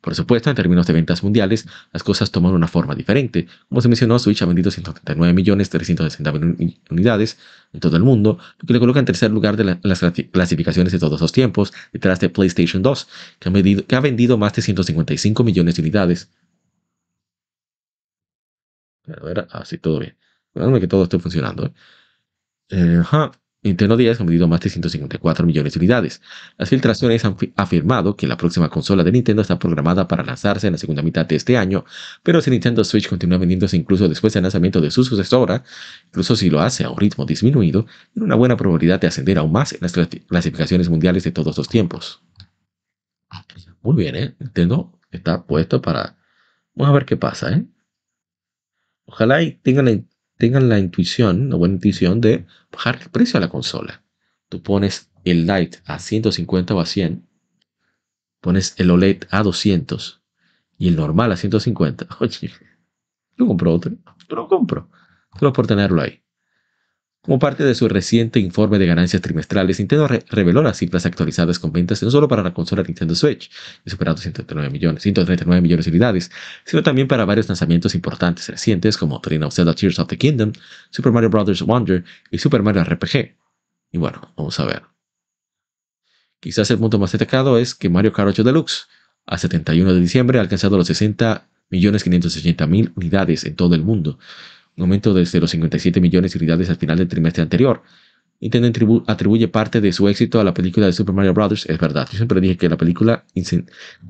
[0.00, 3.46] Por supuesto, en términos de ventas mundiales, las cosas toman una forma diferente.
[3.68, 7.38] Como se mencionó, Switch ha vendido 139.360.000 unidades
[7.72, 10.00] en todo el mundo, lo que le coloca en tercer lugar de las
[10.32, 13.08] clasificaciones de todos los tiempos, detrás de PlayStation 2,
[13.38, 13.48] que
[13.96, 16.30] ha, vendido más de 155 millones de unidades.
[19.06, 20.16] A ver, así todo bien.
[20.80, 21.66] que todo esté funcionando.
[21.66, 21.72] ¿eh?
[22.70, 23.02] Eh,
[23.62, 26.22] Nintendo 10 ha vendido más de 154 millones de unidades.
[26.56, 30.72] Las filtraciones han afirmado que la próxima consola de Nintendo está programada para lanzarse en
[30.72, 31.84] la segunda mitad de este año,
[32.22, 35.62] pero si Nintendo Switch continúa vendiéndose incluso después del lanzamiento de su sucesora,
[36.06, 37.84] incluso si lo hace a un ritmo disminuido,
[38.14, 41.68] tiene una buena probabilidad de ascender aún más en las clasificaciones mundiales de todos los
[41.68, 42.22] tiempos.
[43.82, 44.34] Muy bien, ¿eh?
[44.38, 46.16] Nintendo está puesto para...
[46.74, 47.66] Vamos a ver qué pasa, ¿eh?
[49.04, 50.08] Ojalá y tengan
[50.40, 54.02] tengan la intuición, la buena intuición de bajar el precio a la consola.
[54.48, 57.28] Tú pones el Lite a 150 o a 100,
[58.40, 60.22] pones el OLED a 200
[60.78, 62.08] y el normal a 150.
[62.20, 62.50] Oye,
[63.36, 64.90] yo compro otro, yo lo compro,
[65.38, 66.22] solo por tenerlo ahí.
[67.22, 71.70] Como parte de su reciente informe de ganancias trimestrales, Nintendo reveló las cifras actualizadas con
[71.70, 73.50] ventas no solo para la consola Nintendo Switch,
[73.84, 76.30] que superado 139 millones, 139 millones de unidades,
[76.64, 80.52] sino también para varios lanzamientos importantes recientes como Trina of Zelda Tears of the Kingdom,
[80.88, 81.60] Super Mario Bros.
[81.62, 83.36] Wonder y Super Mario RPG.
[83.92, 84.82] Y bueno, vamos a ver.
[86.40, 88.88] Quizás el punto más destacado es que Mario Kart 8 Deluxe
[89.26, 93.82] a 71 de diciembre ha alcanzado los 60 millones 580 mil unidades en todo el
[93.82, 94.18] mundo,
[94.80, 97.82] un aumento desde los 57 millones de unidades al final del trimestre anterior.
[98.40, 101.66] Nintendo atribuye parte de su éxito a la película de Super Mario Bros.
[101.66, 103.26] Es verdad, yo siempre dije que la película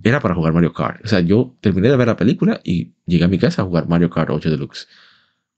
[0.04, 1.04] era para jugar Mario Kart.
[1.04, 3.88] O sea, yo terminé de ver la película y llegué a mi casa a jugar
[3.88, 4.86] Mario Kart 8 Deluxe.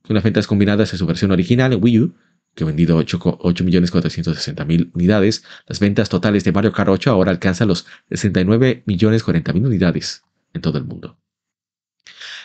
[0.03, 2.15] Con las ventas combinadas de su versión original en Wii U,
[2.55, 7.87] que ha vendido 8.460.000 unidades, las ventas totales de Mario Kart 8 ahora alcanzan los
[8.11, 10.23] 69.040.000 unidades
[10.55, 11.19] en todo el mundo.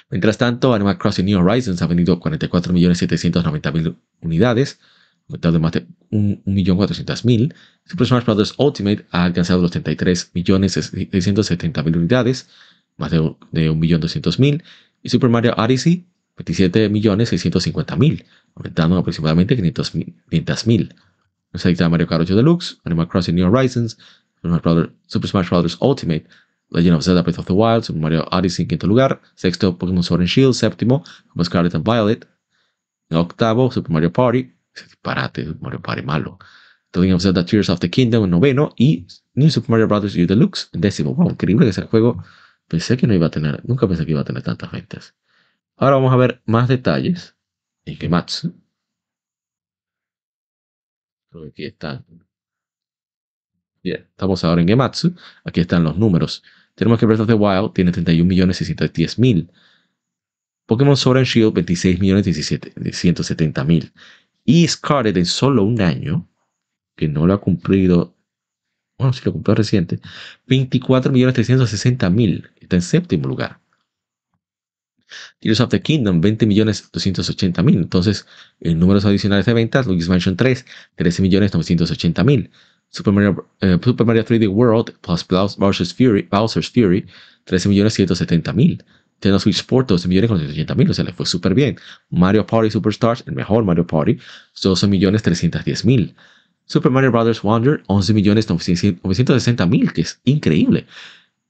[0.10, 4.80] Mientras tanto, Animal Crossing New Horizons ha vendido 44.790.000 unidades,
[5.28, 7.54] aumentado de más de 1.400.000.
[7.86, 8.56] Super Smash Bros.
[8.58, 12.48] Ultimate ha alcanzado los 33.670.000 unidades,
[12.96, 14.64] más de 1.200.000.
[15.04, 16.08] Y Super Mario Odyssey
[16.38, 18.24] 27.650.000,
[18.56, 20.96] aumentando aproximadamente 500.000.
[21.52, 23.98] Nos edita Mario Kart 8 Deluxe, Animal Crossing New Horizons,
[25.08, 25.78] Super Smash Bros.
[25.82, 26.28] Ultimate,
[26.70, 30.04] Legend of Zelda Breath of the Wild, Super Mario Odyssey en quinto lugar, sexto Pokémon
[30.04, 31.04] Sword and Shield, séptimo
[31.44, 32.28] Scarlet and Violet,
[33.12, 36.38] octavo Super Mario Party, disparate, Super Mario Party malo,
[36.92, 40.16] The Legend of Zelda Tears of the Kingdom en noveno y New Super Mario Bros.
[40.16, 41.14] U Deluxe en décimo.
[41.14, 42.24] Wow, increíble que ese juego
[42.68, 45.16] pensé que no iba a tener, nunca pensé que iba a tener tantas ventas.
[45.76, 47.36] Ahora vamos a ver más detalles
[47.86, 48.54] en Gematsu.
[51.48, 52.06] aquí están.
[53.92, 55.14] Estamos ahora en Gematsu.
[55.44, 56.44] Aquí están los números.
[56.76, 59.50] Tenemos que Breath of the Wild tiene 31.610.000.
[60.68, 63.92] Pokémon Sword and Shield 26.170.000.
[64.46, 66.28] Y Scarlet en solo un año,
[66.96, 68.16] que no lo ha cumplido,
[68.98, 70.00] bueno, si lo cumplió reciente,
[70.48, 72.52] 24.360.000.
[72.62, 73.60] Está en séptimo lugar.
[75.40, 77.76] Tears of the Kingdom, 20.280.000.
[77.76, 78.26] Entonces,
[78.60, 80.66] en números adicionales de ventas, Luigi's Mansion 3,
[80.98, 82.50] 13.980.000.
[82.90, 85.26] Super Mario, eh, Super Mario 3D World plus
[85.58, 87.06] Bowser's Fury, Bowser's Fury
[87.46, 88.84] 13.170.000.
[89.20, 91.76] Nintendo Switch Sport 12.480.000, o sea, le fue súper bien.
[92.12, 94.20] Mario Party Superstars, el mejor Mario Party,
[94.56, 96.14] 12.310.000.
[96.66, 97.42] Super Mario Bros.
[97.42, 100.86] Wonder, 11.960.000, que es increíble.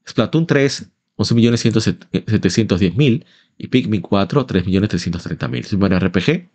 [0.06, 0.88] Splatoon 3,
[1.18, 3.26] 11.710.000
[3.58, 5.64] y Pikmin 4, 3.330.000.
[5.64, 6.48] Super Mario RPG,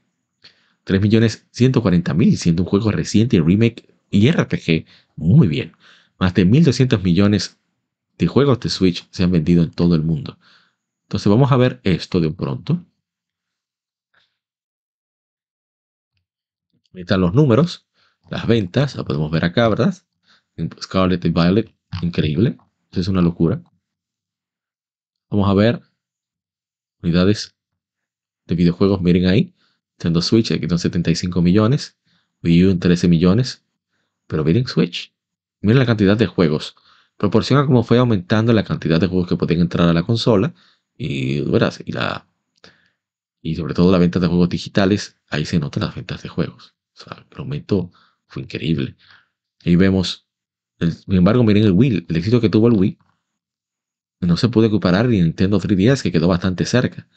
[0.86, 4.86] 3.140.000, siendo un juego reciente, remake y RPG
[5.16, 5.74] muy bien.
[6.20, 7.60] Más de 1.200 millones
[8.18, 10.38] de juegos de Switch se han vendido en todo el mundo.
[11.04, 12.86] Entonces vamos a ver esto de pronto.
[16.94, 17.88] Ahí están los números,
[18.30, 19.96] las ventas, lo podemos ver acá, ¿verdad?
[20.80, 22.58] Scarlet y Violet, increíble.
[22.92, 23.64] Eso es una locura.
[25.32, 25.82] Vamos a ver
[27.02, 27.56] unidades
[28.46, 29.56] de videojuegos, miren ahí.
[29.94, 31.98] Nintendo Switch, aquí son 75 millones.
[32.44, 33.63] Wii U en 13 millones.
[34.28, 35.14] Pero miren Switch.
[35.62, 36.76] Miren la cantidad de juegos.
[37.18, 40.54] Proporciona cómo fue aumentando la cantidad de juegos que podían entrar a la consola.
[40.98, 42.28] Y, verás, y, la,
[43.42, 45.18] y sobre todo la venta de juegos digitales.
[45.30, 46.76] Ahí se notan las ventas de juegos.
[46.96, 47.92] O sea, el aumento
[48.28, 48.96] fue increíble.
[49.66, 50.28] Ahí vemos.
[50.80, 52.08] sin embargo, miren el Wii.
[52.10, 52.98] El éxito que tuvo el Wii
[54.26, 57.08] no se puede comparar ni Nintendo 3DS, que quedó bastante cerca.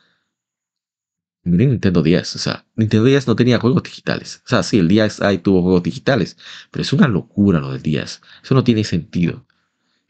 [1.47, 4.43] Nintendo 10, o sea, Nintendo 10 no tenía juegos digitales.
[4.44, 6.36] O sea, sí, el ahí tuvo juegos digitales,
[6.70, 8.20] pero es una locura lo del 10.
[8.43, 9.47] Eso no tiene sentido.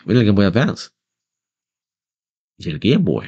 [0.07, 0.91] Miren el Game Boy Advance.
[2.59, 3.27] Y el Game Boy.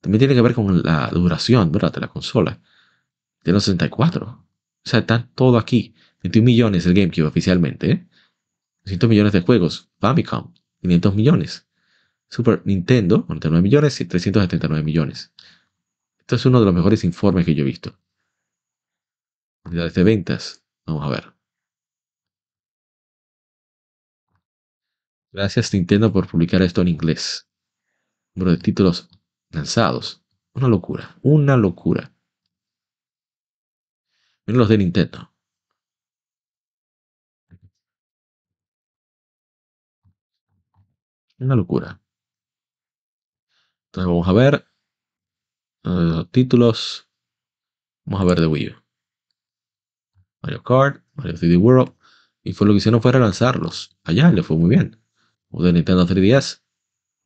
[0.00, 1.92] También tiene que ver con la duración, ¿verdad?
[1.92, 2.60] De la consola.
[3.44, 4.26] De los 64.
[4.26, 5.94] O sea, están todo aquí.
[6.22, 8.08] 21 millones el GameCube oficialmente, ¿eh?
[8.84, 9.90] 200 millones de juegos.
[10.00, 11.68] Famicom, 500 millones.
[12.28, 15.32] Super Nintendo, 49 millones y 379 millones.
[16.28, 17.98] Esto es uno de los mejores informes que yo he visto.
[19.64, 20.62] Unidades de ventas.
[20.84, 21.34] Vamos a ver.
[25.32, 27.48] Gracias Nintendo por publicar esto en inglés.
[28.34, 29.08] Número de títulos
[29.48, 30.22] lanzados.
[30.52, 31.16] Una locura.
[31.22, 32.14] Una locura.
[34.44, 35.32] Miren los de Nintendo.
[41.38, 42.02] Una locura.
[43.86, 44.68] Entonces vamos a ver
[45.82, 47.08] los títulos.
[48.04, 48.74] Vamos a ver de Wii U.
[50.42, 51.92] Mario Kart, Mario 3D World.
[52.42, 53.96] Y fue lo que hicieron fue relanzarlos.
[54.04, 55.00] Allá le fue muy bien.
[55.50, 56.62] O de Nintendo 3DS.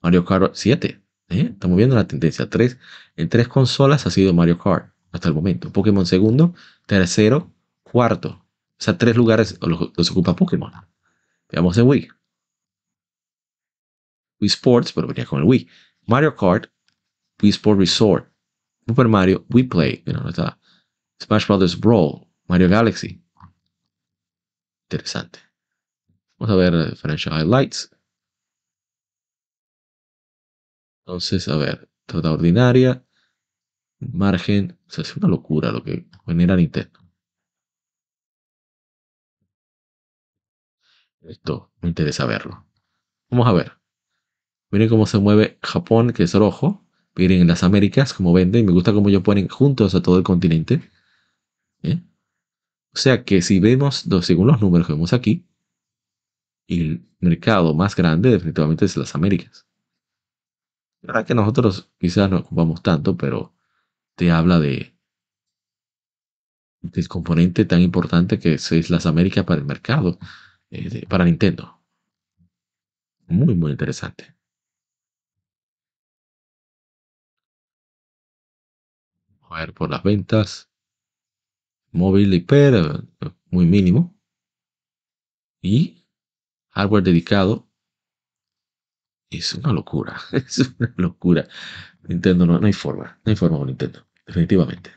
[0.00, 1.02] Mario Kart 7.
[1.28, 1.50] ¿eh?
[1.52, 2.48] Estamos viendo la tendencia.
[2.48, 2.78] Tres,
[3.16, 5.72] en tres consolas ha sido Mario Kart hasta el momento.
[5.72, 6.54] Pokémon segundo,
[6.86, 7.52] tercero,
[7.82, 8.28] cuarto.
[8.30, 10.72] O sea, tres lugares los, ocupa Pokémon.
[11.50, 12.08] Veamos en Wii.
[14.40, 15.68] Wii Sports, pero venía con el Wii.
[16.06, 16.70] Mario Kart,
[17.40, 18.31] Wii Sport Resort,
[18.86, 20.58] Super Mario, Wii Play, you know, está
[21.22, 23.22] Smash Brothers Brawl, Mario Galaxy.
[24.90, 25.38] Interesante.
[26.38, 27.90] Vamos a ver eh, Financial Highlights.
[31.06, 33.04] Entonces, a ver, toda ordinaria,
[34.00, 37.00] margen, o sea, es una locura lo que genera Nintendo.
[41.22, 42.66] Esto me interesa verlo.
[43.30, 43.72] Vamos a ver.
[44.70, 46.81] Miren cómo se mueve Japón, que es rojo.
[47.14, 48.66] Miren en las Américas cómo venden.
[48.66, 50.90] Me gusta cómo ellos ponen juntos a todo el continente.
[51.82, 52.00] ¿Eh?
[52.94, 55.46] O sea que si vemos, según los números que vemos aquí,
[56.68, 59.66] el mercado más grande definitivamente es las Américas.
[61.02, 63.54] La verdad que nosotros quizás no ocupamos tanto, pero
[64.14, 64.92] te habla de
[66.82, 70.18] del componente tan importante que es las Américas para el mercado,
[70.70, 71.80] eh, para Nintendo.
[73.28, 74.34] Muy, muy interesante.
[79.52, 80.70] A ver, por las ventas.
[81.90, 82.52] Móvil IP,
[83.50, 84.18] muy mínimo.
[85.60, 86.06] Y
[86.70, 87.68] hardware dedicado.
[89.30, 90.18] Es una locura.
[90.32, 91.46] Es una locura.
[92.08, 93.20] Nintendo no, no hay forma.
[93.24, 94.06] No hay forma con Nintendo.
[94.26, 94.90] Definitivamente.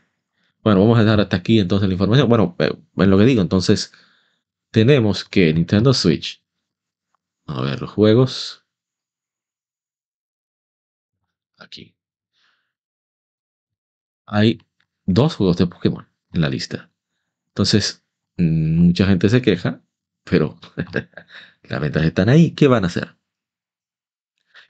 [0.64, 2.30] Bueno, vamos a dejar hasta aquí entonces la información.
[2.30, 3.92] Bueno, en lo que digo, entonces
[4.72, 6.42] tenemos que Nintendo Switch.
[7.46, 8.66] A ver, los juegos.
[11.58, 11.95] Aquí.
[14.26, 14.62] Hay
[15.06, 16.92] dos juegos de Pokémon en la lista.
[17.50, 18.04] Entonces,
[18.38, 19.82] mm, mucha gente se queja,
[20.24, 20.60] pero
[21.64, 22.52] las ventas están ahí.
[22.52, 23.16] ¿Qué van a hacer?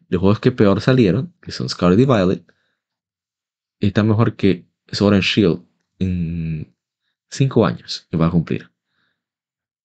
[0.07, 2.45] Los juegos que peor salieron, que son Scarlet y Violet,
[3.79, 5.65] están mejor que Sword and Shield
[5.99, 6.75] en
[7.29, 8.71] 5 años que va a cumplir.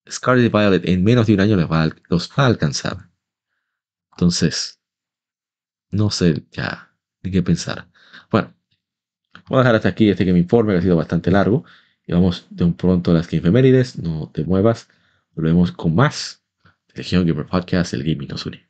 [0.09, 1.69] Scarlet y Violet en menos de un año les
[2.09, 3.11] los va a alcanzar.
[4.13, 4.81] Entonces,
[5.91, 7.89] no sé ya ni qué pensar.
[8.31, 8.55] Bueno,
[9.49, 11.65] voy a dejar hasta aquí este que me informe, que ha sido bastante largo.
[12.07, 13.99] Y vamos de un pronto a las efemérides.
[13.99, 14.89] No te muevas.
[15.35, 16.43] Volvemos con más.
[16.95, 18.70] Legion Gamer Podcast, el gaming nos une.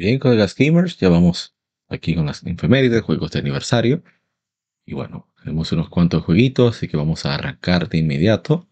[0.00, 1.54] Bien, colegas gamers, ya vamos
[1.88, 4.02] aquí con las efemérides, juegos de aniversario.
[4.86, 8.66] Y bueno, tenemos unos cuantos jueguitos, así que vamos a arrancar de inmediato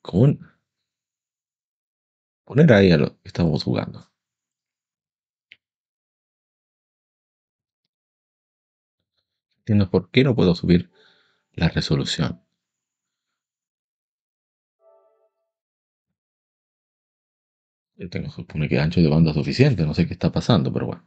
[0.00, 0.40] con
[2.44, 4.10] poner ahí a lo que estamos jugando.
[9.58, 10.90] Entiendo por qué no puedo subir
[11.52, 12.40] la resolución.
[18.00, 21.06] Yo tengo supone que ancho de banda suficiente, no sé qué está pasando, pero bueno.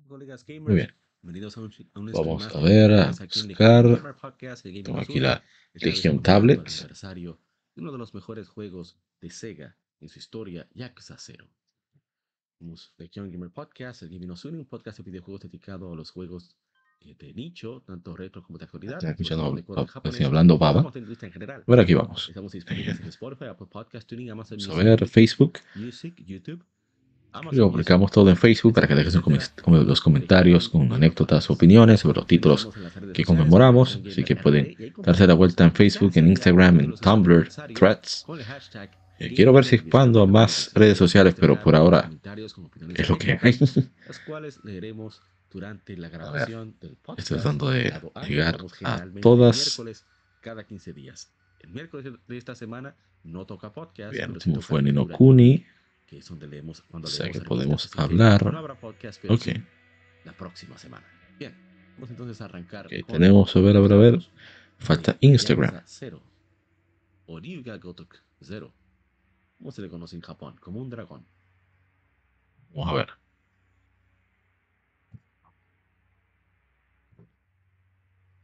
[0.00, 0.94] Muy bien.
[2.14, 3.84] Vamos a ver, a buscar.
[4.82, 5.44] Tengo aquí la
[5.74, 6.62] Legion Tablet.
[7.76, 11.46] Uno de los mejores juegos de Sega en su historia, Yakuza 0.
[12.58, 16.56] Somos Legion Gamer Podcast, el Gaming un podcast de videojuegos dedicado a los juegos
[17.18, 18.94] de nicho, tanto retro como de actualidad.
[18.94, 19.56] Estoy escuchando,
[20.04, 20.92] estoy hablando baba.
[21.66, 22.28] Bueno, aquí vamos.
[22.28, 25.58] Estamos disponibles en Spotify, Apple Podcast, Tuning, Amazon Vamos a Music, ver Facebook.
[25.74, 26.64] Music, YouTube.
[27.52, 29.14] Lo publicamos todo en Facebook para que dejes
[29.66, 32.70] los comentarios con anécdotas opiniones sobre los títulos
[33.12, 34.00] que conmemoramos.
[34.06, 38.26] Así que pueden darse la vuelta en Facebook, en Instagram, en Tumblr, Threads.
[39.18, 42.10] Eh, quiero ver si expando a más redes sociales, pero por ahora
[42.94, 43.58] es lo que hay.
[45.56, 47.20] Durante la grabación del podcast.
[47.20, 47.84] Estoy tratando de
[48.28, 49.56] llegar a todas.
[49.56, 50.04] miércoles
[50.42, 51.32] cada 15 días.
[51.60, 54.12] El miércoles de esta semana no toca podcast.
[54.12, 55.64] Bien, pero sí fue Nino Kuni.
[56.04, 58.52] que es donde leemos cuando O sea que leemos podemos revistas, así que hablar.
[58.52, 59.40] No habrá podcast, pero Ok.
[59.40, 59.54] sí
[60.24, 61.06] la próxima semana.
[61.38, 61.54] Bien,
[61.94, 62.84] vamos entonces a arrancar.
[62.88, 64.18] Ok, con tenemos, a ver, a ver, a ver.
[64.76, 65.72] Falta Instagram.
[65.72, 66.22] Yakuza Zero,
[67.24, 68.74] o Ryuga Gotoku Zero.
[69.56, 70.56] ¿Cómo se le conoce en Japón?
[70.60, 71.24] Como un dragón.
[72.74, 73.08] Vamos a ver.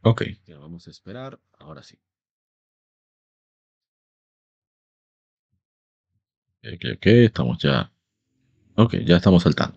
[0.03, 0.23] Ok.
[0.47, 1.39] Ya vamos a esperar.
[1.59, 1.99] Ahora sí.
[6.65, 7.93] Ok, ok, estamos ya.
[8.77, 9.77] Ok, ya estamos saltando.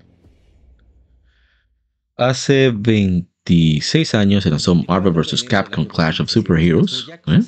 [2.18, 5.44] Hace 26 años se lanzó Marvel vs.
[5.44, 7.08] Capcom Clash of Superheroes.
[7.28, 7.42] ¿eh?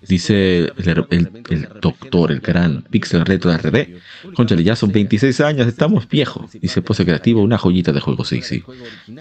[0.00, 3.96] Dice el, doctor, el gran Pixel Retro RD.
[4.34, 6.52] Conchale, ya son 26 años, estamos viejos.
[6.52, 8.62] Dice Pose Creativo, una joyita de juego, sí, sí.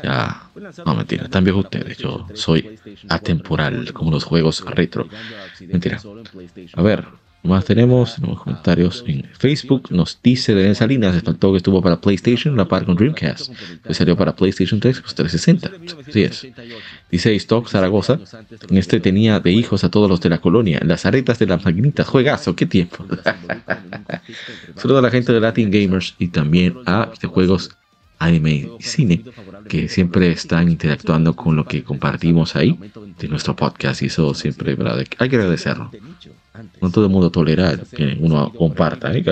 [0.03, 0.49] Ya,
[0.85, 1.97] no mentira, están viejos ustedes.
[1.97, 2.79] Yo soy
[3.09, 5.07] atemporal, como los juegos retro.
[5.61, 5.99] Mentira.
[6.73, 8.15] A ver, ¿qué más tenemos?
[8.15, 9.91] Tenemos comentarios en Facebook.
[9.91, 13.51] Nos dice de Salinas, les faltó que estuvo para PlayStation, la par con Dreamcast.
[13.85, 15.71] Que salió para PlayStation 3, pues 360.
[16.07, 16.47] Así es.
[17.09, 18.19] Dice Stock Zaragoza.
[18.69, 20.79] Este tenía de hijos a todos los de la colonia.
[20.83, 22.07] Las aretas de las maquinitas.
[22.07, 23.05] Juegazo, qué tiempo.
[24.75, 27.71] Saludos a la gente de Latin Gamers y también a de juegos
[28.19, 29.23] anime y cine
[29.69, 32.77] que siempre están interactuando con lo que compartimos ahí
[33.19, 34.99] de nuestro podcast y eso siempre ¿verdad?
[34.99, 35.91] hay que agradecerlo
[36.81, 39.23] no todo el mundo tolera que uno comparta ¿eh?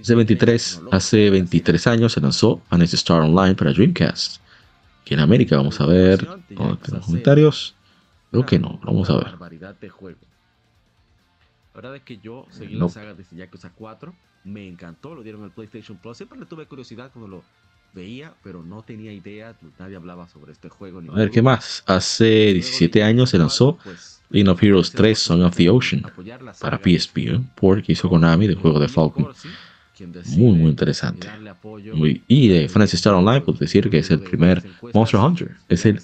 [0.00, 4.40] hace 23 hace 23 años se lanzó Phantasy Star Online para Dreamcast
[5.02, 7.74] aquí en América vamos a ver ¿no tenemos comentarios
[8.32, 9.26] creo que no vamos a ver.
[11.74, 12.86] La verdad es que yo seguí No.
[12.86, 14.14] la saga desde Yakuza 4.
[14.44, 16.16] Me encantó, lo dieron en el PlayStation Plus.
[16.16, 17.44] Siempre le tuve curiosidad cuando lo
[17.94, 19.54] veía, pero no tenía idea.
[19.78, 21.00] Nadie hablaba sobre este juego.
[21.00, 23.78] ni a ver qué más hace 17 años se lanzó
[24.30, 26.02] League of Heroes 3 Song of the Ocean
[26.60, 27.40] para PSP ¿eh?
[27.54, 29.28] por que hizo Konami del juego de Falcon
[30.36, 31.28] muy muy interesante
[31.92, 34.64] Muy- y de Fantasy Star Online puedo decir que es el primer
[34.94, 36.00] Monster Hunter es el,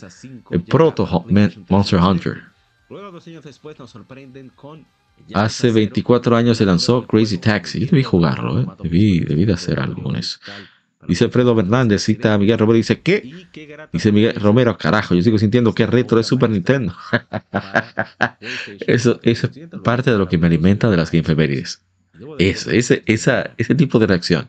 [0.50, 1.24] el proto
[1.68, 2.42] Monster Hunter
[2.90, 4.86] Luego, dos años después, nos sorprenden con.
[5.34, 8.66] Hace 24 años se lanzó Crazy Taxi yo debí jugarlo ¿eh?
[8.82, 10.38] debí, debí de hacer algo con eso
[11.06, 13.22] dice Alfredo Fernández cita a Miguel Romero y dice ¿qué?
[13.92, 16.94] dice Miguel Romero carajo yo sigo sintiendo que es retro de Super Nintendo
[18.86, 21.82] eso, eso es parte de lo que me alimenta de las Game Efemérides.
[22.38, 24.48] Ese, ese, ese tipo de reacción.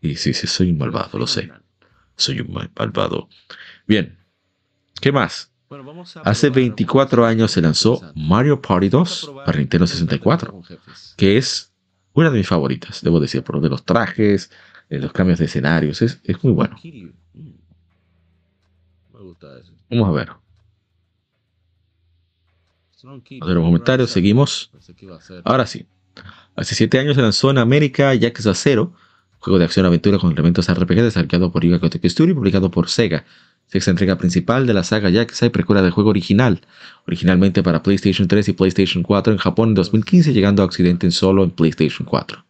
[0.00, 1.50] Y sí, sí, soy un malvado, lo sé.
[2.16, 3.28] Soy un mal- malvado.
[3.86, 4.18] Bien,
[5.00, 5.50] ¿qué más?
[6.24, 10.62] Hace 24 años se lanzó Mario Party 2 para Nintendo 64,
[11.16, 11.72] que es
[12.12, 14.50] una de mis favoritas, debo decir, por lo de los trajes,
[14.88, 16.76] de los cambios de escenarios, es, es muy bueno.
[19.60, 19.72] Eso.
[19.90, 20.30] Vamos a ver.
[23.02, 24.70] Ver los comentarios, seguimos.
[25.44, 25.86] Ahora sí.
[26.56, 28.92] Hace 7 años se lanzó en América Yakuza 0,
[29.40, 33.24] juego de acción-aventura con elementos RPG desarrollado por Yuga Kotaku Studio y publicado por Sega.
[33.66, 36.60] Sexta entrega principal de la saga Yakuza y precuela del juego original,
[37.06, 41.12] originalmente para PlayStation 3 y PlayStation 4 en Japón en 2015, llegando a Occidente en
[41.12, 42.44] solo en PlayStation 4.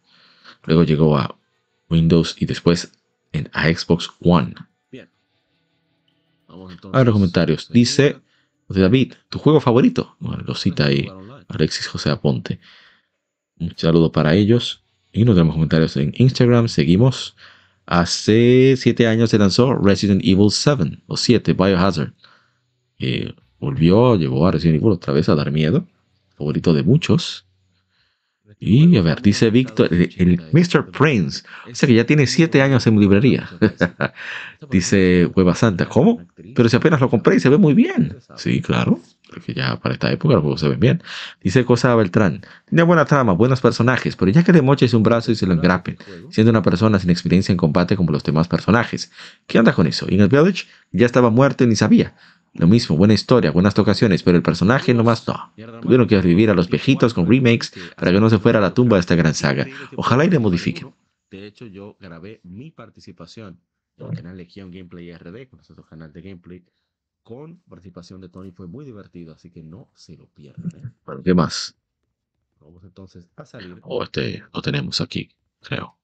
[0.65, 1.35] Luego llegó a
[1.89, 2.91] Windows y después
[3.31, 4.53] en, a Xbox One.
[6.47, 6.95] Vamos entonces.
[6.95, 7.69] A ver los comentarios.
[7.69, 8.17] Dice
[8.67, 10.15] David, ¿tu juego favorito?
[10.19, 11.07] Bueno, lo cita ahí
[11.47, 12.59] Alexis José Aponte.
[13.59, 14.83] Un saludo para ellos.
[15.11, 16.67] Y no tenemos comentarios en Instagram.
[16.67, 17.35] Seguimos.
[17.85, 22.13] Hace 7 años se lanzó Resident Evil 7 o 7 Biohazard.
[22.99, 25.85] Eh, volvió, llevó a Resident Evil otra vez a dar miedo.
[26.37, 27.44] Favorito de muchos.
[28.59, 30.89] Y a ver, dice Víctor, el, el Mr.
[30.91, 31.43] Prince.
[31.65, 33.49] O que ya tiene 7 años en librería.
[34.71, 36.25] dice Hueva Santa, ¿cómo?
[36.55, 38.17] Pero si apenas lo compré y se ve muy bien.
[38.37, 38.99] Sí, claro.
[39.29, 41.03] Porque ya para esta época los juegos se ven bien.
[41.41, 42.41] Dice Cosa Beltrán.
[42.65, 45.53] Tiene buena trama, buenos personajes, pero ya que le moches un brazo y se lo
[45.53, 45.97] engrapen,
[46.29, 49.11] siendo una persona sin experiencia en combate como los demás personajes.
[49.47, 50.05] ¿Qué onda con eso?
[50.09, 52.15] Y en Village ya estaba muerto y ni sabía.
[52.57, 55.51] Lo mismo, buena historia, buenas tocaciones, pero el personaje nomás no.
[55.81, 58.73] Tuvieron que revivir a los viejitos con remakes para que no se fuera a la
[58.73, 59.67] tumba de esta gran saga.
[59.97, 60.93] Ojalá y le modifiquen.
[61.29, 63.59] De hecho, yo grabé mi participación
[63.97, 66.63] en el canal Legion Gameplay RD, con nuestro canal de gameplay,
[67.23, 68.51] con participación de Tony.
[68.51, 70.71] Fue muy divertido, así que no se lo pierdan.
[70.77, 70.91] ¿eh?
[71.05, 71.75] Bueno, ¿qué más?
[72.61, 73.79] Vamos entonces a salir.
[73.81, 75.29] Oh, este lo tenemos aquí,
[75.61, 75.97] creo.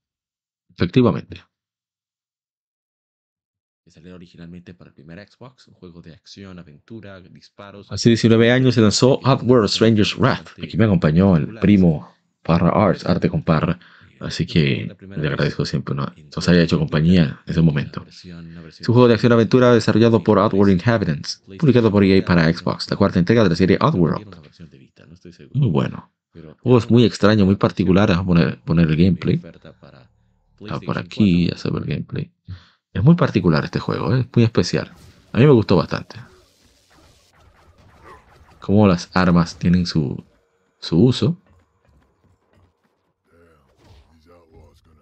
[0.69, 1.41] Efectivamente.
[3.83, 7.91] Que salió originalmente para el primer Xbox, un juego de acción, aventura, disparos.
[7.91, 10.49] Hace 19 años se lanzó World Stranger's Wrath.
[10.61, 12.13] Aquí me acompañó el primo
[12.43, 13.79] Parra Arts, Arte con Parra.
[14.19, 16.05] Así que le agradezco siempre ¿no?
[16.35, 18.05] nos haya hecho compañía en ese momento.
[18.07, 18.23] Es
[18.87, 23.17] un juego de acción-aventura desarrollado por Outworld Inhabitants, publicado por EA para Xbox, la cuarta
[23.17, 24.27] entrega de la serie Outworld.
[25.53, 26.11] Muy bueno.
[26.35, 29.41] El juego es muy extraño, muy particular a poner, poner el gameplay.
[30.59, 32.31] Está por aquí, ya se ve el gameplay.
[32.93, 34.91] Es muy particular este juego, es muy especial.
[35.31, 36.17] A mí me gustó bastante.
[38.59, 40.23] Como las armas tienen su,
[40.79, 41.37] su uso.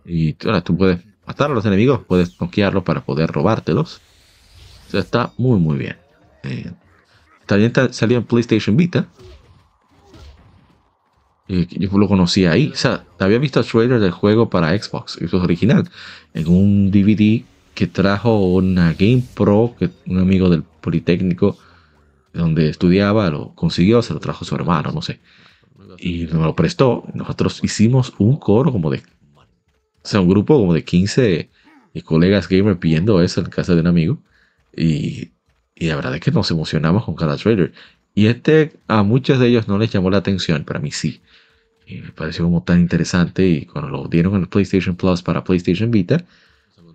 [0.06, 4.02] Y ahora tú puedes matar a los enemigos, puedes noquearlos para poder robártelos.
[4.88, 5.98] O sea, está muy, muy bien.
[6.44, 6.72] Eh,
[7.46, 9.08] también salió en PlayStation Vita.
[11.48, 12.70] yo lo conocía ahí.
[12.70, 15.90] O sea, había visto el trailer del juego para Xbox, eso es original,
[16.36, 21.58] en un DVD que trajo una Game Pro, que un amigo del Politécnico,
[22.34, 25.20] donde estudiaba, lo consiguió, se lo trajo su hermano, no sé.
[25.98, 27.04] Y nos lo prestó.
[27.14, 29.02] Nosotros hicimos un coro como de
[30.04, 31.50] o sea, un grupo como de 15
[32.04, 34.20] colegas gamer pidiendo eso en casa de un amigo.
[34.76, 35.32] Y,
[35.76, 37.74] y la verdad es que nos emocionamos con cada trailer.
[38.16, 41.22] Y este a muchos de ellos no les llamó la atención, pero a mí sí.
[41.86, 43.48] Y me pareció como tan interesante.
[43.48, 46.26] Y cuando lo dieron en el PlayStation Plus para PlayStation Vita,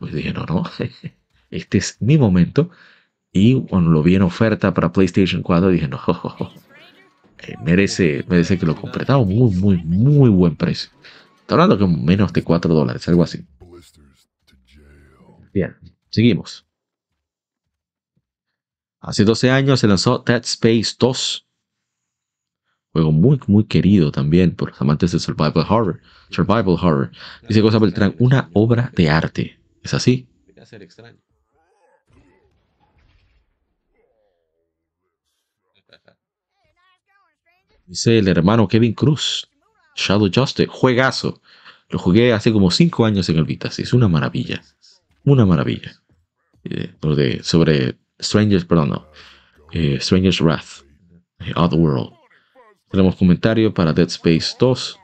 [0.05, 0.64] pues dije, no, no,
[1.51, 2.70] este es mi momento.
[3.32, 5.98] Y cuando lo vi en oferta para PlayStation 4, dije, no,
[7.39, 9.02] eh, merece, merece que lo compre.
[9.02, 10.90] Estaba muy, muy, muy buen precio.
[11.40, 13.47] Está hablando que menos de 4 dólares, algo así.
[15.52, 15.74] Bien,
[16.10, 16.66] seguimos.
[19.01, 21.47] Hace 12 años se lanzó Dead Space 2.
[22.93, 26.01] Juego muy, muy querido también por los amantes de Survival Horror.
[26.31, 27.10] Survival Horror.
[27.48, 29.64] Dice Cosa Beltrán, una obra de arte.
[29.85, 30.27] ¿Es así?
[37.86, 39.47] Dice el hermano Kevin Cruz.
[39.94, 41.40] Shadow Justice, juegazo.
[41.90, 44.62] Lo jugué hace como 5 años en el Vita, es una maravilla.
[45.24, 46.02] Una maravilla.
[46.65, 46.94] Eh,
[47.43, 49.06] sobre Strangers, perdón, no.
[49.70, 50.82] Eh, Strangers Wrath,
[51.40, 52.15] eh, World.
[52.90, 54.98] Tenemos comentario para Dead Space 2.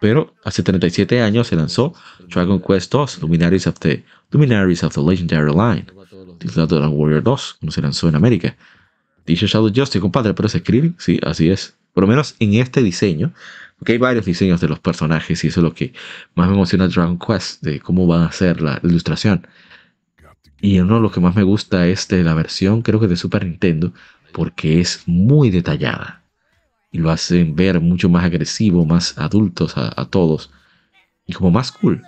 [0.00, 1.94] Pero hace 37 años se lanzó
[2.28, 5.86] Dragon Quest 2, Luminaries of the, Luminaries of the Legendary Line,
[6.38, 8.56] titulado Dragon Warrior 2, como se lanzó en América.
[9.26, 11.76] Dice Shadow Justice, compadre, pero se escribe, sí, así es.
[11.92, 13.32] Por lo menos en este diseño,
[13.78, 15.92] porque hay varios diseños de los personajes y eso es lo que
[16.34, 19.46] más me emociona Dragon Quest, de cómo va a ser la ilustración.
[20.62, 23.16] Y uno de los que más me gusta es de la versión, creo que de
[23.16, 23.92] Super Nintendo,
[24.32, 26.19] porque es muy detallada.
[26.92, 30.50] Y lo hacen ver mucho más agresivo, más adultos a, todos.
[31.26, 32.02] Y como más cool.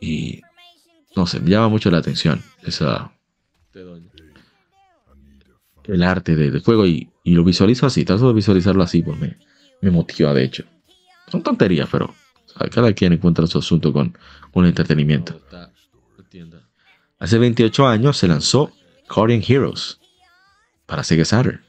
[0.00, 0.40] Y
[1.14, 3.12] no sé, me llama mucho la atención esa,
[5.84, 9.38] el arte del juego y, lo visualizo así, trato de visualizarlo así, pues me,
[9.80, 10.64] me motiva de hecho.
[11.30, 12.14] Son tonterías, pero
[12.70, 14.16] cada quien encuentra su asunto con
[14.52, 15.40] un entretenimiento.
[17.18, 18.72] Hace 28 años se lanzó
[19.08, 20.00] Guardian Heroes
[20.86, 21.62] para Sega.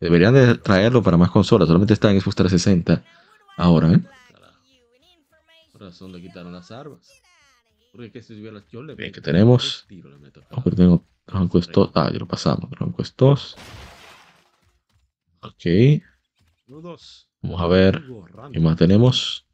[0.00, 3.04] Deberían de traerlo para más consolas, solamente está en Xbox 360
[3.56, 4.00] ahora, ¿eh?
[6.08, 7.22] le quitaron las armas.
[7.92, 8.20] Porque que
[8.94, 9.86] Bien, que tenemos.
[10.50, 11.90] Oh, tengo Dragon Quest 2.
[11.94, 12.70] Ah, ya lo pasamos.
[12.70, 13.56] Dragon Quest 2.
[15.42, 16.02] Ok.
[17.42, 18.02] Vamos a ver
[18.52, 19.46] qué más tenemos.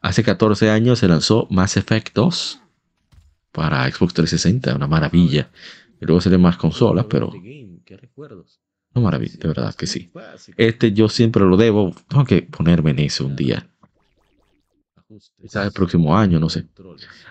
[0.00, 2.60] Hace 14 años se lanzó Mass Effect 2
[3.50, 5.50] para Xbox 360, una maravilla.
[6.00, 7.32] Y luego se más consolas, pero
[8.94, 10.10] No maravilla, de verdad que sí.
[10.56, 11.94] Este yo siempre lo debo.
[12.08, 13.66] Tengo que ponerme en eso un día.
[15.40, 16.66] Quizás el próximo año, no sé.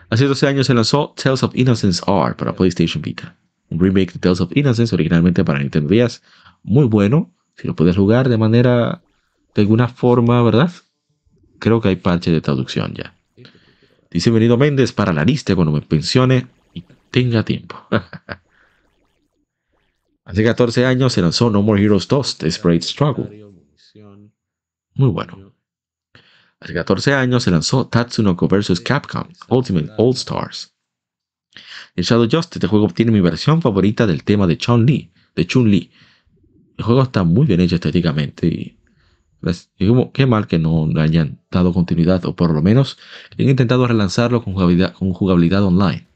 [0.09, 3.37] Hace 12 años se lanzó Tales of Innocence R para PlayStation Vita.
[3.69, 6.21] Un remake de Tales of Innocence originalmente para Nintendo DS.
[6.63, 7.31] Muy bueno.
[7.55, 9.01] Si lo puedes jugar de manera,
[9.53, 10.71] de alguna forma, ¿verdad?
[11.59, 13.15] Creo que hay parche de traducción ya.
[14.09, 17.77] Dice Venido Méndez para la lista cuando me pensione y tenga tiempo.
[20.31, 23.51] Hace 14 años se lanzó No More Heroes 2 Desperate Struggle.
[24.93, 25.53] Muy bueno.
[26.61, 28.79] Hace 14 años se lanzó Tatsunoko vs.
[28.79, 30.73] Capcom Ultimate All Stars.
[31.97, 35.11] En Shadow Justice, este juego obtiene mi versión favorita del tema de Chun-Li.
[35.35, 35.91] De Chun-Li.
[36.77, 38.77] El juego está muy bien hecho estéticamente y
[40.13, 42.97] qué mal que no le hayan dado continuidad o por lo menos
[43.37, 46.07] han intentado relanzarlo con jugabilidad, online.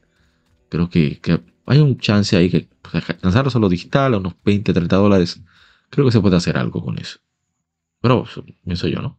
[0.70, 4.72] Creo que, que hay un chance ahí que pues, lanzarlo solo digital a unos 20,
[4.72, 5.40] 30 dólares.
[5.90, 7.18] Creo que se puede hacer algo con eso.
[8.00, 8.24] Pero
[8.64, 9.18] pienso yo, ¿no?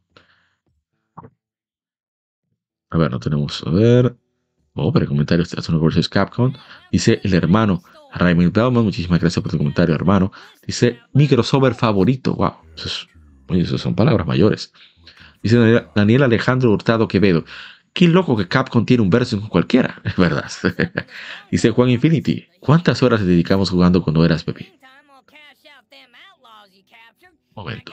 [2.90, 3.64] A ver, no tenemos.
[3.66, 4.16] A ver.
[4.74, 6.54] Oh, pero comentarios de Astro vs Capcom.
[6.92, 7.82] Dice el hermano
[8.14, 8.86] Raymond Bellman.
[8.86, 10.32] Muchísimas gracias por tu comentario, hermano.
[10.66, 12.36] Dice mi crossover favorito.
[12.36, 12.54] Wow.
[12.76, 14.72] Eso, son palabras mayores.
[15.42, 17.44] Dice Daniel Alejandro Hurtado Quevedo.
[17.98, 20.46] Qué loco que Capcom tiene un verso con cualquiera, es verdad.
[21.52, 22.46] Dice Juan Infinity.
[22.60, 24.72] ¿Cuántas horas dedicamos jugando cuando eras bebé?
[27.56, 27.92] Momento.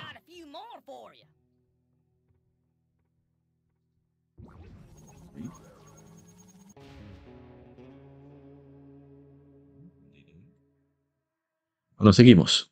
[11.97, 12.71] Bueno, seguimos.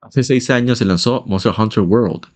[0.00, 2.26] Hace seis años se lanzó Monster Hunter World.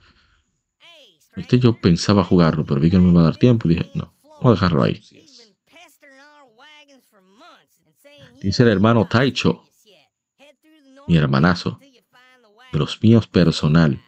[1.41, 3.91] Este yo pensaba jugarlo, pero vi que no me iba a dar tiempo y dije,
[3.95, 5.03] no, vamos a dejarlo ahí.
[8.41, 9.65] Dice el hermano Taicho,
[11.09, 11.79] mi hermanazo,
[12.73, 14.01] de los míos personal.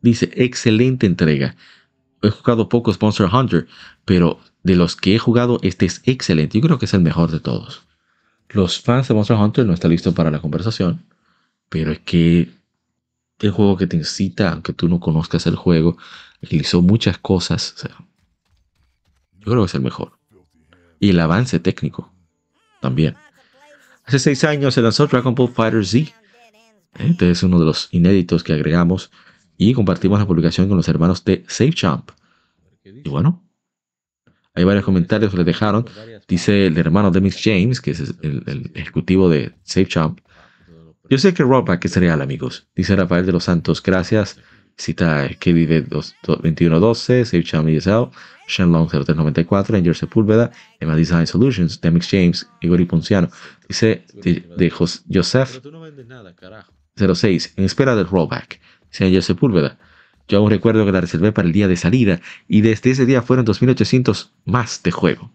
[0.00, 1.56] Dice, excelente entrega.
[2.22, 3.66] He jugado pocos Monster Hunter,
[4.04, 6.58] pero de los que he jugado, este es excelente.
[6.58, 7.82] Yo creo que es el mejor de todos.
[8.48, 11.04] Los fans de Monster Hunter no están listos para la conversación,
[11.68, 12.50] pero es que
[13.38, 15.96] el juego que te incita, aunque tú no conozcas el juego,
[16.42, 17.74] realizó muchas cosas.
[19.38, 20.18] yo creo que es el mejor.
[20.98, 22.12] Y el avance técnico
[22.80, 23.16] también.
[24.04, 26.12] Hace seis años se lanzó Dragon Ball Fighter Z.
[26.98, 29.10] Este es uno de los inéditos que agregamos
[29.56, 31.44] y compartimos la publicación con los hermanos de
[31.74, 32.10] Champ.
[32.82, 33.44] Y bueno,
[34.54, 35.86] hay varios comentarios que le dejaron.
[36.26, 40.20] Dice el hermano de Miss James, que es el, ejecutivo de SafeChamp.
[41.08, 42.68] Yo sé que Rollback es real, amigos.
[42.74, 44.38] Dice Rafael de los Santos, gracias.
[44.76, 48.10] Cita de 2112, SafeChamp ESL,
[48.48, 53.28] Shenlong 0394, Angel Sepúlveda, Emma Design Solutions, Demix James, Igor Ponciano.
[53.68, 55.60] Dice de, Joseph
[56.96, 58.60] 06, en espera del rollback.
[58.90, 59.78] Dice Angel Sepúlveda.
[60.28, 63.20] Yo aún recuerdo que la reservé para el día de salida y desde ese día
[63.20, 65.32] fueron 2.800 más de juego.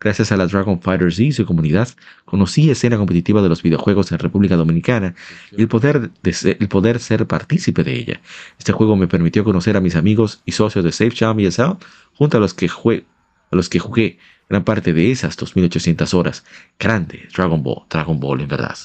[0.00, 1.88] Gracias a la Dragon Fighter Z y su comunidad,
[2.24, 5.16] conocí escena competitiva de los videojuegos en República Dominicana
[5.50, 8.20] y el poder, de ser, el poder ser partícipe de ella.
[8.58, 11.78] Este juego me permitió conocer a mis amigos y socios de Safe Jam y ESL,
[12.14, 13.06] junto a los que, jugué,
[13.50, 14.18] a los que jugué
[14.48, 16.44] gran parte de esas 2.800 horas.
[16.78, 18.76] Grande Dragon Ball, Dragon Ball en verdad.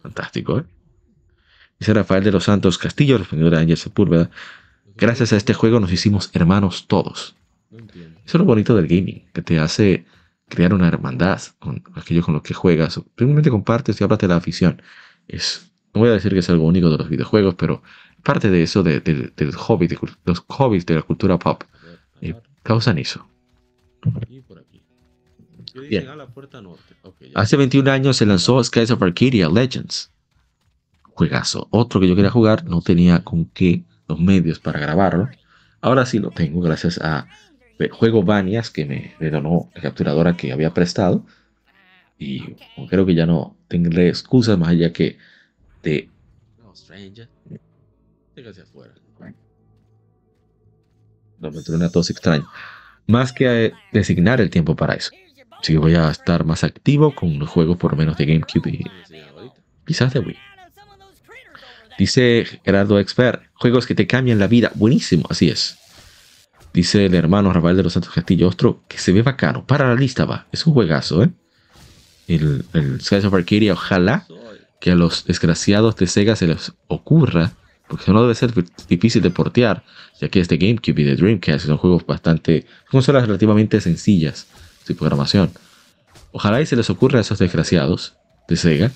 [0.00, 0.64] Fantástico, ¿eh?
[1.80, 4.30] Rafael de los Santos Castillo, respondió a Ángel Sepúlveda.
[4.96, 7.36] Gracias a este juego nos hicimos hermanos todos.
[8.28, 10.04] Eso es lo bonito del gaming, que te hace
[10.50, 13.00] crear una hermandad con aquello con lo que juegas.
[13.16, 14.82] Simplemente compartes y hablas de la afición.
[15.28, 17.82] Es, no voy a decir que es algo único de los videojuegos, pero
[18.22, 21.62] parte de eso, de, del hobby, de los hobbies de la cultura pop,
[22.20, 23.26] eh, causan eso.
[25.88, 26.06] Bien.
[27.34, 30.12] Hace 21 años se lanzó Skies of Arcadia Legends
[31.14, 31.66] juegazo.
[31.70, 35.30] Otro que yo quería jugar, no tenía con qué los medios para grabarlo.
[35.80, 37.26] Ahora sí lo tengo gracias a
[37.92, 41.24] Juego Banias que me, donó la capturadora que había prestado.
[42.18, 42.54] Y
[42.88, 45.18] creo que ya no tendré excusas más allá que
[45.82, 46.08] de...
[46.58, 47.28] No, Stranger.
[48.62, 48.94] afuera.
[51.38, 52.44] No, me una tos extraña.
[53.06, 55.10] Más que designar el tiempo para eso.
[55.60, 58.70] Así que voy a estar más activo con los juegos por lo menos de GameCube
[58.70, 58.84] y
[59.86, 60.36] quizás de Wii.
[61.98, 64.70] Dice Gerardo Expert, juegos que te cambian la vida.
[64.74, 65.77] Buenísimo, así es.
[66.72, 69.66] Dice el hermano Rafael de los Santos Castillo, otro que se ve bacano.
[69.66, 70.46] Para la lista va.
[70.52, 71.30] Es un juegazo, ¿eh?
[72.26, 74.26] El, el Skies of Arcadia, ojalá
[74.80, 77.52] que a los desgraciados de Sega se les ocurra,
[77.88, 78.52] porque no debe ser
[78.88, 79.82] difícil de portear,
[80.20, 84.46] ya que este GameCube y de Dreamcast son juegos bastante, consolas relativamente sencillas
[84.86, 85.50] de programación.
[86.32, 88.14] Ojalá y se les ocurra a esos desgraciados
[88.46, 88.90] de Sega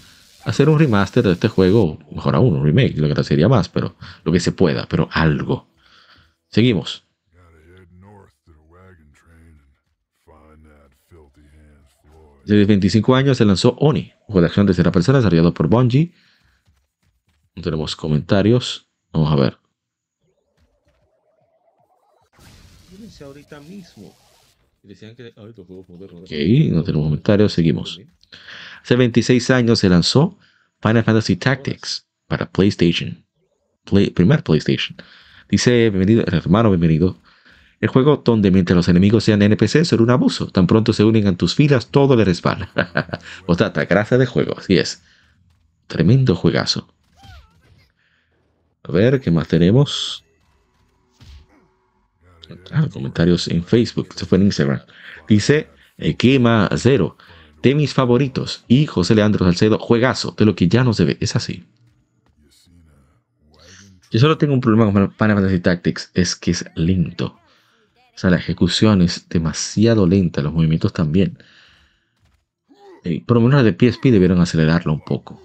[0.45, 3.95] hacer un remaster de este juego, mejor aún, un remake, lo que sería más, pero
[4.25, 5.69] lo que se pueda, pero algo.
[6.49, 7.05] Seguimos.
[12.45, 15.69] Desde 25 años se lanzó Oni, un juego de acción de tercera persona desarrollado por
[15.69, 16.13] Bungie.
[17.55, 18.89] No tenemos comentarios.
[19.13, 19.59] Vamos a ver.
[26.23, 26.31] Ok,
[26.73, 28.01] no tenemos comentarios, seguimos.
[28.83, 30.39] Hace 26 años se lanzó
[30.81, 33.25] Final Fantasy Tactics para PlayStation.
[34.15, 34.97] primer PlayStation.
[35.49, 37.22] Dice, bienvenido, hermano, bienvenido.
[37.83, 40.47] El juego donde mientras los enemigos sean NPC será un abuso.
[40.47, 42.71] Tan pronto se unen a tus filas, todo le resbala.
[43.47, 45.03] o trata, gracia de juego, así es.
[45.89, 46.87] Tremendo juegazo.
[48.85, 50.25] A ver, ¿qué más tenemos?
[52.71, 54.83] Ah, comentarios en Facebook, se fue en Instagram.
[55.27, 55.69] Dice,
[56.19, 57.17] Quema Cero,
[57.63, 58.65] de mis favoritos.
[58.69, 61.17] Y José Leandro Salcedo, juegazo, de lo que ya no se ve.
[61.19, 61.67] Es así.
[64.13, 67.42] Yo solo tengo un problema con Final Fantasy Tactics, es que es lento.
[68.15, 71.39] O sea, la ejecución es demasiado lenta, los movimientos también.
[73.27, 75.41] por lo menos la de PSP debieron acelerarlo un poco.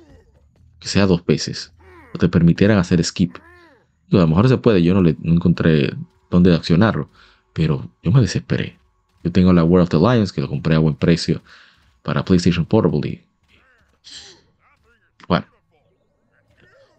[0.79, 1.73] Que sea dos veces.
[2.13, 3.37] O te permitieran hacer skip.
[3.37, 5.95] a lo mejor se puede, yo no, encontré
[6.29, 7.09] dónde accionarlo.
[7.53, 8.77] Pero yo me desesperé.
[9.23, 11.41] Yo tengo la World of the Lions, que lo compré a buen precio
[12.03, 13.23] para PlayStation Portable.
[15.27, 15.47] bueno.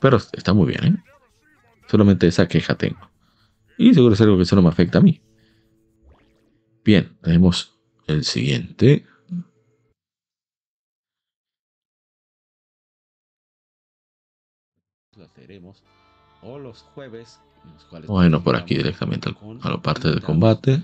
[0.01, 0.97] Pero está muy bien, ¿eh?
[1.89, 3.11] Solamente esa queja tengo.
[3.79, 5.21] Y seguro es algo que solo me afecta a mí.
[6.85, 9.07] Bien, tenemos el siguiente.
[15.17, 15.83] Lo haremos
[16.43, 17.41] o los jueves.
[18.07, 19.31] Bueno, por aquí directamente
[19.63, 20.83] a la parte del combate.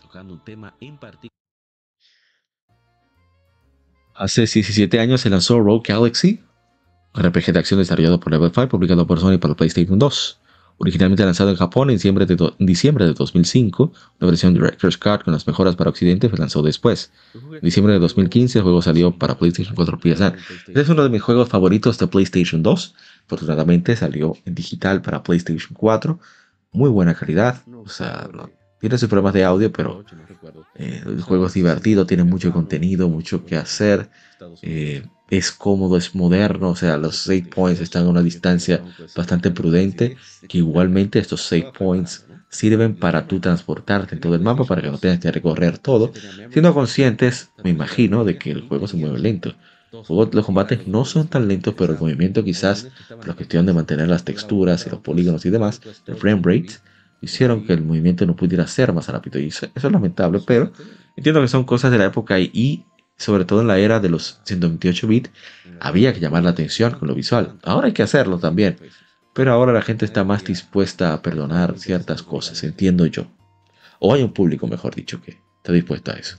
[0.00, 1.30] Tocando un tema en particular.
[4.14, 6.44] Hace 17 años se lanzó Rogue Galaxy,
[7.14, 10.40] un RPG de acción desarrollado por Level 5, publicado por Sony para PlayStation 2.
[10.82, 15.34] Originalmente lanzado en Japón en diciembre de, diciembre de 2005, la versión Director's Cut con
[15.34, 17.12] las mejoras para Occidente se lanzó después.
[17.34, 20.34] En diciembre de 2015 el juego salió para PlayStation 4 PSN.
[20.74, 22.94] Es uno de mis juegos favoritos de PlayStation 2.
[23.26, 26.18] Afortunadamente salió en digital para PlayStation 4.
[26.72, 27.60] Muy buena calidad.
[27.84, 28.30] O sea,
[28.80, 30.02] tiene sus problemas de audio, pero
[30.76, 34.08] eh, el juego es divertido, tiene mucho contenido, mucho que hacer.
[34.62, 38.82] Eh, es cómodo, es moderno, o sea, los save points están a una distancia
[39.16, 40.16] bastante prudente,
[40.48, 44.90] que igualmente estos save points sirven para tú transportarte en todo el mapa para que
[44.90, 46.12] no tengas que recorrer todo,
[46.50, 49.54] siendo conscientes, me imagino, de que el juego se mueve lento.
[49.92, 52.88] Los combates no son tan lentos, pero el movimiento quizás,
[53.26, 56.74] la cuestión de mantener las texturas y los polígonos y demás, el frame rate,
[57.20, 59.38] hicieron que el movimiento no pudiera ser más rápido.
[59.38, 60.72] Y eso, es lamentable, pero
[61.16, 62.84] entiendo que son cosas de la época y
[63.20, 65.30] sobre todo en la era de los 128 bits,
[65.78, 67.58] había que llamar la atención con lo visual.
[67.62, 68.78] Ahora hay que hacerlo también.
[69.34, 73.26] Pero ahora la gente está más dispuesta a perdonar ciertas cosas, entiendo yo.
[73.98, 76.38] O hay un público, mejor dicho, que está dispuesto a eso.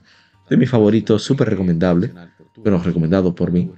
[0.49, 2.11] De mi favorito, súper recomendable,
[2.63, 3.71] pero recomendado por mí.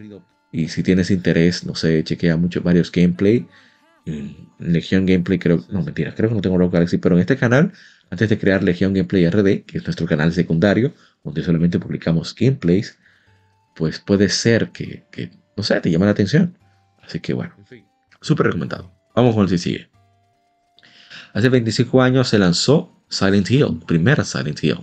[0.54, 3.46] Y si tienes interés, no sé, chequea mucho, varios gameplay.
[4.60, 7.74] Legion Gameplay, creo, no mentira, creo que no tengo Rogue Galaxy, pero en este canal,
[8.10, 10.94] antes de crear Legion Gameplay RD, que es nuestro canal secundario,
[11.24, 12.98] donde solamente publicamos gameplays,
[13.76, 15.04] pues puede ser que,
[15.56, 16.58] no sé, te llame la atención.
[17.02, 17.54] Así que bueno,
[18.22, 18.92] súper recomendado.
[19.16, 19.90] Vamos con el que sigue.
[21.34, 24.80] Hace 25 años se lanzó Silent Hill, primera Silent Hill.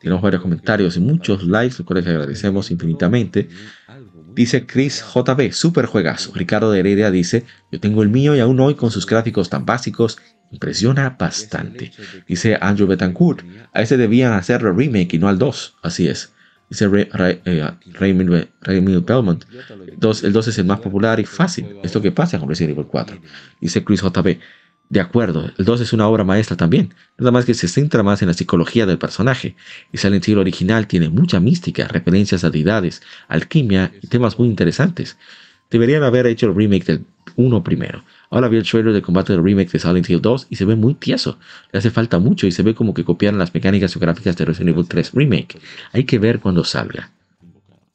[0.00, 3.48] Tenemos varios comentarios y muchos likes, los cuales agradecemos infinitamente.
[4.34, 6.32] Dice Chris JB, super juegazo.
[6.34, 9.64] Ricardo de Heredia dice, yo tengo el mío y aún hoy con sus gráficos tan
[9.64, 10.18] básicos
[10.50, 11.92] Impresiona bastante.
[12.26, 13.44] Dice Andrew Betancourt.
[13.72, 15.76] A ese debían hacerlo remake y no al 2.
[15.82, 16.32] Así es.
[16.68, 19.44] Dice eh, Raymond Belmont.
[19.52, 21.76] el 2 es el más popular y fácil.
[21.82, 23.18] Es lo que pasa con Resident Evil 4.
[23.60, 24.38] Dice Chris JB.
[24.88, 28.22] De acuerdo, el 2 es una obra maestra también, nada más que se centra más
[28.22, 29.56] en la psicología del personaje,
[29.92, 35.18] y Silent Hill original tiene mucha mística, referencias a deidades, alquimia y temas muy interesantes.
[35.70, 37.04] Deberían haber hecho el remake del
[37.36, 38.02] 1 primero.
[38.30, 40.76] Ahora vi el trailer de combate del remake de Silent Hill 2 y se ve
[40.76, 41.38] muy tieso.
[41.72, 44.76] Le hace falta mucho y se ve como que copiaron las mecánicas geográficas de Resident
[44.76, 45.58] Evil 3 Remake.
[45.92, 47.10] Hay que ver cuando salga.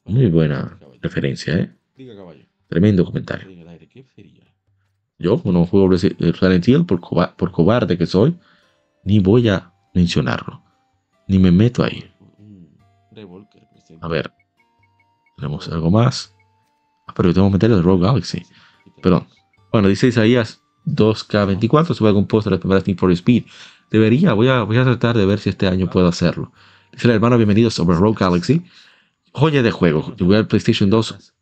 [0.04, 1.70] Muy buena referencia, ¿eh?
[2.68, 3.48] Tremendo comentario.
[5.18, 7.00] Yo no juego Silent Hill por,
[7.36, 8.36] por cobarde que soy,
[9.04, 10.62] ni voy a mencionarlo.
[11.28, 12.10] Ni me meto ahí.
[14.00, 14.32] A ver.
[15.36, 16.34] Tenemos algo más.
[17.06, 18.42] Ah, pero yo tengo que meter el Rogue Galaxy.
[19.02, 19.26] Perdón.
[19.72, 23.44] Bueno, dice Isaías 2K24, sube algún post de las primeras Need for Speed.
[23.90, 26.52] Debería, voy a, voy a tratar de ver si este año puedo hacerlo.
[26.92, 28.62] Dice el hermano, bienvenido sobre Rogue Galaxy.
[29.32, 30.14] Joya de juego.
[30.18, 31.34] Jugué al PlayStation 2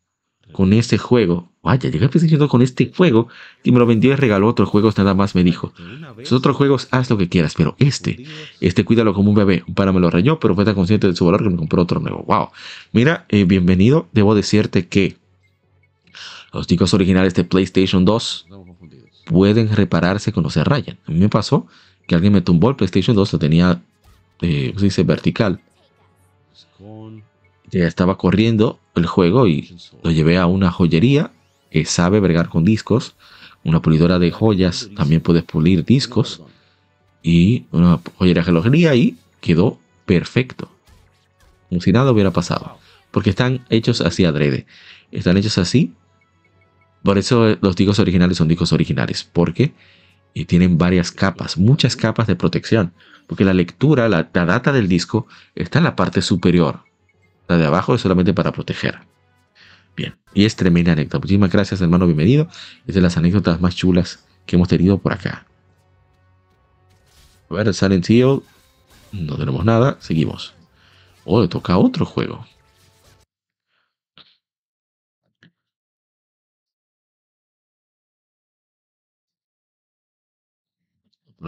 [0.52, 1.52] con este juego.
[1.62, 3.28] Vaya, llegué a PlayStation 2 con este juego
[3.62, 5.72] y me lo vendió y regaló otros juegos, nada más me dijo.
[6.16, 8.24] Los otros juegos, haz lo que quieras, pero este,
[8.60, 9.64] este cuídalo como un bebé.
[9.66, 11.82] Un pana me lo rayó, pero fue tan consciente de su valor que me compró
[11.82, 12.24] otro nuevo.
[12.26, 12.48] Wow.
[12.92, 14.08] Mira, eh, bienvenido.
[14.12, 15.19] Debo decirte que
[16.52, 18.46] los discos originales de PlayStation 2
[19.26, 20.98] pueden repararse cuando se rayan.
[21.06, 21.66] A mí me pasó
[22.06, 23.80] que alguien me tumbó el PlayStation 2, lo tenía,
[24.40, 25.02] eh, se dice?
[25.04, 25.60] Vertical.
[27.70, 31.30] Ya estaba corriendo el juego y lo llevé a una joyería
[31.70, 33.14] que sabe bregar con discos.
[33.62, 36.42] Una pulidora de joyas también puede pulir discos.
[37.22, 40.68] Y una joyería geología y quedó perfecto.
[41.68, 42.78] Como si nada hubiera pasado.
[43.12, 44.66] Porque están hechos así adrede.
[45.12, 45.92] Están hechos así.
[47.02, 49.24] Por eso los discos originales son discos originales.
[49.24, 49.74] Porque
[50.32, 52.92] y tienen varias capas, muchas capas de protección.
[53.26, 56.84] Porque la lectura, la, la data del disco está en la parte superior.
[57.48, 59.00] La de abajo es solamente para proteger.
[59.96, 61.18] Bien, y es tremenda anécdota.
[61.18, 62.48] Muchísimas gracias, hermano, bienvenido.
[62.86, 65.46] Es de las anécdotas más chulas que hemos tenido por acá.
[67.48, 68.42] A ver, Silent Hill.
[69.12, 70.54] No tenemos nada, seguimos.
[71.24, 72.46] Oh, le toca otro juego.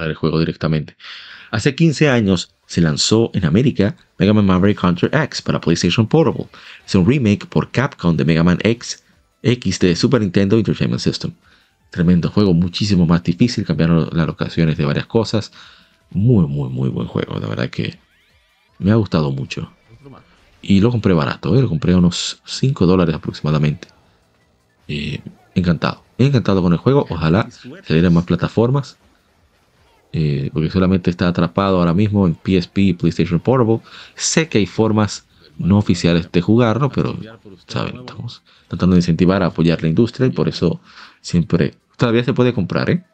[0.01, 0.97] El juego directamente.
[1.51, 6.47] Hace 15 años se lanzó en América Mega Man Maverick Hunter X para PlayStation Portable.
[6.87, 9.05] Es un remake por Capcom de Mega Man X,
[9.43, 11.33] X de Super Nintendo Entertainment System.
[11.91, 15.53] Tremendo juego, muchísimo más difícil, cambiaron las locaciones de varias cosas.
[16.11, 17.99] Muy, muy, muy buen juego, la verdad que
[18.79, 19.71] me ha gustado mucho.
[20.63, 21.61] Y lo compré barato, ¿eh?
[21.61, 23.89] lo compré a unos 5 dólares aproximadamente.
[24.89, 25.21] Eh,
[25.55, 28.97] encantado, encantado con el juego, ojalá se dieran más plataformas.
[30.13, 33.81] Eh, porque solamente está atrapado ahora mismo en PSP y PlayStation Portable.
[34.15, 35.27] Sé que hay formas
[35.59, 37.17] no oficiales de jugarlo, pero
[37.67, 40.81] saben, estamos tratando de incentivar a apoyar la industria y por eso
[41.21, 43.05] siempre todavía se puede comprar ¿eh?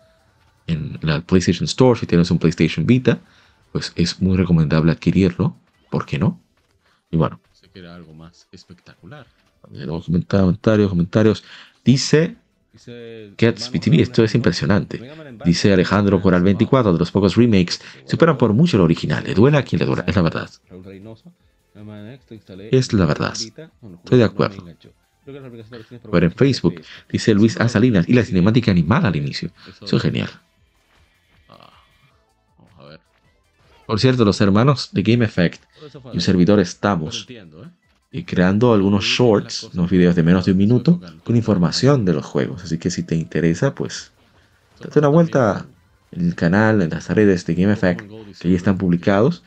[0.66, 3.20] en la PlayStation Store si tienes un PlayStation Vita,
[3.72, 5.56] pues es muy recomendable adquirirlo,
[5.90, 6.40] ¿por qué no?
[7.10, 7.40] Y bueno,
[7.86, 9.26] algo más espectacular.
[9.62, 11.44] Comentarios, comentarios.
[11.84, 12.36] Dice
[13.80, 15.00] TV, esto es impresionante.
[15.44, 19.24] Dice Alejandro Coral 24, de los pocos remakes superan por mucho el original.
[19.24, 20.50] Le duela a quien le duela, es la verdad.
[22.70, 23.34] Es la verdad.
[23.34, 24.64] Estoy de acuerdo.
[26.10, 27.68] Pero en Facebook dice Luis A.
[27.68, 29.50] Salinas y la cinemática animada al inicio.
[29.82, 30.30] Eso es genial.
[33.86, 35.62] Por cierto, los hermanos de Game Effect
[36.12, 37.26] y un servidor estamos
[38.10, 42.24] y creando algunos shorts, unos videos de menos de un minuto, con información de los
[42.24, 42.64] juegos.
[42.64, 44.12] Así que si te interesa, pues
[44.80, 45.66] date una vuelta
[46.12, 48.08] en el canal, en las redes de Game Effect,
[48.40, 49.42] que ya están publicados.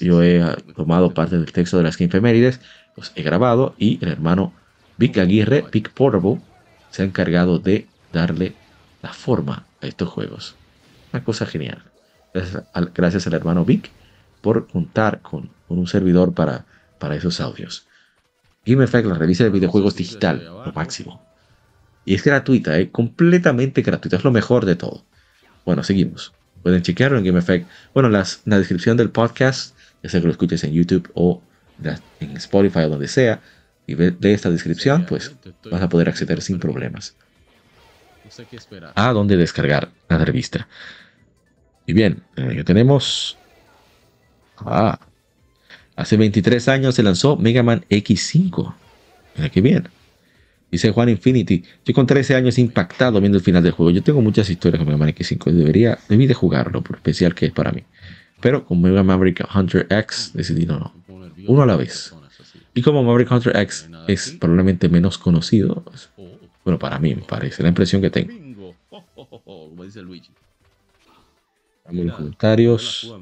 [0.00, 0.42] Yo, he
[0.74, 2.60] tomado parte del texto de las Gamefemérides,
[2.96, 4.54] los he grabado y el hermano
[4.96, 6.40] Vic Aguirre, Vic Portable,
[6.90, 8.54] se ha encargado de darle
[9.02, 10.54] la forma a estos juegos.
[11.12, 11.82] Una cosa genial.
[12.32, 13.90] Gracias al, gracias al hermano Vic
[14.40, 16.64] por contar con, con un servidor para
[17.02, 17.88] para esos audios.
[18.64, 21.20] Game Effect, la revista de videojuegos digital, lo máximo.
[22.04, 22.92] Y es gratuita, ¿eh?
[22.92, 25.04] completamente gratuita, es lo mejor de todo.
[25.64, 26.32] Bueno, seguimos.
[26.62, 27.68] Pueden chequearlo en Game Effect.
[27.92, 31.42] Bueno, las, en la descripción del podcast, ya sea que lo escuches en YouTube o
[32.20, 33.40] en Spotify o donde sea,
[33.84, 35.34] y de esta descripción, pues
[35.68, 37.16] vas a poder acceder sin problemas.
[38.94, 40.68] A dónde descargar la revista.
[41.84, 43.36] Y bien, eh, tenemos.
[44.58, 45.00] Ah,
[45.96, 48.74] Hace 23 años se lanzó Mega Man X5.
[49.36, 49.88] Mira qué bien.
[50.70, 53.90] Dice Juan Infinity, yo con 13 años impactado viendo el final del juego.
[53.90, 55.52] Yo tengo muchas historias con Mega Man X5.
[55.52, 57.84] Debería, debí de jugarlo, por especial que es para mí.
[58.40, 60.94] Pero con Mega Maverick Hunter X decidí no, no.
[61.46, 62.14] Uno a la vez.
[62.74, 66.08] Y como Maverick Hunter X es probablemente menos conocido, pues,
[66.64, 68.32] bueno, para mí me parece, la impresión que tengo.
[69.84, 70.30] Dice Luigi.
[71.90, 73.14] los comentarios.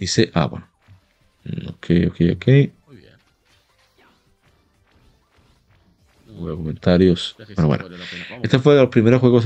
[0.00, 0.66] Dice, ah, bueno.
[1.44, 2.46] Mm, ok, ok, ok.
[2.88, 3.14] Muy bien.
[6.56, 7.36] comentarios.
[7.54, 7.84] Bueno, bueno.
[8.42, 9.44] Este fue de los primeros juegos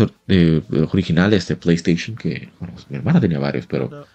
[0.92, 4.06] originales de PlayStation que, bueno, mi hermana tenía varios, pero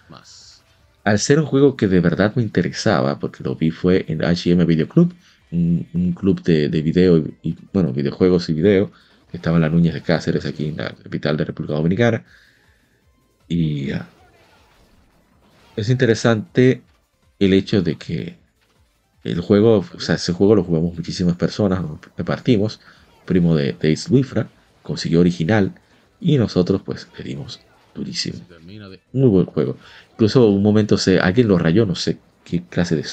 [1.04, 4.64] al ser un juego que de verdad me interesaba, porque lo vi fue en HM
[4.64, 5.14] Video Club,
[5.50, 8.90] un, club de, de video y, bueno, videojuegos y video,
[9.30, 12.24] que estaba en las Núñez de Cáceres, aquí en la capital de República Dominicana.
[13.48, 13.98] Y uh,
[15.80, 16.82] es interesante
[17.38, 18.36] el hecho de que
[19.24, 22.80] el juego, o sea, ese juego lo jugamos muchísimas personas, nos repartimos.
[23.24, 24.48] Primo de, de Wifra
[24.82, 25.72] consiguió original
[26.20, 27.60] y nosotros pues le dimos
[27.94, 28.40] durísimo.
[29.12, 29.76] Muy buen juego.
[30.12, 33.04] Incluso un momento se, alguien lo rayó, no sé qué clase de...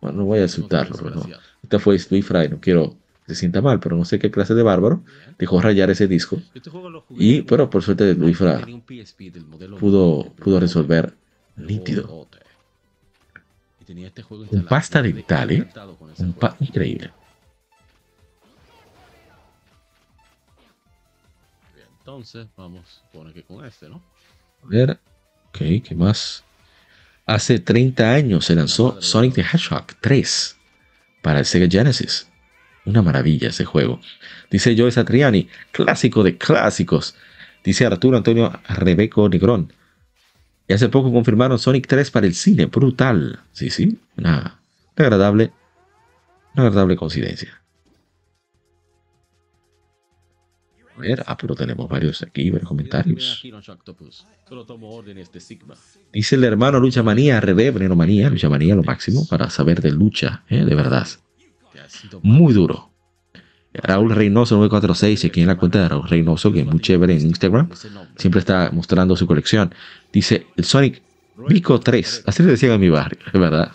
[0.00, 1.26] Bueno, no voy a insultarlo, pero no.
[1.62, 2.96] Esta fue Luis Fry, no quiero
[3.26, 5.02] que se sienta mal, pero no sé qué clase de bárbaro
[5.38, 6.40] dejó rayar ese disco.
[7.10, 8.38] Y, pero por suerte Luis
[9.78, 11.14] pudo, pudo resolver
[11.56, 12.28] nítido.
[14.50, 15.68] Un pasta dental, ¿eh?
[16.18, 17.10] Un pa increíble.
[21.98, 24.02] Entonces, vamos, pone que con este, ¿no?
[24.62, 24.98] A ver,
[25.48, 26.44] ok, ¿qué más?
[27.26, 30.56] Hace 30 años se lanzó Sonic the Hedgehog 3
[31.22, 32.28] para el Sega Genesis.
[32.84, 34.00] Una maravilla ese juego.
[34.50, 37.14] Dice Joe Satriani, clásico de clásicos.
[37.62, 39.72] Dice Arturo Antonio Rebeco Negrón.
[40.70, 42.66] Y hace poco confirmaron Sonic 3 para el cine.
[42.66, 43.40] Brutal.
[43.50, 43.98] Sí, sí.
[44.16, 44.60] Una,
[44.94, 45.50] agradable.
[46.54, 47.60] Una agradable coincidencia.
[50.96, 53.42] A ver, ah, pero tenemos varios aquí, varios comentarios.
[56.12, 59.90] Dice el hermano Lucha Manía, Rebe, Veneno Manía, Lucha Manía, lo máximo para saber de
[59.90, 60.64] lucha, ¿eh?
[60.64, 61.08] de verdad.
[62.22, 62.89] Muy duro.
[63.72, 67.26] Raúl Reynoso 946, aquí en la cuenta de Raúl Reynoso, que es muy chévere en
[67.26, 67.70] Instagram,
[68.16, 69.72] siempre está mostrando su colección.
[70.12, 71.02] Dice el Sonic
[71.48, 73.72] Vico 3, así le decían en mi barrio, es verdad.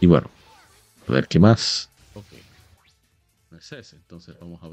[0.00, 0.28] Y bueno,
[1.08, 1.88] a ver qué más.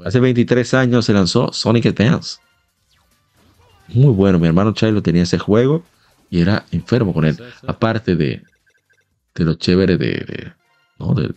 [0.04, 2.38] Hace 23 años se lanzó Sonic Advance.
[3.88, 5.84] Muy bueno, mi hermano Chilo tenía ese juego
[6.30, 7.38] y era enfermo con él.
[7.66, 8.42] Aparte de,
[9.34, 10.52] de lo chévere de,
[10.98, 11.14] ¿no?
[11.14, 11.32] de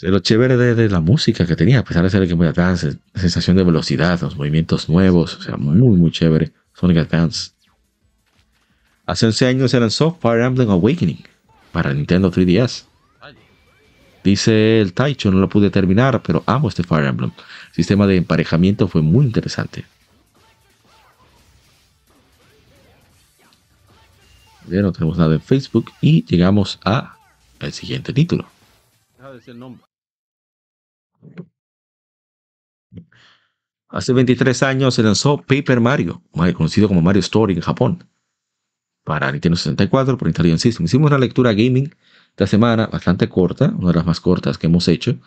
[0.00, 2.98] lo chévere de, la música que tenía, a pesar de ser el Game Boy Advance,
[3.14, 6.52] sensación de velocidad, los movimientos nuevos, o sea, muy, muy chévere.
[6.74, 7.50] Sonic Advance.
[9.04, 11.24] Hace 11 años se lanzó Fire Emblem Awakening
[11.72, 12.84] para Nintendo 3DS.
[14.22, 17.32] Dice el Taicho, no lo pude terminar, pero amo este Fire Emblem.
[17.68, 19.84] El sistema de emparejamiento fue muy interesante.
[24.68, 27.16] Ya no tenemos nada en Facebook y llegamos a
[27.60, 28.46] el siguiente título.
[33.88, 36.22] Hace 23 años se lanzó Paper Mario,
[36.54, 38.04] conocido como Mario Story en Japón,
[39.02, 40.84] para Nintendo 64 por Intelligent System.
[40.84, 41.94] Hicimos una lectura gaming
[42.30, 45.18] esta semana bastante corta, una de las más cortas que hemos hecho,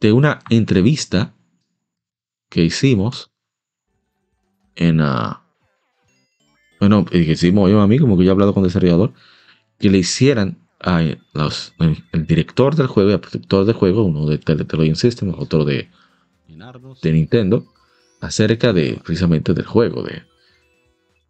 [0.00, 1.34] de una entrevista
[2.48, 3.30] que hicimos
[4.74, 5.00] en.
[5.00, 5.36] Uh,
[6.80, 9.12] bueno, que hicimos yo a mí, como que yo he hablado con el desarrollador,
[9.78, 11.02] que le hicieran a
[11.32, 15.64] los, el, director del juego y el productor del juego, uno de Television System, otro
[15.64, 15.88] de,
[17.02, 17.66] de Nintendo,
[18.20, 20.22] acerca de precisamente del juego, de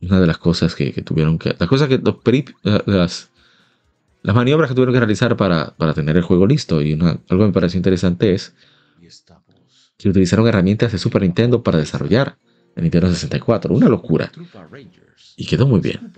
[0.01, 2.17] una de las cosas que, tuvieron que, las cosas que los
[2.87, 3.31] las,
[4.23, 6.81] las maniobras que tuvieron que realizar para, para tener el juego listo.
[6.83, 8.55] Y una, algo que me pareció interesante es
[9.97, 12.39] que utilizaron herramientas de Super Nintendo para desarrollar
[12.77, 14.31] el Nintendo 64, una locura.
[15.37, 16.13] Y quedó muy bien.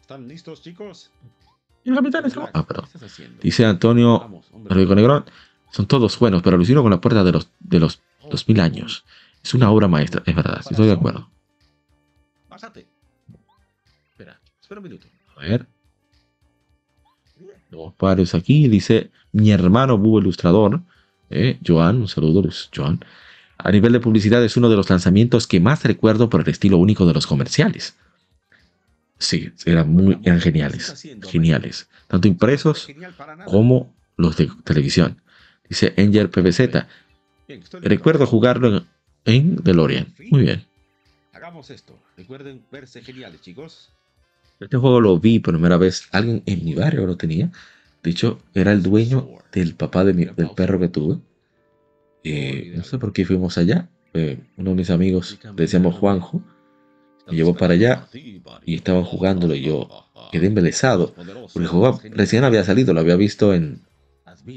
[0.00, 1.12] ¿Están listos chicos?
[2.54, 2.66] Ah,
[3.42, 5.24] Dice Antonio Rodrigo Negrón.
[5.70, 8.00] Son todos buenos, pero alucino con la puerta de los, de los
[8.30, 9.04] 2000 años.
[9.42, 11.28] Es una obra maestra, es verdad, estoy de acuerdo.
[12.48, 12.86] Pásate.
[14.10, 15.06] Espera, espera un minuto.
[15.36, 15.66] A ver.
[17.70, 18.66] Los varios aquí.
[18.68, 20.80] Dice mi hermano Búho Ilustrador.
[21.30, 22.42] Eh, Joan, un saludo,
[22.74, 23.00] Joan.
[23.58, 26.78] A nivel de publicidad es uno de los lanzamientos que más recuerdo por el estilo
[26.78, 27.96] único de los comerciales.
[29.18, 31.88] Sí, eran, muy, eran geniales, geniales.
[32.06, 32.88] Tanto impresos
[33.46, 35.20] como los de televisión.
[35.68, 36.86] Dice Angel PBZ.
[37.82, 38.84] Recuerdo jugarlo
[39.24, 40.14] en DeLorean.
[40.30, 40.64] Muy bien.
[41.32, 41.98] Hagamos esto.
[42.16, 43.92] Recuerden verse geniales, chicos.
[44.60, 46.08] Este juego lo vi por primera vez.
[46.12, 47.50] Alguien en mi barrio lo tenía.
[48.02, 51.18] De hecho, era el dueño del papá de del perro que tuve.
[52.24, 53.88] Eh, no sé por qué fuimos allá.
[54.14, 56.42] Eh, uno de mis amigos, le decíamos Juanjo,
[57.28, 58.06] me llevó para allá
[58.64, 59.88] y estaban jugándolo y yo
[60.32, 61.14] quedé embelesado.
[61.52, 63.82] Porque recién había salido, lo había visto en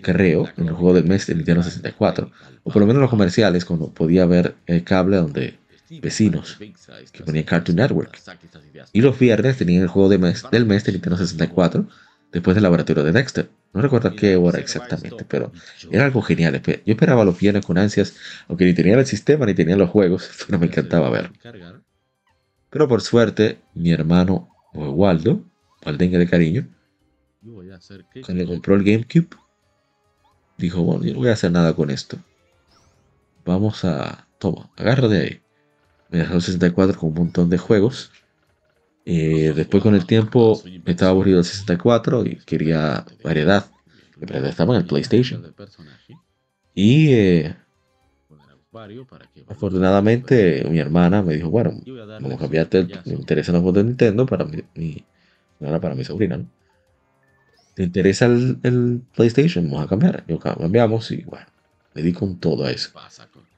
[0.01, 2.31] Carreo, en el juego del mes de Nintendo 64.
[2.63, 5.59] O por lo menos los comerciales, cuando podía ver el cable donde
[6.01, 6.57] vecinos
[7.11, 8.17] que ponían Cartoon Network.
[8.93, 11.87] Y los viernes tenían el juego del mes de Nintendo 64
[12.31, 13.49] después del laboratorio de Dexter.
[13.73, 15.51] No recuerdo qué hora exactamente, pero
[15.89, 16.61] era algo genial.
[16.65, 18.15] Yo esperaba los viernes con ansias,
[18.47, 21.31] aunque ni tenía el sistema ni tenía los juegos, pero me encantaba ver.
[22.71, 25.43] Pero por suerte, mi hermano Waldo,
[25.85, 26.67] Waldengue de cariño,
[27.41, 29.29] cuando le compró el GameCube,
[30.57, 32.17] dijo, bueno, yo no voy a hacer nada con esto.
[33.45, 34.27] Vamos a...
[34.39, 35.41] Toma, agarra de ahí.
[36.09, 38.11] Me dejó el 64 con un montón de juegos.
[39.05, 43.69] Eh, después con el tiempo me estaba aburrido el 64 y quería variedad.
[44.19, 45.53] Pero estaba en el PlayStation.
[46.73, 47.55] Y eh,
[49.47, 51.73] Afortunadamente, mi hermana me dijo, bueno,
[52.07, 55.03] vamos a cambiarte, me interesan los juegos de Nintendo para mi, mi
[55.59, 56.47] para mi sobrina, ¿no?
[57.75, 59.65] ¿Te interesa el, el, PlayStation?
[59.65, 60.25] Vamos a cambiar.
[60.27, 61.45] Yo cambiamos y bueno,
[61.93, 62.91] me di con todo a eso.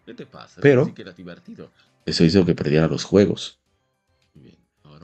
[0.05, 0.61] ¿Qué te pasa?
[0.61, 0.93] Pero
[2.05, 3.59] eso hizo que perdiera los juegos.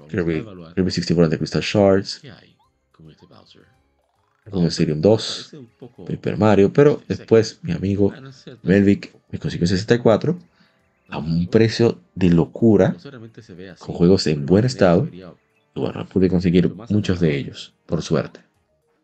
[0.10, 0.44] Kirby,
[0.76, 2.22] Kirby 64 and the Crystal Shards.
[2.92, 3.08] Con
[4.68, 5.56] Stadium 2,
[6.06, 8.14] Paper Mario, pero después mi amigo
[8.64, 10.38] Melvic me consiguió 64
[11.10, 12.96] a un precio de locura,
[13.80, 15.08] con juegos en buen estado.
[15.12, 15.24] Y
[15.80, 18.42] bueno, pude conseguir muchos de ellos, por suerte.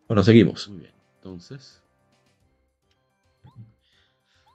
[0.08, 0.72] Bueno, seguimos.
[1.16, 1.82] Entonces,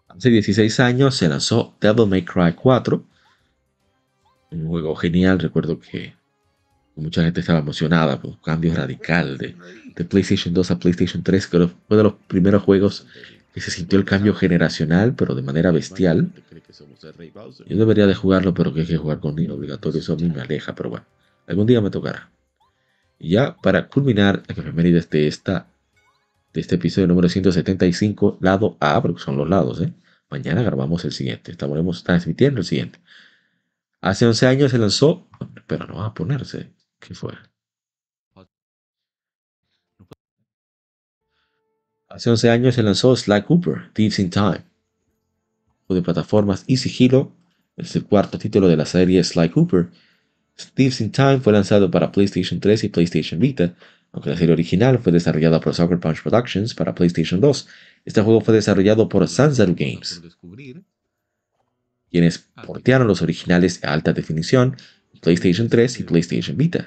[0.09, 3.05] hace 16 años se lanzó Devil May Cry 4,
[4.53, 5.39] un juego genial.
[5.39, 6.15] Recuerdo que
[7.01, 9.57] mucha gente estaba emocionada por un cambio radical de,
[9.95, 13.07] de PlayStation 2 a PlayStation 3, que fue de los primeros juegos
[13.53, 16.31] que se sintió el cambio generacional, pero de manera bestial.
[17.67, 20.29] Yo debería de jugarlo, pero que hay que jugar con niño obligatorio, eso a mí
[20.29, 21.07] me aleja, pero bueno,
[21.47, 22.31] algún día me tocará.
[23.19, 25.67] Y ya para culminar efemérides de, esta,
[26.53, 29.93] de este episodio número 175, lado A, porque son los lados, ¿eh?
[30.31, 33.01] Mañana grabamos el siguiente, estaremos transmitiendo el siguiente.
[34.01, 35.29] Hace 11 años se lanzó,
[35.67, 36.71] pero no va a ponerse.
[37.01, 37.33] ¿Qué fue?
[42.09, 44.65] Hace 11 años se lanzó Sly Cooper, Thieves in Time.
[45.89, 47.33] de plataformas y sigilo.
[47.77, 49.89] Es el cuarto título de la serie Sly Cooper.
[50.75, 53.75] Thieves in Time fue lanzado para PlayStation 3 y PlayStation Vita,
[54.13, 57.69] aunque la serie original fue desarrollada por Sucker Punch Productions para PlayStation 2.
[58.05, 60.21] Este juego fue desarrollado por Sanzaru Games,
[62.11, 64.77] quienes portearon los originales a alta definición
[65.21, 66.87] PlayStation 3 y PlayStation Vita.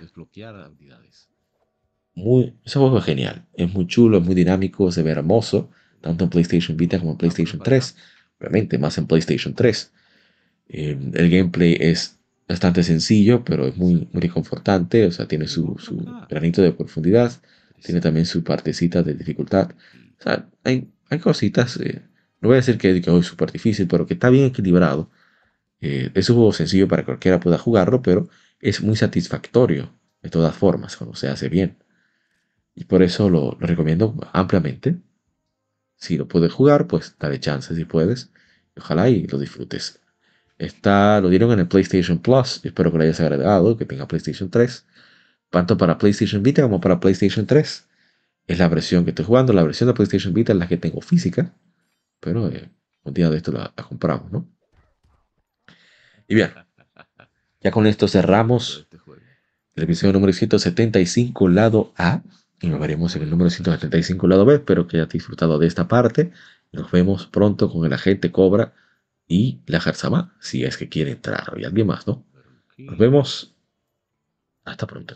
[2.16, 6.26] Muy, ese juego es genial, es muy chulo, es muy dinámico, se ve hermoso, tanto
[6.26, 7.96] en PlayStation Vita como en PlayStation 3,
[8.40, 9.92] obviamente más en PlayStation 3.
[10.70, 15.76] Eh, el gameplay es bastante sencillo, pero es muy, muy reconfortante, o sea, tiene su,
[16.30, 17.32] granito de profundidad,
[17.84, 19.72] tiene también su partecita de dificultad.
[20.20, 22.02] O sea, hay, hay cositas, eh,
[22.42, 25.10] no voy a decir que, que es súper difícil, pero que está bien equilibrado
[25.86, 28.30] eh, es un juego sencillo para que cualquiera pueda jugarlo, pero
[28.62, 31.78] es muy satisfactorio de todas formas cuando se hace bien.
[32.74, 34.98] Y por eso lo, recomiendo ampliamente.
[35.98, 38.32] Si lo puedes jugar, pues dale chance si puedes.
[38.78, 40.00] Ojalá y lo disfrutes.
[40.58, 42.62] Está, lo dieron en el PlayStation Plus.
[42.64, 44.86] Espero que lo hayas agregado, que tenga PlayStation 3.
[45.50, 47.90] Tanto para PlayStation Vita como para PlayStation 3.
[48.48, 49.52] Es la versión que estoy jugando.
[49.52, 51.54] La versión de PlayStation Vita es la que tengo física.
[52.22, 52.70] Pero eh,
[53.04, 54.48] un día de esto la compramos, ¿no?
[56.28, 56.52] Y bien,
[57.62, 58.88] ya con esto cerramos
[59.76, 62.22] el episodio número 175, lado A.
[62.62, 64.56] Y nos veremos en el número 175, lado B.
[64.56, 66.32] Espero que hayas disfrutado de esta parte.
[66.72, 68.74] Nos vemos pronto con el agente Cobra
[69.28, 71.54] y la Jarzama, si es que quiere entrar.
[71.58, 72.26] Y alguien más, ¿no?
[72.78, 73.54] Nos vemos.
[74.64, 75.16] Hasta pronto.